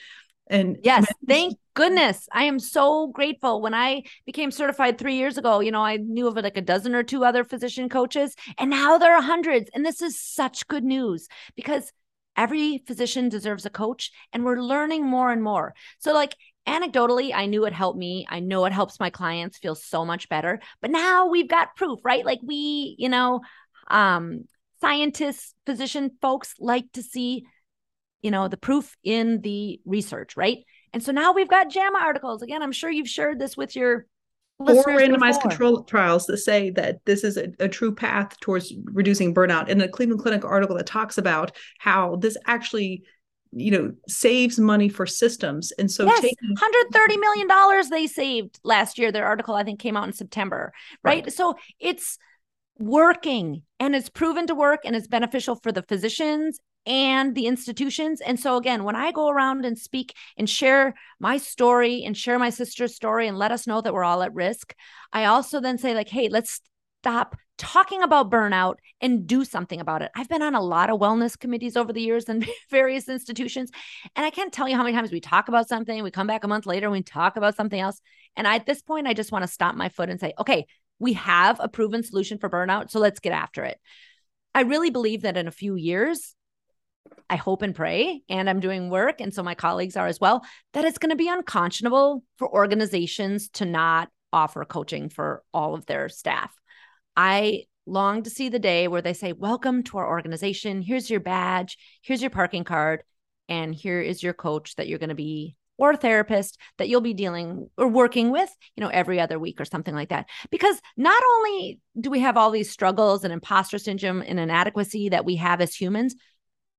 And 0.53 0.77
yes, 0.83 1.07
thank 1.27 1.57
goodness. 1.73 2.29
I 2.31 2.45
am 2.45 2.59
so 2.59 3.07
grateful. 3.09 3.63
When 3.63 3.73
I 3.73 4.03
became 4.27 4.51
certified 4.51 4.99
three 4.99 5.17
years 5.17 5.39
ago, 5.39 5.61
you 5.61 5.71
know, 5.71 5.83
I 5.83 5.97
knew 5.97 6.29
of 6.29 6.37
like 6.37 6.59
a 6.59 6.61
dozen 6.61 6.95
or 6.95 7.03
two 7.03 7.25
other 7.25 7.43
physician 7.43 7.89
coaches, 7.89 8.37
and 8.59 8.69
now 8.69 8.99
there 8.99 9.17
are 9.17 9.23
hundreds. 9.23 9.71
And 9.75 9.85
this 9.85 10.03
is 10.03 10.21
such 10.21 10.69
good 10.69 10.85
news 10.85 11.27
because 11.57 11.91
every 12.37 12.83
physician 12.87 13.31
deserves 13.31 13.65
a 13.65 13.71
coach, 13.71 14.13
and 14.33 14.45
we're 14.45 14.61
learning 14.61 15.07
more 15.07 15.33
and 15.33 15.43
more. 15.43 15.75
So, 15.99 16.13
like, 16.13 16.37
anecdotally, 16.69 17.33
I 17.35 17.47
knew 17.47 17.65
it 17.65 17.73
helped 17.73 17.99
me. 17.99 18.27
I 18.29 18.41
know 18.41 18.67
it 18.67 18.73
helps 18.75 19.01
my 19.01 19.09
clients 19.09 19.57
feel 19.57 19.75
so 19.75 20.05
much 20.05 20.29
better. 20.29 20.61
But 20.83 20.91
now 20.91 21.29
we've 21.29 21.49
got 21.49 21.77
proof, 21.77 22.01
right? 22.05 22.27
Like, 22.27 22.41
we, 22.43 22.95
you 22.99 23.09
know, 23.09 23.41
um, 23.89 24.45
scientists, 24.83 25.55
physician 25.65 26.11
folks 26.21 26.55
like 26.59 26.93
to 26.93 27.03
see 27.03 27.47
you 28.23 28.31
know 28.31 28.49
the 28.49 28.57
proof 28.57 28.97
in 29.05 29.41
the 29.43 29.81
research 29.85 30.37
right? 30.37 30.59
And 30.95 31.03
so 31.03 31.11
now 31.11 31.33
we've 31.33 31.49
got 31.49 31.71
JAMA 31.71 31.99
articles. 31.99 32.43
Again 32.43 32.63
i'm 32.63 32.73
sure 32.73 32.91
you've 32.91 33.09
shared 33.09 33.39
this 33.39 33.57
with 33.57 33.77
your 33.77 34.07
four 34.67 34.85
randomized 34.85 35.35
before. 35.35 35.51
control 35.51 35.83
trials 35.85 36.27
that 36.27 36.39
say 36.39 36.71
that 36.71 37.05
this 37.05 37.25
is 37.25 37.37
a, 37.37 37.49
a, 37.59 37.69
true 37.69 37.95
path 37.95 38.39
towards 38.41 38.73
reducing 38.85 39.35
burnout. 39.35 39.69
In 39.69 39.81
a 39.81 39.89
cleveland 39.89 40.21
clinic 40.21 40.45
article 40.45 40.77
that 40.77 40.87
talks 40.87 41.19
about 41.19 41.53
how 41.79 42.17
this 42.17 42.37
actually 42.47 43.03
you 43.53 43.71
know 43.71 43.93
saves 44.09 44.59
money 44.59 44.89
for 44.89 45.07
systems. 45.07 45.73
And 45.73 45.91
so 45.91 46.07
yes, 46.07 46.21
taking 46.21 46.51
130 46.51 47.17
million 47.19 47.47
dollars 47.47 47.89
they 47.89 48.07
saved 48.07 48.61
last 48.65 48.99
year. 48.99 49.13
Their 49.13 49.27
article 49.27 49.55
i 49.55 49.65
think 49.65 49.81
came 49.81 49.97
out 49.97 50.07
in 50.07 50.13
september 50.13 50.73
right? 51.03 51.25
right. 51.25 51.33
So 51.33 51.57
it's 51.79 52.19
working 52.79 53.63
and 53.79 53.95
it's 53.95 54.09
proven 54.09 54.47
to 54.47 54.55
work 54.55 54.81
and 54.85 54.97
it's 54.97 55.07
beneficial 55.07 55.57
for 55.57 55.71
the 55.71 55.83
physicians 55.83 56.59
and 56.87 57.35
the 57.35 57.47
institutions. 57.47 58.21
And 58.21 58.39
so, 58.39 58.57
again, 58.57 58.85
when 58.85 58.97
I 58.97 59.13
go 59.13 59.29
around 59.29 59.65
and 59.65 59.79
speak 59.79 60.15
and 60.37 60.49
share 60.49 60.95
my 61.21 61.37
story 61.39 62.05
and 62.05 62.17
share 62.17 62.39
my 62.39 62.51
sister's 62.51 62.95
story 62.95 63.29
and 63.29 63.39
let 63.39 63.53
us 63.53 63.67
know 63.67 63.81
that 63.81 63.95
we're 63.95 64.05
all 64.05 64.23
at 64.23 64.35
risk, 64.35 64.75
I 65.13 65.27
also 65.27 65.61
then 65.61 65.79
say, 65.79 65.95
like, 65.95 66.09
hey, 66.09 66.29
let's 66.29 66.61
stop 67.03 67.37
talking 67.59 68.03
about 68.03 68.31
burnout 68.31 68.75
and 69.01 69.27
do 69.27 69.45
something 69.45 69.81
about 69.81 70.03
it. 70.03 70.11
I've 70.17 70.29
been 70.29 70.43
on 70.43 70.55
a 70.55 70.61
lot 70.61 70.91
of 70.91 70.99
wellness 70.99 71.39
committees 71.39 71.77
over 71.77 71.93
the 71.93 72.01
years 72.01 72.25
in 72.25 72.45
various 72.71 73.09
institutions, 73.09 73.71
and 74.17 74.27
I 74.27 74.31
can't 74.31 74.53
tell 74.53 74.69
you 74.69 74.77
how 74.77 74.83
many 74.83 74.97
times 74.97 75.13
we 75.13 75.21
talk 75.21 75.49
about 75.49 75.69
something, 75.69 76.03
we 76.03 76.11
come 76.11 76.27
back 76.27 76.45
a 76.45 76.49
month 76.49 76.67
later, 76.67 76.87
and 76.87 76.93
we 76.93 77.03
talk 77.03 77.37
about 77.37 77.57
something 77.57 77.79
else. 77.79 78.01
And 78.37 78.49
I, 78.49 78.57
at 78.57 78.67
this 78.67 78.83
point, 78.83 79.07
I 79.07 79.15
just 79.15 79.31
want 79.31 79.43
to 79.45 79.49
stop 79.49 79.75
my 79.75 79.89
foot 79.89 80.11
and 80.11 80.19
say, 80.19 80.33
okay, 80.39 80.67
we 80.99 81.13
have 81.15 81.61
a 81.61 81.69
proven 81.69 82.03
solution 82.03 82.39
for 82.39 82.49
burnout, 82.49 82.91
so 82.91 82.99
let's 82.99 83.21
get 83.21 83.33
after 83.33 83.65
it. 83.65 83.79
I 84.55 84.63
really 84.63 84.91
believe 84.91 85.23
that 85.23 85.37
in 85.37 85.49
a 85.49 85.53
few 85.53 85.75
years, 85.75 86.35
I 87.29 87.37
hope 87.37 87.63
and 87.63 87.75
pray, 87.75 88.23
and 88.29 88.49
I'm 88.49 88.61
doing 88.61 88.91
work, 88.91 89.21
and 89.21 89.33
so 89.33 89.43
my 89.43 89.55
colleagues 89.55 89.97
are 89.97 90.07
as 90.07 90.21
well, 90.21 90.45
that 90.75 90.85
it's 90.85 90.99
going 90.99 91.11
to 91.11 91.17
be 91.17 91.29
unconscionable 91.29 92.25
for 92.37 92.53
organizations 92.53 93.49
to 93.51 93.65
not 93.65 94.11
offer 94.33 94.65
coaching 94.65 95.09
for 95.09 95.43
all 95.53 95.75
of 95.75 95.87
their 95.87 96.09
staff. 96.09 96.53
I 97.17 97.65
long 97.87 98.23
to 98.23 98.31
see 98.31 98.49
the 98.49 98.59
day 98.59 98.89
where 98.89 99.03
they 99.03 99.15
say, 99.15 99.33
Welcome 99.33 99.83
to 99.85 99.99
our 99.99 100.09
organization. 100.09 100.83
Here's 100.83 101.11
your 101.11 101.21
badge, 101.21 101.79
here's 102.03 102.23
your 102.23 102.31
parking 102.31 102.65
card, 102.65 103.03
and 103.49 103.75
here 103.75 104.01
is 104.01 104.23
your 104.23 104.35
coach 104.35 104.77
that 104.77 104.89
you're 104.89 104.99
going 104.99 105.09
to 105.09 105.15
be 105.15 105.57
or 105.79 105.97
therapist 105.97 106.59
that 106.79 106.89
you'll 106.89 107.01
be 107.01 107.15
dealing 107.15 107.69
or 107.77 107.89
working 107.89 108.31
with, 108.31 108.49
you 108.77 108.83
know, 108.83 108.91
every 108.91 109.19
other 109.19 109.39
week 109.39 109.61
or 109.61 109.65
something 109.65 109.95
like 109.95 110.11
that. 110.11 110.29
Because 110.51 110.81
not 110.97 111.21
only 111.37 111.81
do 111.99 112.11
we 112.11 112.21
have 112.21 112.37
all 112.37 112.51
these 112.51 112.71
struggles 112.71 113.25
and 113.25 113.33
imposter 113.33 113.79
syndrome 113.79 114.23
and 114.23 114.39
inadequacy 114.39 115.09
that 115.09 115.25
we 115.25 115.37
have 115.37 115.61
as 115.61 115.75
humans, 115.75 116.15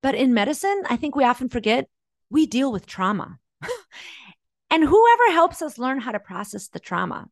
but 0.04 0.14
in 0.14 0.34
medicine, 0.34 0.82
I 0.90 0.96
think 0.96 1.16
we 1.16 1.24
often 1.24 1.48
forget 1.48 1.88
we 2.28 2.44
deal 2.44 2.70
with 2.70 2.84
trauma. 2.84 3.38
and 4.70 4.84
whoever 4.84 5.30
helps 5.30 5.62
us 5.62 5.78
learn 5.78 5.98
how 5.98 6.12
to 6.12 6.20
process 6.20 6.68
the 6.68 6.78
trauma? 6.78 7.30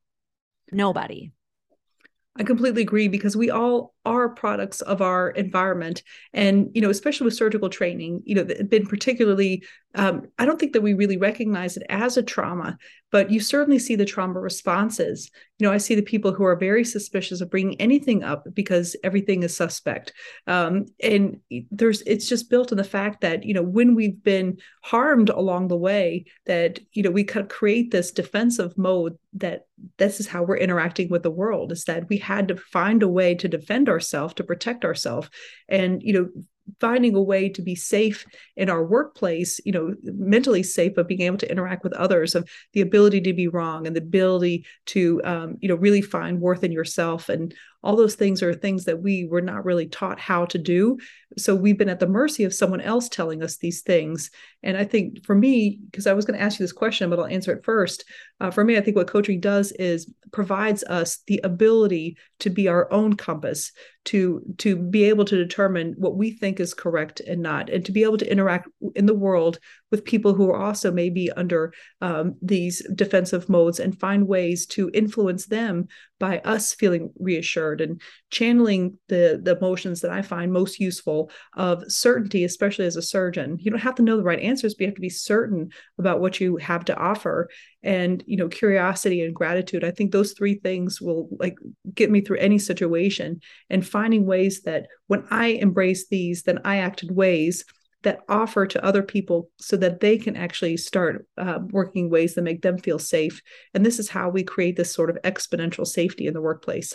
Nobody. 0.72 1.32
I 2.34 2.44
completely 2.44 2.80
agree 2.80 3.08
because 3.08 3.36
we 3.36 3.50
all 3.50 3.94
are 4.06 4.30
products 4.30 4.80
of 4.80 5.02
our 5.02 5.28
environment. 5.32 6.02
And, 6.32 6.70
you 6.72 6.80
know, 6.80 6.88
especially 6.88 7.26
with 7.26 7.34
surgical 7.34 7.68
training, 7.68 8.22
you 8.24 8.36
know, 8.36 8.44
been 8.44 8.86
particularly 8.86 9.64
um, 9.94 10.28
I 10.38 10.46
don't 10.46 10.58
think 10.58 10.72
that 10.72 10.82
we 10.82 10.94
really 10.94 11.16
recognize 11.16 11.76
it 11.76 11.84
as 11.88 12.16
a 12.16 12.22
trauma, 12.22 12.76
but 13.10 13.30
you 13.30 13.40
certainly 13.40 13.78
see 13.78 13.94
the 13.94 14.06
trauma 14.06 14.40
responses. 14.40 15.30
You 15.58 15.66
know, 15.66 15.72
I 15.72 15.78
see 15.78 15.94
the 15.94 16.02
people 16.02 16.32
who 16.32 16.44
are 16.44 16.56
very 16.56 16.84
suspicious 16.84 17.40
of 17.40 17.50
bringing 17.50 17.80
anything 17.80 18.24
up 18.24 18.46
because 18.54 18.96
everything 19.04 19.42
is 19.42 19.54
suspect. 19.56 20.12
Um, 20.46 20.86
and 21.02 21.40
there's, 21.70 22.02
it's 22.02 22.28
just 22.28 22.48
built 22.48 22.72
in 22.72 22.78
the 22.78 22.84
fact 22.84 23.20
that, 23.20 23.44
you 23.44 23.52
know, 23.52 23.62
when 23.62 23.94
we've 23.94 24.22
been 24.22 24.58
harmed 24.82 25.28
along 25.28 25.68
the 25.68 25.76
way, 25.76 26.24
that, 26.46 26.80
you 26.92 27.02
know, 27.02 27.10
we 27.10 27.24
kind 27.24 27.44
of 27.44 27.50
create 27.50 27.90
this 27.90 28.10
defensive 28.10 28.76
mode 28.78 29.18
that 29.34 29.66
this 29.98 30.20
is 30.20 30.26
how 30.26 30.42
we're 30.42 30.56
interacting 30.56 31.08
with 31.08 31.22
the 31.22 31.30
world 31.30 31.72
is 31.72 31.84
that 31.84 32.08
we 32.08 32.18
had 32.18 32.48
to 32.48 32.56
find 32.56 33.02
a 33.02 33.08
way 33.08 33.34
to 33.34 33.48
defend 33.48 33.88
ourselves, 33.88 34.34
to 34.34 34.44
protect 34.44 34.84
ourselves. 34.84 35.28
And, 35.68 36.02
you 36.02 36.12
know, 36.12 36.28
finding 36.80 37.14
a 37.14 37.22
way 37.22 37.48
to 37.48 37.62
be 37.62 37.74
safe 37.74 38.24
in 38.56 38.70
our 38.70 38.84
workplace 38.84 39.60
you 39.64 39.72
know 39.72 39.94
mentally 40.02 40.62
safe 40.62 40.92
but 40.94 41.08
being 41.08 41.22
able 41.22 41.36
to 41.36 41.50
interact 41.50 41.82
with 41.84 41.92
others 41.94 42.34
of 42.34 42.48
the 42.72 42.80
ability 42.80 43.20
to 43.20 43.32
be 43.32 43.48
wrong 43.48 43.86
and 43.86 43.96
the 43.96 44.00
ability 44.00 44.64
to 44.86 45.20
um, 45.24 45.56
you 45.60 45.68
know 45.68 45.74
really 45.74 46.02
find 46.02 46.40
worth 46.40 46.64
in 46.64 46.72
yourself 46.72 47.28
and 47.28 47.54
all 47.82 47.96
those 47.96 48.14
things 48.14 48.42
are 48.42 48.54
things 48.54 48.84
that 48.84 49.02
we 49.02 49.26
were 49.26 49.40
not 49.40 49.64
really 49.64 49.86
taught 49.86 50.20
how 50.20 50.44
to 50.46 50.58
do. 50.58 50.98
So 51.38 51.54
we've 51.54 51.78
been 51.78 51.88
at 51.88 52.00
the 52.00 52.06
mercy 52.06 52.44
of 52.44 52.54
someone 52.54 52.80
else 52.80 53.08
telling 53.08 53.42
us 53.42 53.56
these 53.56 53.82
things. 53.82 54.30
And 54.62 54.76
i 54.76 54.84
think 54.84 55.24
for 55.24 55.34
me 55.34 55.80
because 55.90 56.06
i 56.06 56.12
was 56.12 56.24
going 56.24 56.38
to 56.38 56.44
ask 56.44 56.58
you 56.58 56.64
this 56.64 56.72
question 56.72 57.10
but 57.10 57.18
i'll 57.18 57.26
answer 57.26 57.52
it 57.52 57.64
first. 57.64 58.04
Uh, 58.40 58.50
for 58.50 58.64
me 58.64 58.76
i 58.76 58.80
think 58.80 58.96
what 58.96 59.06
coaching 59.06 59.40
does 59.40 59.72
is 59.72 60.12
provides 60.32 60.82
us 60.84 61.18
the 61.26 61.40
ability 61.44 62.16
to 62.40 62.50
be 62.50 62.68
our 62.68 62.92
own 62.92 63.14
compass 63.14 63.72
to 64.04 64.42
to 64.58 64.76
be 64.76 65.04
able 65.04 65.24
to 65.24 65.36
determine 65.36 65.94
what 65.96 66.16
we 66.16 66.32
think 66.32 66.58
is 66.58 66.74
correct 66.74 67.20
and 67.20 67.40
not 67.40 67.70
and 67.70 67.84
to 67.84 67.92
be 67.92 68.02
able 68.02 68.18
to 68.18 68.30
interact 68.30 68.68
in 68.96 69.06
the 69.06 69.14
world 69.14 69.58
with 69.90 70.04
people 70.04 70.34
who 70.34 70.50
are 70.50 70.60
also 70.60 70.90
maybe 70.90 71.30
under 71.32 71.72
um, 72.00 72.34
these 72.42 72.84
defensive 72.94 73.48
modes 73.48 73.78
and 73.78 74.00
find 74.00 74.26
ways 74.26 74.66
to 74.66 74.90
influence 74.92 75.46
them 75.46 75.86
by 76.22 76.38
us 76.44 76.72
feeling 76.72 77.10
reassured 77.18 77.80
and 77.80 78.00
channeling 78.30 78.96
the 79.08 79.40
the 79.42 79.56
emotions 79.56 80.02
that 80.02 80.12
I 80.12 80.22
find 80.22 80.52
most 80.52 80.78
useful 80.78 81.32
of 81.56 81.82
certainty, 81.88 82.44
especially 82.44 82.84
as 82.84 82.94
a 82.94 83.02
surgeon. 83.02 83.56
You 83.58 83.72
don't 83.72 83.80
have 83.80 83.96
to 83.96 84.04
know 84.04 84.16
the 84.16 84.22
right 84.22 84.38
answers, 84.38 84.74
but 84.74 84.82
you 84.82 84.86
have 84.86 84.94
to 84.94 85.00
be 85.00 85.08
certain 85.08 85.70
about 85.98 86.20
what 86.20 86.40
you 86.40 86.58
have 86.58 86.84
to 86.84 86.96
offer. 86.96 87.48
And 87.82 88.22
you 88.24 88.36
know, 88.36 88.46
curiosity 88.46 89.22
and 89.22 89.34
gratitude. 89.34 89.82
I 89.82 89.90
think 89.90 90.12
those 90.12 90.32
three 90.34 90.54
things 90.54 91.00
will 91.00 91.28
like 91.40 91.56
get 91.92 92.08
me 92.08 92.20
through 92.20 92.38
any 92.38 92.60
situation. 92.60 93.40
And 93.68 93.84
finding 93.84 94.24
ways 94.24 94.62
that 94.62 94.86
when 95.08 95.24
I 95.28 95.46
embrace 95.48 96.06
these, 96.06 96.44
then 96.44 96.60
I 96.64 96.76
act 96.76 97.02
in 97.02 97.12
ways 97.16 97.64
that 98.02 98.20
offer 98.28 98.66
to 98.66 98.84
other 98.84 99.02
people 99.02 99.50
so 99.58 99.76
that 99.76 100.00
they 100.00 100.18
can 100.18 100.36
actually 100.36 100.76
start 100.76 101.26
uh, 101.38 101.60
working 101.70 102.10
ways 102.10 102.34
that 102.34 102.42
make 102.42 102.62
them 102.62 102.78
feel 102.78 102.98
safe. 102.98 103.42
And 103.74 103.84
this 103.84 103.98
is 103.98 104.08
how 104.08 104.28
we 104.28 104.42
create 104.42 104.76
this 104.76 104.92
sort 104.92 105.10
of 105.10 105.18
exponential 105.22 105.86
safety 105.86 106.26
in 106.26 106.34
the 106.34 106.40
workplace. 106.40 106.94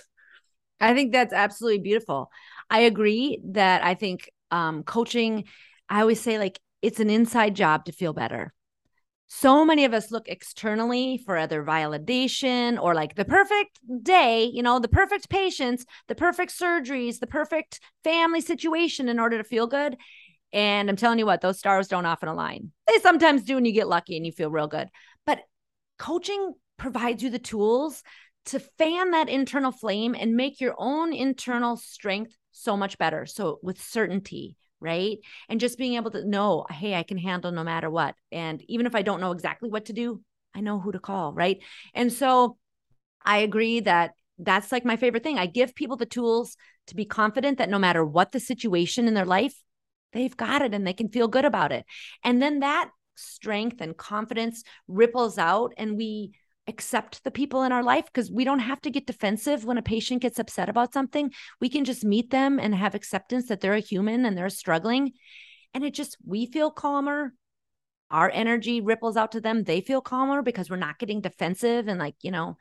I 0.80 0.94
think 0.94 1.12
that's 1.12 1.34
absolutely 1.34 1.80
beautiful. 1.80 2.30
I 2.70 2.82
agree 2.82 3.42
that 3.52 3.84
I 3.84 3.96
think 3.96 4.30
um, 4.52 4.84
coaching, 4.84 5.46
I 5.90 6.02
always 6.02 6.22
say, 6.22 6.38
like, 6.38 6.60
it's 6.82 7.00
an 7.00 7.10
inside 7.10 7.56
job 7.56 7.86
to 7.86 7.92
feel 7.92 8.14
better. 8.14 8.54
So 9.30 9.66
many 9.66 9.84
of 9.84 9.94
us 9.94 10.10
look 10.10 10.30
externally 10.30 11.22
for 11.26 11.38
other 11.38 11.62
validation 11.62 12.82
or 12.82 12.96
like 12.96 13.16
the 13.16 13.26
perfect 13.26 13.78
day, 14.02 14.46
you 14.46 14.64
know, 14.64 14.80
the 14.80 14.88
perfect 14.88 15.30
patients, 15.30 15.86
the 16.08 16.16
perfect 16.16 16.58
surgeries, 16.58 17.20
the 17.20 17.28
perfect 17.28 17.82
family 18.06 18.40
situation 18.40 19.10
in 19.10 19.20
order 19.20 19.38
to 19.38 19.44
feel 19.44 19.68
good. 19.68 19.98
And 20.54 20.90
I'm 20.90 20.96
telling 20.96 21.20
you 21.20 21.26
what, 21.26 21.42
those 21.42 21.60
stars 21.60 21.88
don't 21.88 22.06
often 22.06 22.30
align. 22.30 22.72
They 22.88 23.00
sometimes 23.00 23.44
do, 23.44 23.58
and 23.58 23.68
you 23.68 23.74
get 23.74 23.88
lucky 23.88 24.16
and 24.16 24.26
you 24.26 24.32
feel 24.32 24.50
real 24.50 24.68
good. 24.68 24.90
But 25.26 25.40
coaching 26.00 26.54
provides 26.78 27.22
you 27.22 27.30
the 27.30 27.40
tools 27.40 28.04
to 28.46 28.60
fan 28.60 29.12
that 29.12 29.30
internal 29.30 29.72
flame 29.72 30.16
and 30.18 30.36
make 30.36 30.62
your 30.62 30.76
own 30.78 31.14
internal 31.14 31.76
strength 31.76 32.36
so 32.52 32.78
much 32.78 32.98
better. 32.98 33.26
So, 33.26 33.60
with 33.62 33.82
certainty, 33.82 34.56
right? 34.80 35.18
And 35.50 35.60
just 35.60 35.78
being 35.78 35.96
able 35.96 36.12
to 36.12 36.28
know, 36.28 36.66
hey, 36.70 36.96
I 36.96 37.04
can 37.04 37.18
handle 37.18 37.52
no 37.52 37.64
matter 37.64 37.90
what. 37.90 38.16
And 38.32 38.64
even 38.70 38.86
if 38.86 38.96
I 38.96 39.02
don't 39.02 39.22
know 39.22 39.32
exactly 39.32 39.70
what 39.70 39.86
to 39.86 39.94
do, 39.94 40.22
I 40.56 40.62
know 40.62 40.80
who 40.80 40.92
to 40.94 41.00
call, 41.00 41.34
right? 41.34 41.60
And 41.94 42.12
so, 42.12 42.58
I 43.26 43.40
agree 43.40 43.82
that 43.82 44.12
that's 44.40 44.72
like 44.72 44.86
my 44.86 44.96
favorite 44.96 45.24
thing. 45.24 45.38
I 45.38 45.48
give 45.48 45.76
people 45.76 45.98
the 45.98 46.06
tools 46.06 46.56
to 46.88 46.96
be 46.96 47.06
confident 47.06 47.58
that 47.58 47.70
no 47.70 47.80
matter 47.80 48.06
what 48.06 48.32
the 48.32 48.40
situation 48.40 49.08
in 49.08 49.14
their 49.14 49.26
life, 49.26 49.54
they've 50.14 50.36
got 50.36 50.62
it 50.62 50.74
and 50.74 50.86
they 50.86 50.94
can 50.94 51.10
feel 51.10 51.28
good 51.28 51.46
about 51.46 51.72
it. 51.72 51.86
And 52.24 52.42
then 52.42 52.60
that 52.60 52.90
strength 53.16 53.82
and 53.82 53.98
confidence 53.98 54.64
ripples 54.88 55.38
out 55.38 55.74
and 55.78 55.98
we 55.98 56.34
accept 56.68 57.24
the 57.24 57.32
people 57.32 57.64
in 57.64 57.72
our 57.72 57.84
life 57.84 58.06
because 58.06 58.30
we 58.30 58.44
don't 58.44 58.60
have 58.60 58.82
to 58.82 58.90
get 58.90 59.08
defensive 59.08 59.64
when 59.64 59.78
a 59.78 59.82
patient 59.82 60.22
gets 60.22 60.40
upset 60.40 60.70
about 60.70 60.94
something. 60.94 61.32
We 61.62 61.70
can 61.70 61.86
just 61.86 62.04
meet 62.04 62.30
them 62.30 62.60
and 62.60 62.76
have 62.76 62.94
acceptance 62.94 63.48
that 63.48 63.62
they're 63.62 63.74
a 63.74 63.80
human 63.80 64.26
and 64.26 64.38
they're 64.38 64.50
struggling. 64.50 65.14
And 65.74 65.84
it 65.84 65.94
just, 65.94 66.18
we 66.26 66.46
feel 66.46 66.72
calmer. 66.72 67.34
Our 68.10 68.30
energy 68.30 68.82
ripples 68.82 69.18
out 69.18 69.34
to 69.34 69.42
them. 69.42 69.64
They 69.64 69.82
feel 69.82 70.02
calmer 70.02 70.42
because 70.42 70.70
we're 70.70 70.78
not 70.78 71.00
getting 71.00 71.22
defensive 71.22 71.88
and 71.88 72.00
like, 72.00 72.16
you 72.22 72.32
know, 72.32 72.58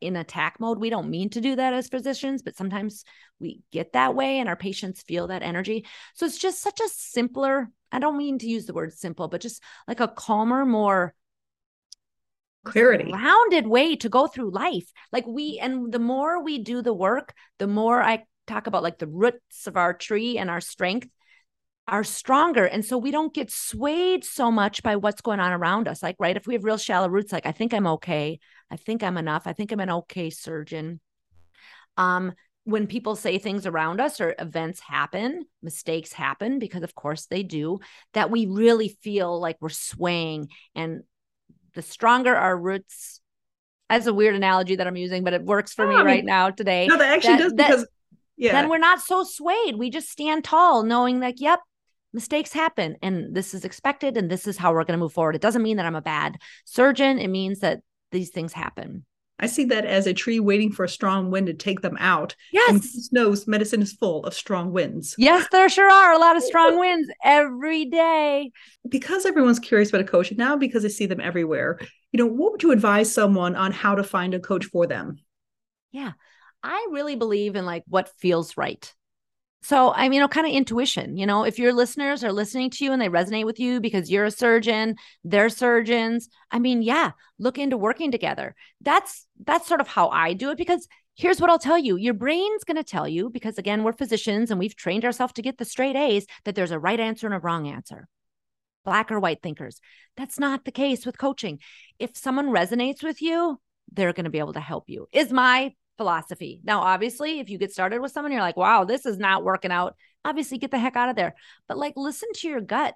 in 0.00 0.16
attack 0.16 0.58
mode. 0.58 0.78
We 0.78 0.90
don't 0.90 1.10
mean 1.10 1.30
to 1.30 1.40
do 1.40 1.56
that 1.56 1.72
as 1.72 1.88
physicians, 1.88 2.42
but 2.42 2.56
sometimes 2.56 3.04
we 3.38 3.62
get 3.70 3.92
that 3.92 4.14
way 4.14 4.38
and 4.38 4.48
our 4.48 4.56
patients 4.56 5.02
feel 5.02 5.28
that 5.28 5.42
energy. 5.42 5.86
So 6.14 6.26
it's 6.26 6.38
just 6.38 6.60
such 6.60 6.80
a 6.80 6.88
simpler, 6.88 7.70
I 7.90 7.98
don't 7.98 8.18
mean 8.18 8.38
to 8.38 8.48
use 8.48 8.66
the 8.66 8.74
word 8.74 8.92
simple, 8.92 9.28
but 9.28 9.40
just 9.40 9.62
like 9.86 10.00
a 10.00 10.08
calmer, 10.08 10.64
more 10.64 11.14
clarity 12.64 13.10
rounded 13.12 13.66
way 13.66 13.96
to 13.96 14.08
go 14.08 14.28
through 14.28 14.50
life 14.50 14.92
like 15.10 15.26
we 15.26 15.58
and 15.60 15.90
the 15.90 15.98
more 15.98 16.42
we 16.42 16.58
do 16.58 16.80
the 16.80 16.94
work 16.94 17.34
the 17.58 17.66
more 17.66 18.00
i 18.00 18.22
talk 18.46 18.68
about 18.68 18.82
like 18.82 18.98
the 18.98 19.06
roots 19.06 19.66
of 19.66 19.76
our 19.76 19.92
tree 19.92 20.38
and 20.38 20.48
our 20.48 20.60
strength 20.60 21.08
are 21.88 22.04
stronger 22.04 22.64
and 22.64 22.84
so 22.84 22.96
we 22.96 23.10
don't 23.10 23.34
get 23.34 23.50
swayed 23.50 24.24
so 24.24 24.52
much 24.52 24.82
by 24.84 24.94
what's 24.94 25.20
going 25.20 25.40
on 25.40 25.52
around 25.52 25.88
us 25.88 26.02
like 26.02 26.14
right 26.20 26.36
if 26.36 26.46
we 26.46 26.54
have 26.54 26.62
real 26.62 26.78
shallow 26.78 27.08
roots 27.08 27.32
like 27.32 27.46
i 27.46 27.52
think 27.52 27.74
i'm 27.74 27.86
okay 27.88 28.38
i 28.72 28.76
think 28.76 29.02
i'm 29.02 29.18
enough. 29.18 29.42
I 29.46 29.52
think 29.52 29.70
i'm 29.72 29.80
an 29.80 29.90
okay 29.90 30.30
surgeon. 30.30 31.00
Um 31.96 32.32
when 32.64 32.86
people 32.86 33.16
say 33.16 33.38
things 33.38 33.66
around 33.66 34.00
us 34.00 34.20
or 34.20 34.36
events 34.38 34.78
happen, 34.78 35.46
mistakes 35.62 36.12
happen 36.12 36.60
because 36.60 36.84
of 36.84 36.94
course 36.94 37.26
they 37.26 37.42
do, 37.42 37.80
that 38.14 38.30
we 38.30 38.46
really 38.46 38.96
feel 39.02 39.40
like 39.40 39.56
we're 39.60 39.68
swaying 39.68 40.48
and 40.74 41.02
the 41.74 41.82
stronger 41.82 42.34
our 42.36 42.56
roots 42.56 43.20
that's 43.88 44.06
a 44.06 44.14
weird 44.14 44.34
analogy 44.34 44.76
that 44.76 44.86
i'm 44.86 44.96
using 44.96 45.24
but 45.24 45.32
it 45.32 45.42
works 45.42 45.72
for 45.72 45.86
oh, 45.86 45.88
me 45.88 45.94
I 45.94 45.98
mean, 45.98 46.06
right 46.06 46.24
now 46.24 46.50
today 46.50 46.86
no 46.86 46.96
that 46.98 47.14
actually 47.14 47.36
that, 47.36 47.38
does 47.38 47.52
because 47.54 47.86
yeah. 48.36 48.52
then 48.52 48.68
we're 48.68 48.78
not 48.78 49.00
so 49.00 49.24
swayed. 49.24 49.76
We 49.76 49.90
just 49.90 50.10
stand 50.10 50.44
tall 50.44 50.82
knowing 50.82 51.20
like 51.20 51.36
yep 51.38 51.60
mistakes 52.12 52.52
happen 52.52 52.96
and 53.00 53.34
this 53.34 53.54
is 53.54 53.64
expected 53.64 54.16
and 54.16 54.30
this 54.30 54.46
is 54.46 54.58
how 54.58 54.72
we're 54.72 54.84
going 54.84 54.98
to 54.98 55.02
move 55.02 55.12
forward. 55.12 55.34
It 55.34 55.40
doesn't 55.40 55.62
mean 55.62 55.76
that 55.78 55.86
i'm 55.86 55.94
a 55.94 56.02
bad 56.02 56.36
surgeon. 56.64 57.18
It 57.18 57.28
means 57.28 57.60
that 57.60 57.80
these 58.12 58.30
things 58.30 58.52
happen 58.52 59.04
I 59.42 59.46
see 59.46 59.64
that 59.66 59.84
as 59.84 60.06
a 60.06 60.14
tree 60.14 60.38
waiting 60.38 60.70
for 60.70 60.84
a 60.84 60.88
strong 60.88 61.32
wind 61.32 61.48
to 61.48 61.52
take 61.52 61.80
them 61.80 61.96
out. 61.98 62.36
Yes. 62.52 62.70
And 62.70 62.84
knows 63.10 63.48
medicine 63.48 63.82
is 63.82 63.92
full 63.92 64.24
of 64.24 64.34
strong 64.34 64.72
winds. 64.72 65.16
Yes, 65.18 65.48
there 65.50 65.68
sure 65.68 65.90
are 65.90 66.12
a 66.12 66.18
lot 66.18 66.36
of 66.36 66.42
strong 66.44 66.78
winds 66.78 67.10
every 67.24 67.86
day. 67.86 68.52
Because 68.88 69.26
everyone's 69.26 69.58
curious 69.58 69.88
about 69.88 70.02
a 70.02 70.04
coach, 70.04 70.30
and 70.30 70.38
now 70.38 70.54
because 70.56 70.84
I 70.84 70.88
see 70.88 71.06
them 71.06 71.20
everywhere, 71.20 71.80
you 72.12 72.18
know, 72.18 72.26
what 72.26 72.52
would 72.52 72.62
you 72.62 72.70
advise 72.70 73.12
someone 73.12 73.56
on 73.56 73.72
how 73.72 73.96
to 73.96 74.04
find 74.04 74.32
a 74.32 74.38
coach 74.38 74.66
for 74.66 74.86
them? 74.86 75.16
Yeah. 75.90 76.12
I 76.62 76.88
really 76.92 77.16
believe 77.16 77.56
in 77.56 77.66
like 77.66 77.82
what 77.88 78.12
feels 78.20 78.56
right 78.56 78.94
so 79.62 79.92
i 79.94 80.02
mean 80.02 80.14
you 80.14 80.20
know 80.20 80.28
kind 80.28 80.46
of 80.46 80.52
intuition 80.52 81.16
you 81.16 81.26
know 81.26 81.44
if 81.44 81.58
your 81.58 81.72
listeners 81.72 82.22
are 82.22 82.32
listening 82.32 82.70
to 82.70 82.84
you 82.84 82.92
and 82.92 83.00
they 83.00 83.08
resonate 83.08 83.46
with 83.46 83.58
you 83.58 83.80
because 83.80 84.10
you're 84.10 84.24
a 84.24 84.30
surgeon 84.30 84.94
they're 85.24 85.48
surgeons 85.48 86.28
i 86.50 86.58
mean 86.58 86.82
yeah 86.82 87.12
look 87.42 87.58
into 87.58 87.76
working 87.76 88.10
together. 88.10 88.54
That's 88.80 89.26
that's 89.44 89.66
sort 89.66 89.80
of 89.80 89.88
how 89.88 90.08
i 90.08 90.32
do 90.32 90.50
it 90.50 90.56
because 90.56 90.86
here's 91.16 91.40
what 91.40 91.50
i'll 91.50 91.58
tell 91.58 91.78
you. 91.78 91.96
Your 91.96 92.14
brain's 92.14 92.64
going 92.64 92.76
to 92.76 92.84
tell 92.84 93.08
you 93.08 93.28
because 93.28 93.58
again 93.58 93.82
we're 93.82 93.92
physicians 93.92 94.50
and 94.50 94.58
we've 94.58 94.76
trained 94.76 95.04
ourselves 95.04 95.34
to 95.34 95.42
get 95.42 95.58
the 95.58 95.64
straight 95.64 95.96
a's 95.96 96.26
that 96.44 96.54
there's 96.54 96.70
a 96.70 96.78
right 96.78 97.00
answer 97.00 97.26
and 97.26 97.34
a 97.34 97.40
wrong 97.40 97.66
answer. 97.66 98.08
Black 98.84 99.12
or 99.12 99.20
white 99.20 99.42
thinkers. 99.42 99.80
That's 100.16 100.38
not 100.38 100.64
the 100.64 100.72
case 100.72 101.06
with 101.06 101.18
coaching. 101.18 101.60
If 101.98 102.16
someone 102.16 102.48
resonates 102.48 103.02
with 103.02 103.20
you 103.20 103.60
they're 103.92 104.12
going 104.12 104.24
to 104.24 104.30
be 104.30 104.38
able 104.38 104.54
to 104.54 104.60
help 104.60 104.84
you 104.88 105.06
is 105.12 105.32
my 105.32 105.74
philosophy. 105.96 106.60
Now, 106.64 106.80
obviously, 106.80 107.40
if 107.40 107.50
you 107.50 107.58
get 107.58 107.72
started 107.72 108.00
with 108.00 108.12
someone, 108.12 108.32
you're 108.32 108.40
like, 108.40 108.56
wow, 108.56 108.84
this 108.84 109.06
is 109.06 109.18
not 109.18 109.44
working 109.44 109.72
out. 109.72 109.96
Obviously, 110.24 110.58
get 110.58 110.70
the 110.70 110.78
heck 110.78 110.96
out 110.96 111.08
of 111.08 111.16
there. 111.16 111.34
But 111.68 111.78
like, 111.78 111.94
listen 111.96 112.28
to 112.34 112.48
your 112.48 112.60
gut. 112.60 112.94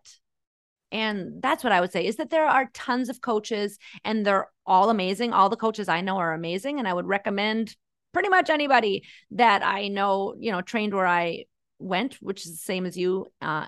And 0.93 1.43
that's 1.43 1.65
what 1.65 1.73
I 1.73 1.81
would 1.81 1.93
say 1.93 2.07
is 2.07 2.17
that 2.17 2.31
there 2.31 2.47
are 2.47 2.71
tons 2.73 3.09
of 3.09 3.21
coaches 3.21 3.79
and 4.05 4.25
they're 4.25 4.49
all 4.65 4.89
amazing. 4.89 5.33
All 5.33 5.49
the 5.49 5.57
coaches 5.57 5.89
I 5.89 6.01
know 6.01 6.19
are 6.19 6.33
amazing. 6.33 6.79
And 6.79 6.87
I 6.87 6.95
would 6.95 7.07
recommend 7.07 7.77
pretty 8.13 8.29
much 8.29 8.51
anybody 8.51 9.05
that 9.33 9.65
I 9.65 9.89
know, 9.89 10.37
you 10.39 10.53
know, 10.53 10.63
trained 10.63 10.95
where 10.95 11.07
I 11.07 11.47
went, 11.79 12.15
which 12.21 12.47
is 12.47 12.53
the 12.53 12.59
same 12.59 12.87
as 12.87 12.97
you. 12.97 13.27
Uh, 13.43 13.67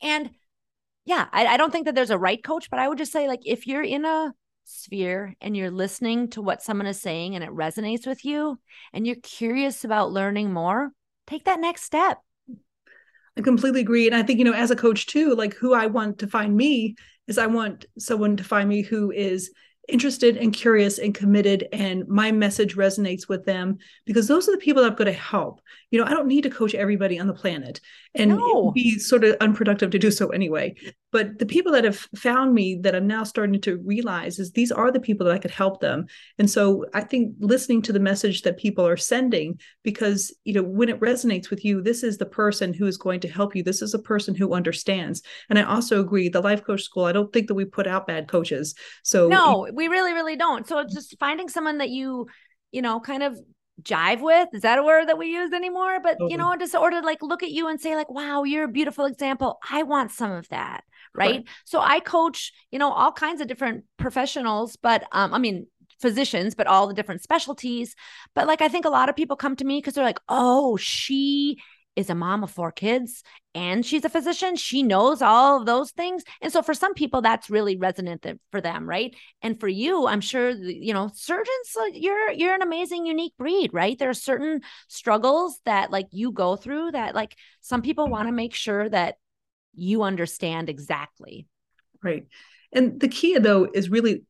and 0.00 0.30
yeah, 1.04 1.26
I, 1.32 1.46
I 1.46 1.56
don't 1.56 1.72
think 1.72 1.86
that 1.86 1.94
there's 1.94 2.10
a 2.10 2.18
right 2.18 2.42
coach, 2.42 2.70
but 2.70 2.78
I 2.78 2.88
would 2.88 2.98
just 2.98 3.12
say, 3.12 3.26
like, 3.26 3.40
if 3.44 3.66
you're 3.66 3.82
in 3.82 4.04
a 4.04 4.32
sphere 4.64 5.34
and 5.40 5.56
you're 5.56 5.70
listening 5.70 6.28
to 6.30 6.42
what 6.42 6.62
someone 6.62 6.86
is 6.86 7.00
saying 7.00 7.34
and 7.34 7.44
it 7.44 7.50
resonates 7.50 8.06
with 8.06 8.24
you 8.24 8.58
and 8.92 9.06
you're 9.06 9.16
curious 9.16 9.84
about 9.84 10.12
learning 10.12 10.52
more, 10.52 10.92
take 11.26 11.44
that 11.44 11.60
next 11.60 11.82
step. 11.82 12.18
I 13.36 13.40
completely 13.40 13.80
agree. 13.80 14.06
And 14.06 14.14
I 14.14 14.22
think, 14.22 14.38
you 14.38 14.44
know, 14.44 14.52
as 14.52 14.70
a 14.70 14.76
coach 14.76 15.06
too, 15.06 15.34
like 15.34 15.54
who 15.54 15.74
I 15.74 15.86
want 15.86 16.18
to 16.18 16.26
find 16.26 16.56
me 16.56 16.96
is 17.26 17.38
I 17.38 17.46
want 17.46 17.86
someone 17.98 18.36
to 18.36 18.44
find 18.44 18.68
me 18.68 18.82
who 18.82 19.10
is 19.10 19.50
interested 19.88 20.36
and 20.36 20.52
curious 20.52 20.98
and 20.98 21.14
committed 21.14 21.66
and 21.72 22.06
my 22.06 22.30
message 22.30 22.76
resonates 22.76 23.28
with 23.28 23.44
them 23.44 23.78
because 24.04 24.28
those 24.28 24.48
are 24.48 24.52
the 24.52 24.58
people 24.58 24.82
that 24.82 24.90
I'm 24.90 24.96
going 24.96 25.12
to 25.12 25.18
help. 25.18 25.60
You 25.92 26.00
know, 26.00 26.06
I 26.06 26.10
don't 26.10 26.26
need 26.26 26.42
to 26.42 26.50
coach 26.50 26.74
everybody 26.74 27.20
on 27.20 27.26
the 27.28 27.34
planet 27.34 27.80
and 28.14 28.30
no. 28.30 28.72
be 28.72 28.98
sort 28.98 29.24
of 29.24 29.36
unproductive 29.40 29.90
to 29.90 29.98
do 29.98 30.10
so 30.10 30.30
anyway. 30.30 30.74
But 31.12 31.38
the 31.38 31.46
people 31.46 31.70
that 31.72 31.84
have 31.84 32.08
found 32.16 32.54
me 32.54 32.78
that 32.82 32.94
I'm 32.94 33.06
now 33.06 33.24
starting 33.24 33.60
to 33.60 33.76
realize 33.76 34.38
is 34.38 34.52
these 34.52 34.72
are 34.72 34.90
the 34.90 35.00
people 35.00 35.26
that 35.26 35.34
I 35.34 35.38
could 35.38 35.50
help 35.50 35.80
them. 35.80 36.06
And 36.38 36.50
so 36.50 36.86
I 36.94 37.02
think 37.02 37.34
listening 37.40 37.82
to 37.82 37.92
the 37.92 38.00
message 38.00 38.40
that 38.42 38.56
people 38.56 38.86
are 38.86 38.96
sending, 38.96 39.60
because, 39.82 40.34
you 40.44 40.54
know, 40.54 40.62
when 40.62 40.88
it 40.88 40.98
resonates 41.00 41.50
with 41.50 41.62
you, 41.62 41.82
this 41.82 42.02
is 42.02 42.16
the 42.16 42.26
person 42.26 42.72
who 42.72 42.86
is 42.86 42.96
going 42.96 43.20
to 43.20 43.28
help 43.28 43.54
you. 43.54 43.62
This 43.62 43.82
is 43.82 43.92
a 43.92 43.98
person 43.98 44.34
who 44.34 44.54
understands. 44.54 45.22
And 45.50 45.58
I 45.58 45.62
also 45.64 46.00
agree, 46.00 46.30
the 46.30 46.40
life 46.40 46.64
coach 46.64 46.82
school, 46.82 47.04
I 47.04 47.12
don't 47.12 47.30
think 47.32 47.48
that 47.48 47.54
we 47.54 47.66
put 47.66 47.86
out 47.86 48.06
bad 48.06 48.28
coaches. 48.28 48.74
So, 49.02 49.28
no, 49.28 49.68
we 49.74 49.88
really, 49.88 50.14
really 50.14 50.36
don't. 50.36 50.66
So 50.66 50.78
it's 50.78 50.94
just 50.94 51.18
finding 51.20 51.50
someone 51.50 51.78
that 51.78 51.90
you, 51.90 52.28
you 52.70 52.80
know, 52.80 52.98
kind 52.98 53.22
of 53.22 53.38
jive 53.82 54.20
with? 54.20 54.48
Is 54.52 54.62
that 54.62 54.78
a 54.78 54.82
word 54.82 55.08
that 55.08 55.18
we 55.18 55.26
use 55.26 55.52
anymore? 55.52 56.00
But 56.00 56.16
you 56.28 56.36
know 56.36 56.54
just 56.56 56.74
order 56.74 57.00
like 57.02 57.22
look 57.22 57.42
at 57.42 57.50
you 57.50 57.68
and 57.68 57.80
say 57.80 57.96
like 57.96 58.10
wow 58.10 58.44
you're 58.44 58.64
a 58.64 58.68
beautiful 58.68 59.06
example. 59.06 59.58
I 59.70 59.82
want 59.82 60.10
some 60.10 60.32
of 60.32 60.48
that 60.48 60.84
right, 61.14 61.30
right. 61.30 61.48
so 61.66 61.78
i 61.78 62.00
coach 62.00 62.54
you 62.70 62.78
know 62.78 62.90
all 62.90 63.12
kinds 63.12 63.42
of 63.42 63.46
different 63.46 63.84
professionals 63.98 64.76
but 64.76 65.04
um 65.12 65.34
i 65.34 65.38
mean 65.38 65.66
physicians 66.02 66.54
but 66.54 66.66
all 66.66 66.86
the 66.86 66.94
different 66.94 67.22
specialties. 67.22 67.94
But 68.34 68.46
like 68.46 68.60
i 68.60 68.68
think 68.68 68.84
a 68.84 68.90
lot 68.90 69.08
of 69.08 69.16
people 69.16 69.36
come 69.36 69.56
to 69.56 69.64
me 69.64 69.78
because 69.78 69.94
they're 69.94 70.04
like 70.04 70.20
oh 70.28 70.76
she 70.76 71.58
is 71.94 72.10
a 72.10 72.14
mom 72.14 72.42
of 72.42 72.50
four 72.50 72.72
kids 72.72 73.22
and 73.54 73.84
she's 73.84 74.04
a 74.04 74.08
physician. 74.08 74.56
She 74.56 74.82
knows 74.82 75.20
all 75.20 75.60
of 75.60 75.66
those 75.66 75.90
things. 75.90 76.22
And 76.40 76.52
so 76.52 76.62
for 76.62 76.74
some 76.74 76.94
people, 76.94 77.20
that's 77.20 77.50
really 77.50 77.76
resonant 77.76 78.26
for 78.50 78.60
them, 78.60 78.88
right? 78.88 79.14
And 79.42 79.60
for 79.60 79.68
you, 79.68 80.06
I'm 80.06 80.22
sure, 80.22 80.50
you 80.50 80.94
know, 80.94 81.10
surgeons, 81.14 81.76
you're, 81.92 82.30
you're 82.30 82.54
an 82.54 82.62
amazing, 82.62 83.06
unique 83.06 83.34
breed, 83.36 83.70
right? 83.74 83.98
There 83.98 84.10
are 84.10 84.14
certain 84.14 84.62
struggles 84.88 85.60
that 85.66 85.90
like 85.90 86.06
you 86.12 86.32
go 86.32 86.56
through 86.56 86.92
that 86.92 87.14
like 87.14 87.36
some 87.60 87.82
people 87.82 88.08
want 88.08 88.28
to 88.28 88.32
make 88.32 88.54
sure 88.54 88.88
that 88.88 89.16
you 89.74 90.02
understand 90.02 90.68
exactly. 90.68 91.46
Right. 92.02 92.26
And 92.72 92.98
the 93.00 93.08
key 93.08 93.38
though 93.38 93.68
is 93.72 93.90
really 93.90 94.24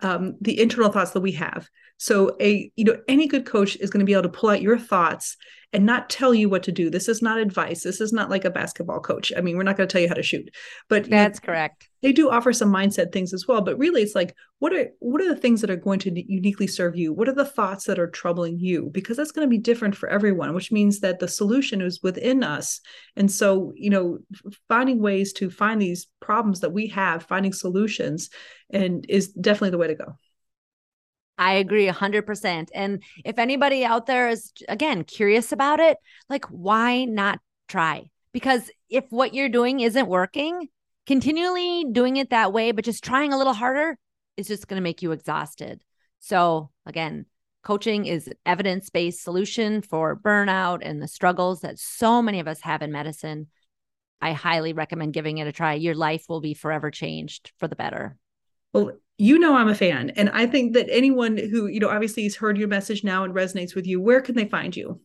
um, 0.00 0.36
the 0.40 0.60
internal 0.60 0.92
thoughts 0.92 1.12
that 1.12 1.20
we 1.20 1.32
have. 1.32 1.68
So 1.98 2.36
a 2.40 2.70
you 2.76 2.84
know 2.84 2.96
any 3.08 3.26
good 3.26 3.44
coach 3.44 3.76
is 3.76 3.90
going 3.90 4.00
to 4.00 4.06
be 4.06 4.12
able 4.12 4.22
to 4.22 4.28
pull 4.28 4.50
out 4.50 4.62
your 4.62 4.78
thoughts 4.78 5.36
and 5.72 5.84
not 5.84 6.08
tell 6.08 6.34
you 6.34 6.48
what 6.48 6.62
to 6.62 6.72
do. 6.72 6.88
This 6.88 7.08
is 7.08 7.20
not 7.20 7.38
advice. 7.38 7.82
This 7.82 8.00
is 8.00 8.12
not 8.12 8.30
like 8.30 8.46
a 8.46 8.50
basketball 8.50 9.00
coach. 9.00 9.32
I 9.36 9.42
mean, 9.42 9.56
we're 9.56 9.64
not 9.64 9.76
going 9.76 9.86
to 9.86 9.92
tell 9.92 10.00
you 10.00 10.08
how 10.08 10.14
to 10.14 10.22
shoot, 10.22 10.48
but 10.88 11.10
that's 11.10 11.38
you 11.38 11.42
know, 11.42 11.52
correct. 11.52 11.88
They 12.00 12.12
do 12.12 12.30
offer 12.30 12.52
some 12.52 12.72
mindset 12.72 13.12
things 13.12 13.34
as 13.34 13.46
well, 13.46 13.60
but 13.60 13.76
really 13.76 14.02
it's 14.02 14.14
like 14.14 14.34
what 14.60 14.72
are 14.72 14.88
what 15.00 15.20
are 15.20 15.28
the 15.28 15.40
things 15.40 15.60
that 15.60 15.70
are 15.70 15.76
going 15.76 15.98
to 16.00 16.32
uniquely 16.32 16.66
serve 16.66 16.96
you? 16.96 17.12
What 17.12 17.28
are 17.28 17.34
the 17.34 17.44
thoughts 17.44 17.84
that 17.84 17.98
are 17.98 18.08
troubling 18.08 18.58
you? 18.58 18.90
Because 18.92 19.16
that's 19.16 19.32
going 19.32 19.46
to 19.46 19.50
be 19.50 19.58
different 19.58 19.94
for 19.96 20.08
everyone, 20.08 20.54
which 20.54 20.72
means 20.72 21.00
that 21.00 21.18
the 21.18 21.28
solution 21.28 21.80
is 21.80 22.02
within 22.02 22.42
us. 22.42 22.80
And 23.16 23.30
so, 23.30 23.72
you 23.76 23.90
know, 23.90 24.18
finding 24.68 25.00
ways 25.00 25.32
to 25.34 25.50
find 25.50 25.82
these 25.82 26.06
problems 26.20 26.60
that 26.60 26.72
we 26.72 26.88
have, 26.88 27.24
finding 27.24 27.52
solutions 27.52 28.30
and 28.70 29.04
is 29.08 29.28
definitely 29.28 29.70
the 29.70 29.78
way 29.78 29.88
to 29.88 29.94
go. 29.94 30.16
I 31.38 31.54
agree 31.54 31.86
100%. 31.86 32.68
And 32.74 33.02
if 33.24 33.38
anybody 33.38 33.84
out 33.84 34.06
there 34.06 34.28
is, 34.28 34.52
again, 34.68 35.04
curious 35.04 35.52
about 35.52 35.78
it, 35.78 35.96
like, 36.28 36.44
why 36.46 37.04
not 37.04 37.38
try? 37.68 38.10
Because 38.32 38.70
if 38.90 39.04
what 39.10 39.34
you're 39.34 39.48
doing 39.48 39.80
isn't 39.80 40.08
working, 40.08 40.68
continually 41.06 41.86
doing 41.92 42.16
it 42.16 42.30
that 42.30 42.52
way, 42.52 42.72
but 42.72 42.84
just 42.84 43.04
trying 43.04 43.32
a 43.32 43.38
little 43.38 43.52
harder 43.52 43.96
is 44.36 44.48
just 44.48 44.66
going 44.66 44.76
to 44.76 44.82
make 44.82 45.00
you 45.00 45.12
exhausted. 45.12 45.82
So, 46.18 46.70
again, 46.84 47.26
coaching 47.62 48.06
is 48.06 48.28
evidence 48.44 48.90
based 48.90 49.22
solution 49.22 49.80
for 49.80 50.16
burnout 50.16 50.80
and 50.82 51.00
the 51.00 51.08
struggles 51.08 51.60
that 51.60 51.78
so 51.78 52.20
many 52.20 52.40
of 52.40 52.48
us 52.48 52.60
have 52.62 52.82
in 52.82 52.90
medicine. 52.90 53.46
I 54.20 54.32
highly 54.32 54.72
recommend 54.72 55.12
giving 55.12 55.38
it 55.38 55.46
a 55.46 55.52
try. 55.52 55.74
Your 55.74 55.94
life 55.94 56.24
will 56.28 56.40
be 56.40 56.54
forever 56.54 56.90
changed 56.90 57.52
for 57.58 57.68
the 57.68 57.76
better. 57.76 58.16
Well, 58.72 58.92
you 59.18 59.38
know 59.38 59.54
I'm 59.56 59.68
a 59.68 59.74
fan. 59.74 60.10
And 60.10 60.30
I 60.30 60.46
think 60.46 60.74
that 60.74 60.86
anyone 60.88 61.36
who, 61.36 61.66
you 61.66 61.80
know, 61.80 61.90
obviously 61.90 62.22
has 62.22 62.36
heard 62.36 62.56
your 62.56 62.68
message 62.68 63.02
now 63.04 63.24
and 63.24 63.34
resonates 63.34 63.74
with 63.74 63.86
you, 63.86 64.00
where 64.00 64.20
can 64.20 64.36
they 64.36 64.46
find 64.46 64.74
you? 64.74 65.00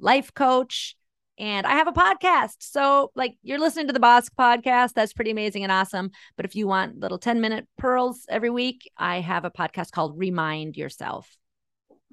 Life 0.01 0.35
Coach, 0.35 0.97
and 1.39 1.65
I 1.65 1.77
have 1.77 1.87
a 1.87 1.93
podcast. 1.93 2.57
So, 2.59 3.13
like, 3.15 3.37
you're 3.43 3.61
listening 3.61 3.87
to 3.87 3.93
the 3.93 4.01
Boss 4.01 4.29
podcast. 4.29 4.95
That's 4.95 5.13
pretty 5.13 5.31
amazing 5.31 5.63
and 5.63 5.71
awesome. 5.71 6.11
But 6.37 6.47
if 6.47 6.57
you 6.57 6.67
want 6.67 6.99
little 6.99 7.19
10 7.19 7.41
minute 7.41 7.69
pearls 7.79 8.27
every 8.29 8.51
week, 8.51 8.91
I 8.97 9.21
have 9.21 9.45
a 9.45 9.53
podcast 9.53 9.93
called 9.93 10.19
Remind 10.19 10.77
Yourself. 10.77 11.37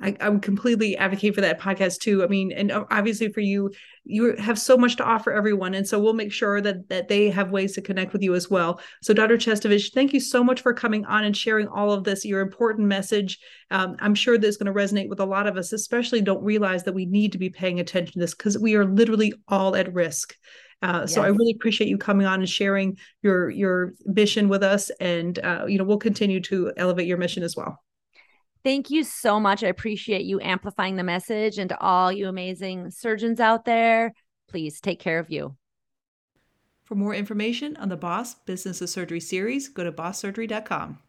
I, 0.04 0.18
I 0.20 0.30
would 0.30 0.42
completely 0.42 0.98
advocate 0.98 1.34
for 1.34 1.42
that 1.42 1.62
podcast 1.62 2.00
too. 2.00 2.24
I 2.24 2.28
mean, 2.28 2.52
and 2.52 2.72
obviously 2.72 3.32
for 3.32 3.40
you, 3.40 3.72
you 4.04 4.36
have 4.36 4.60
so 4.60 4.76
much 4.76 4.98
to 4.98 5.04
offer 5.06 5.32
everyone, 5.32 5.74
and 5.74 5.88
so 5.88 5.98
we'll 5.98 6.14
make 6.14 6.34
sure 6.34 6.60
that 6.60 6.90
that 6.90 7.08
they 7.08 7.30
have 7.30 7.52
ways 7.52 7.74
to 7.76 7.82
connect 7.82 8.12
with 8.12 8.22
you 8.22 8.36
as 8.36 8.50
well. 8.50 8.82
So, 9.02 9.14
Dr. 9.14 9.38
Chestovich, 9.38 9.94
thank 9.94 10.12
you 10.12 10.20
so 10.20 10.44
much 10.44 10.60
for 10.60 10.74
coming 10.74 11.06
on 11.06 11.24
and 11.24 11.36
sharing 11.36 11.70
all 11.70 11.92
of 11.94 12.04
this. 12.04 12.26
Your 12.26 12.42
important 12.42 12.88
message. 12.88 13.40
Um, 13.72 13.96
I'm 14.00 14.14
sure 14.14 14.38
this 14.38 14.50
is 14.50 14.58
going 14.58 14.74
to 14.74 14.78
resonate 14.78 15.08
with 15.08 15.22
a 15.22 15.26
lot 15.26 15.48
of 15.48 15.56
us, 15.56 15.72
especially 15.72 16.22
don't 16.22 16.44
realize 16.44 16.84
that 16.84 16.94
we 16.94 17.06
need 17.06 17.32
to 17.32 17.38
be 17.38 17.50
paying 17.50 17.80
attention 17.80 18.14
to 18.14 18.20
this 18.20 18.36
because 18.36 18.58
we 18.58 18.76
are 18.76 18.86
literally 18.86 19.34
all 19.48 19.74
at 19.74 19.94
risk. 19.94 20.36
Uh, 20.82 21.00
yes. 21.02 21.14
So 21.14 21.22
I 21.22 21.28
really 21.28 21.54
appreciate 21.56 21.88
you 21.88 21.98
coming 21.98 22.28
on 22.28 22.42
and 22.42 22.50
sharing 22.50 22.98
your 23.22 23.50
your 23.50 23.94
mission 24.06 24.50
with 24.50 24.64
us, 24.64 24.90
and 25.00 25.40
uh, 25.40 25.64
you 25.66 25.78
know 25.78 25.86
we'll 25.86 25.98
continue 25.98 26.42
to 26.42 26.74
elevate 26.76 27.08
your 27.08 27.18
mission 27.18 27.42
as 27.42 27.56
well. 27.56 27.80
Thank 28.64 28.90
you 28.90 29.04
so 29.04 29.40
much. 29.40 29.64
I 29.64 29.68
appreciate 29.68 30.24
you 30.24 30.40
amplifying 30.40 30.96
the 30.96 31.04
message 31.04 31.58
and 31.58 31.70
to 31.70 31.80
all 31.80 32.12
you 32.12 32.28
amazing 32.28 32.92
surgeons 32.92 33.40
out 33.40 33.66
there. 33.66 34.14
Please 34.48 34.80
take 34.80 35.00
care 35.00 35.20
of 35.20 35.30
you. 35.30 35.56
For 36.84 36.96
more 36.96 37.14
information 37.14 37.76
on 37.78 37.90
the 37.90 37.98
Boss 37.98 38.36
Business 38.36 38.82
of 38.82 38.90
Surgery 38.90 39.20
series, 39.20 39.68
go 39.68 39.84
to 39.84 39.92
bosssurgery.com. 39.92 41.00